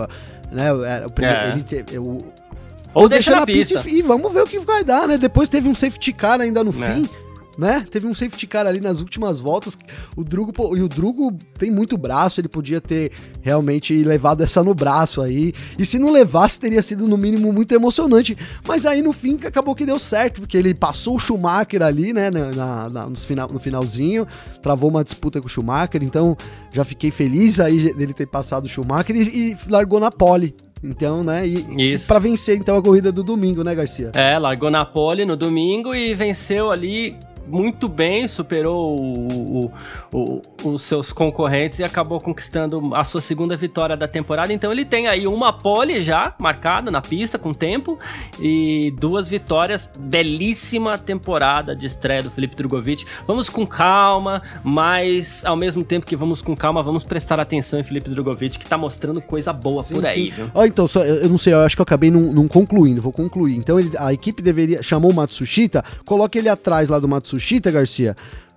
Né? 0.53 0.71
O 1.05 1.11
primeiro, 1.11 1.39
é. 1.39 1.49
ele 1.51 1.63
te, 1.63 1.97
o, 1.97 2.03
ou, 2.03 3.03
ou 3.03 3.09
deixa, 3.09 3.31
deixa 3.31 3.31
na, 3.31 3.39
na 3.39 3.45
pista. 3.45 3.75
pista 3.81 3.89
e, 3.89 3.99
e, 3.99 4.01
vamos 4.01 4.31
ver 4.31 4.43
o 4.43 4.47
que 4.47 4.59
vai 4.59 4.83
dar, 4.83 5.07
né? 5.07 5.17
Depois 5.17 5.49
teve 5.49 5.67
um 5.67 5.73
safety 5.73 6.13
car 6.13 6.39
ainda 6.39 6.63
no 6.63 6.69
é. 6.83 6.93
fim 6.93 7.09
né? 7.57 7.85
Teve 7.89 8.07
um 8.07 8.15
safety 8.15 8.47
car 8.47 8.65
ali 8.65 8.79
nas 8.79 8.99
últimas 8.99 9.39
voltas. 9.39 9.77
O 10.15 10.23
Drugo, 10.23 10.53
e 10.75 10.81
o 10.81 10.87
Drugo 10.87 11.37
tem 11.57 11.69
muito 11.69 11.97
braço, 11.97 12.39
ele 12.39 12.47
podia 12.47 12.81
ter 12.81 13.11
realmente 13.41 13.93
levado 14.03 14.41
essa 14.41 14.63
no 14.63 14.73
braço 14.73 15.21
aí. 15.21 15.53
E 15.77 15.85
se 15.85 15.99
não 15.99 16.11
levasse, 16.11 16.59
teria 16.59 16.81
sido 16.81 17.07
no 17.07 17.17
mínimo 17.17 17.51
muito 17.53 17.73
emocionante. 17.73 18.37
Mas 18.67 18.85
aí 18.85 19.01
no 19.01 19.13
fim 19.13 19.37
acabou 19.45 19.75
que 19.75 19.85
deu 19.85 19.99
certo, 19.99 20.41
porque 20.41 20.57
ele 20.57 20.73
passou 20.73 21.15
o 21.15 21.19
Schumacher 21.19 21.81
ali, 21.81 22.13
né? 22.13 22.29
Na, 22.31 22.89
na, 22.89 23.09
no, 23.09 23.17
final, 23.17 23.49
no 23.51 23.59
finalzinho, 23.59 24.27
travou 24.61 24.89
uma 24.89 25.03
disputa 25.03 25.39
com 25.39 25.47
o 25.47 25.49
Schumacher. 25.49 26.03
Então 26.03 26.35
já 26.71 26.83
fiquei 26.83 27.11
feliz 27.11 27.59
aí 27.59 27.93
dele 27.93 28.13
ter 28.13 28.27
passado 28.27 28.65
o 28.65 28.69
Schumacher 28.69 29.15
e, 29.15 29.51
e 29.51 29.57
largou 29.69 29.99
na 29.99 30.11
pole. 30.11 30.55
Então, 30.83 31.23
né? 31.23 31.47
E, 31.47 31.93
Isso. 31.93 32.07
para 32.07 32.19
vencer 32.19 32.57
então 32.57 32.75
a 32.75 32.81
corrida 32.81 33.09
do 33.09 33.23
domingo, 33.23 33.63
né, 33.63 33.73
Garcia? 33.73 34.11
É, 34.13 34.37
largou 34.37 34.69
na 34.69 34.83
pole 34.83 35.25
no 35.25 35.37
domingo 35.37 35.95
e 35.95 36.13
venceu 36.13 36.69
ali 36.69 37.15
muito 37.47 37.87
bem, 37.89 38.27
superou 38.27 38.99
o, 38.99 39.65
o, 39.65 39.71
o, 40.13 40.41
os 40.71 40.81
seus 40.81 41.11
concorrentes 41.11 41.79
e 41.79 41.83
acabou 41.83 42.19
conquistando 42.19 42.95
a 42.95 43.03
sua 43.03 43.21
segunda 43.21 43.55
vitória 43.57 43.97
da 43.97 44.07
temporada. 44.07 44.53
Então 44.53 44.71
ele 44.71 44.85
tem 44.85 45.07
aí 45.07 45.27
uma 45.27 45.51
pole 45.51 46.01
já 46.01 46.33
marcada 46.39 46.89
na 46.89 47.01
pista 47.01 47.37
com 47.37 47.53
tempo 47.53 47.99
e 48.39 48.91
duas 48.97 49.27
vitórias. 49.27 49.91
Belíssima 49.97 50.97
temporada 50.97 51.75
de 51.75 51.85
estreia 51.85 52.21
do 52.21 52.31
Felipe 52.31 52.55
Drogovic. 52.55 53.05
Vamos 53.27 53.49
com 53.49 53.67
calma, 53.67 54.41
mas 54.63 55.43
ao 55.45 55.55
mesmo 55.55 55.83
tempo 55.83 56.05
que 56.05 56.15
vamos 56.15 56.41
com 56.41 56.55
calma, 56.55 56.81
vamos 56.81 57.03
prestar 57.03 57.39
atenção 57.39 57.79
em 57.79 57.83
Felipe 57.83 58.09
Drogovic, 58.09 58.57
que 58.57 58.65
tá 58.65 58.77
mostrando 58.77 59.21
coisa 59.21 59.51
boa 59.51 59.83
sim, 59.83 59.93
por 59.93 60.05
aí. 60.05 60.33
Oh, 60.53 60.65
então, 60.65 60.87
só, 60.87 61.03
eu 61.03 61.29
não 61.29 61.37
sei, 61.37 61.53
eu 61.53 61.59
acho 61.59 61.75
que 61.75 61.81
eu 61.81 61.83
acabei 61.83 62.09
não, 62.09 62.47
concluindo, 62.47 63.01
vou 63.01 63.11
concluir. 63.11 63.57
Então 63.57 63.79
ele, 63.79 63.91
a 63.97 64.13
equipe 64.13 64.41
deveria. 64.41 64.81
Chamou 64.81 65.11
o 65.11 65.13
Matsushita, 65.13 65.83
coloque 66.05 66.37
ele 66.37 66.49
atrás 66.49 66.89
lá 66.89 66.99
do 66.99 67.07
Matsushita 67.07 67.32
Matsushita, 67.33 67.71
Garcia. 67.71 68.15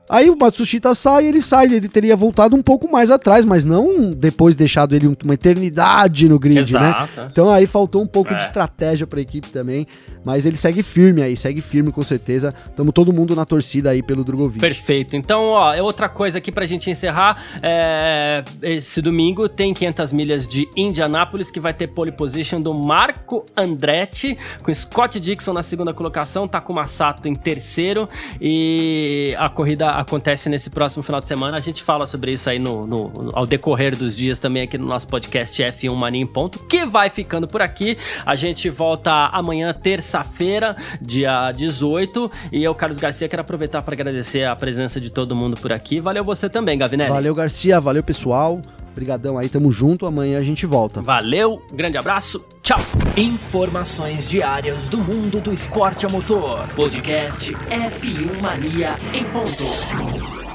Aí 0.09 0.31
o 0.31 0.37
Matsushita 0.37 0.95
sai, 0.95 1.27
ele 1.27 1.41
sai, 1.41 1.67
ele 1.67 1.89
teria 1.89 2.15
voltado 2.15 2.55
um 2.55 2.63
pouco 2.63 2.91
mais 2.91 3.11
atrás, 3.11 3.45
mas 3.45 3.65
não 3.65 4.11
depois 4.11 4.55
deixado 4.55 4.95
ele 4.95 5.07
uma 5.25 5.35
eternidade 5.35 6.29
no 6.29 6.39
grid, 6.39 6.57
né? 6.57 6.63
Exato. 6.89 7.21
né? 7.21 7.29
Então 7.31 7.51
aí 7.51 7.67
faltou 7.67 8.03
um 8.03 8.07
pouco 8.07 8.33
é. 8.33 8.37
de 8.37 8.43
estratégia 8.45 9.07
para 9.07 9.19
a 9.19 9.23
equipe 9.23 9.49
também, 9.49 9.87
mas 10.25 10.47
ele 10.47 10.57
segue 10.57 10.83
firme 10.83 11.23
aí, 11.23 11.37
segue 11.37 11.61
firme 11.61 11.91
com 11.91 12.03
certeza. 12.03 12.53
Tamo 12.77 12.93
todo 12.93 13.13
mundo 13.13 13.35
na 13.35 13.45
torcida 13.45 13.91
aí 13.91 14.03
pelo 14.03 14.23
Drogovic. 14.23 14.61
Perfeito. 14.61 15.17
Então, 15.17 15.43
ó, 15.43 15.75
é 15.75 15.83
outra 15.83 16.09
coisa 16.09 16.39
aqui 16.39 16.53
pra 16.53 16.67
gente 16.67 16.89
encerrar, 16.91 17.43
é... 17.63 18.45
esse 18.63 19.03
domingo 19.03 19.49
tem 19.49 19.75
500 19.75 20.13
milhas 20.13 20.47
de 20.47 20.69
Indianápolis 20.77 21.51
que 21.51 21.59
vai 21.59 21.75
ter 21.75 21.89
pole 21.89 22.13
position 22.13 22.61
do 22.61 22.73
Marco 22.73 23.45
Andretti 23.57 24.39
com 24.63 24.73
Scott 24.73 25.19
Dixon 25.19 25.53
na 25.53 25.63
segunda 25.63 25.93
colocação, 25.93 26.47
Takuma 26.47 26.87
Sato 26.87 27.27
em 27.27 27.35
terceiro 27.35 28.09
e 28.41 29.35
a 29.39 29.49
corrida 29.49 29.96
acontece 30.01 30.49
nesse 30.49 30.71
próximo 30.71 31.03
final 31.03 31.21
de 31.21 31.27
semana. 31.27 31.57
A 31.57 31.61
gente 31.61 31.83
fala 31.83 32.07
sobre 32.07 32.33
isso 32.33 32.49
aí 32.49 32.59
no, 32.59 32.87
no, 32.87 33.31
ao 33.33 33.47
decorrer 33.47 33.97
dos 33.97 34.17
dias 34.17 34.39
também 34.39 34.63
aqui 34.63 34.77
no 34.79 34.87
nosso 34.87 35.09
podcast 35.09 35.63
F1 35.63 35.95
Mania 35.95 36.23
em 36.23 36.27
Ponto, 36.27 36.59
que 36.61 36.85
vai 36.85 37.11
ficando 37.11 37.49
por 37.49 37.63
aqui. 37.63 37.97
A 38.25 38.35
gente 38.35 38.69
volta 38.69 39.27
amanhã, 39.27 39.73
terça-feira, 39.73 40.77
dia 41.01 41.51
18. 41.53 42.31
E 42.53 42.63
eu, 42.63 42.75
Carlos 42.75 42.99
Garcia, 42.99 43.29
quero 43.29 43.43
aproveitar 43.43 43.83
para 43.83 43.95
agradecer 43.95 44.45
a 44.45 44.55
presença 44.55 45.01
de 45.01 45.11
todo 45.11 45.35
mundo 45.35 45.57
por 45.57 45.73
aqui. 45.73 46.01
Valeu 46.01 46.25
você 46.25 46.49
também, 46.49 46.79
Gavinelli. 46.79 47.11
Valeu, 47.11 47.35
Garcia. 47.35 47.81
Valeu, 47.81 48.03
pessoal. 48.03 48.61
Obrigadão 48.97 49.37
aí, 49.37 49.47
tamo 49.47 49.71
junto. 49.71 50.07
Amanhã 50.07 50.39
a 50.39 50.43
gente 50.43 50.65
volta. 50.65 51.03
Valeu, 51.03 51.61
grande 51.71 51.99
abraço, 51.99 52.43
tchau. 52.63 52.81
Informações 53.15 54.31
diárias 54.31 54.89
do 54.89 54.97
mundo 54.97 55.39
do 55.39 55.53
esporte 55.53 56.07
a 56.07 56.09
motor. 56.09 56.67
Podcast 56.75 57.53
F1 57.53 58.41
Mania 58.41 58.97
em 59.13 59.23
ponto. 59.25 60.46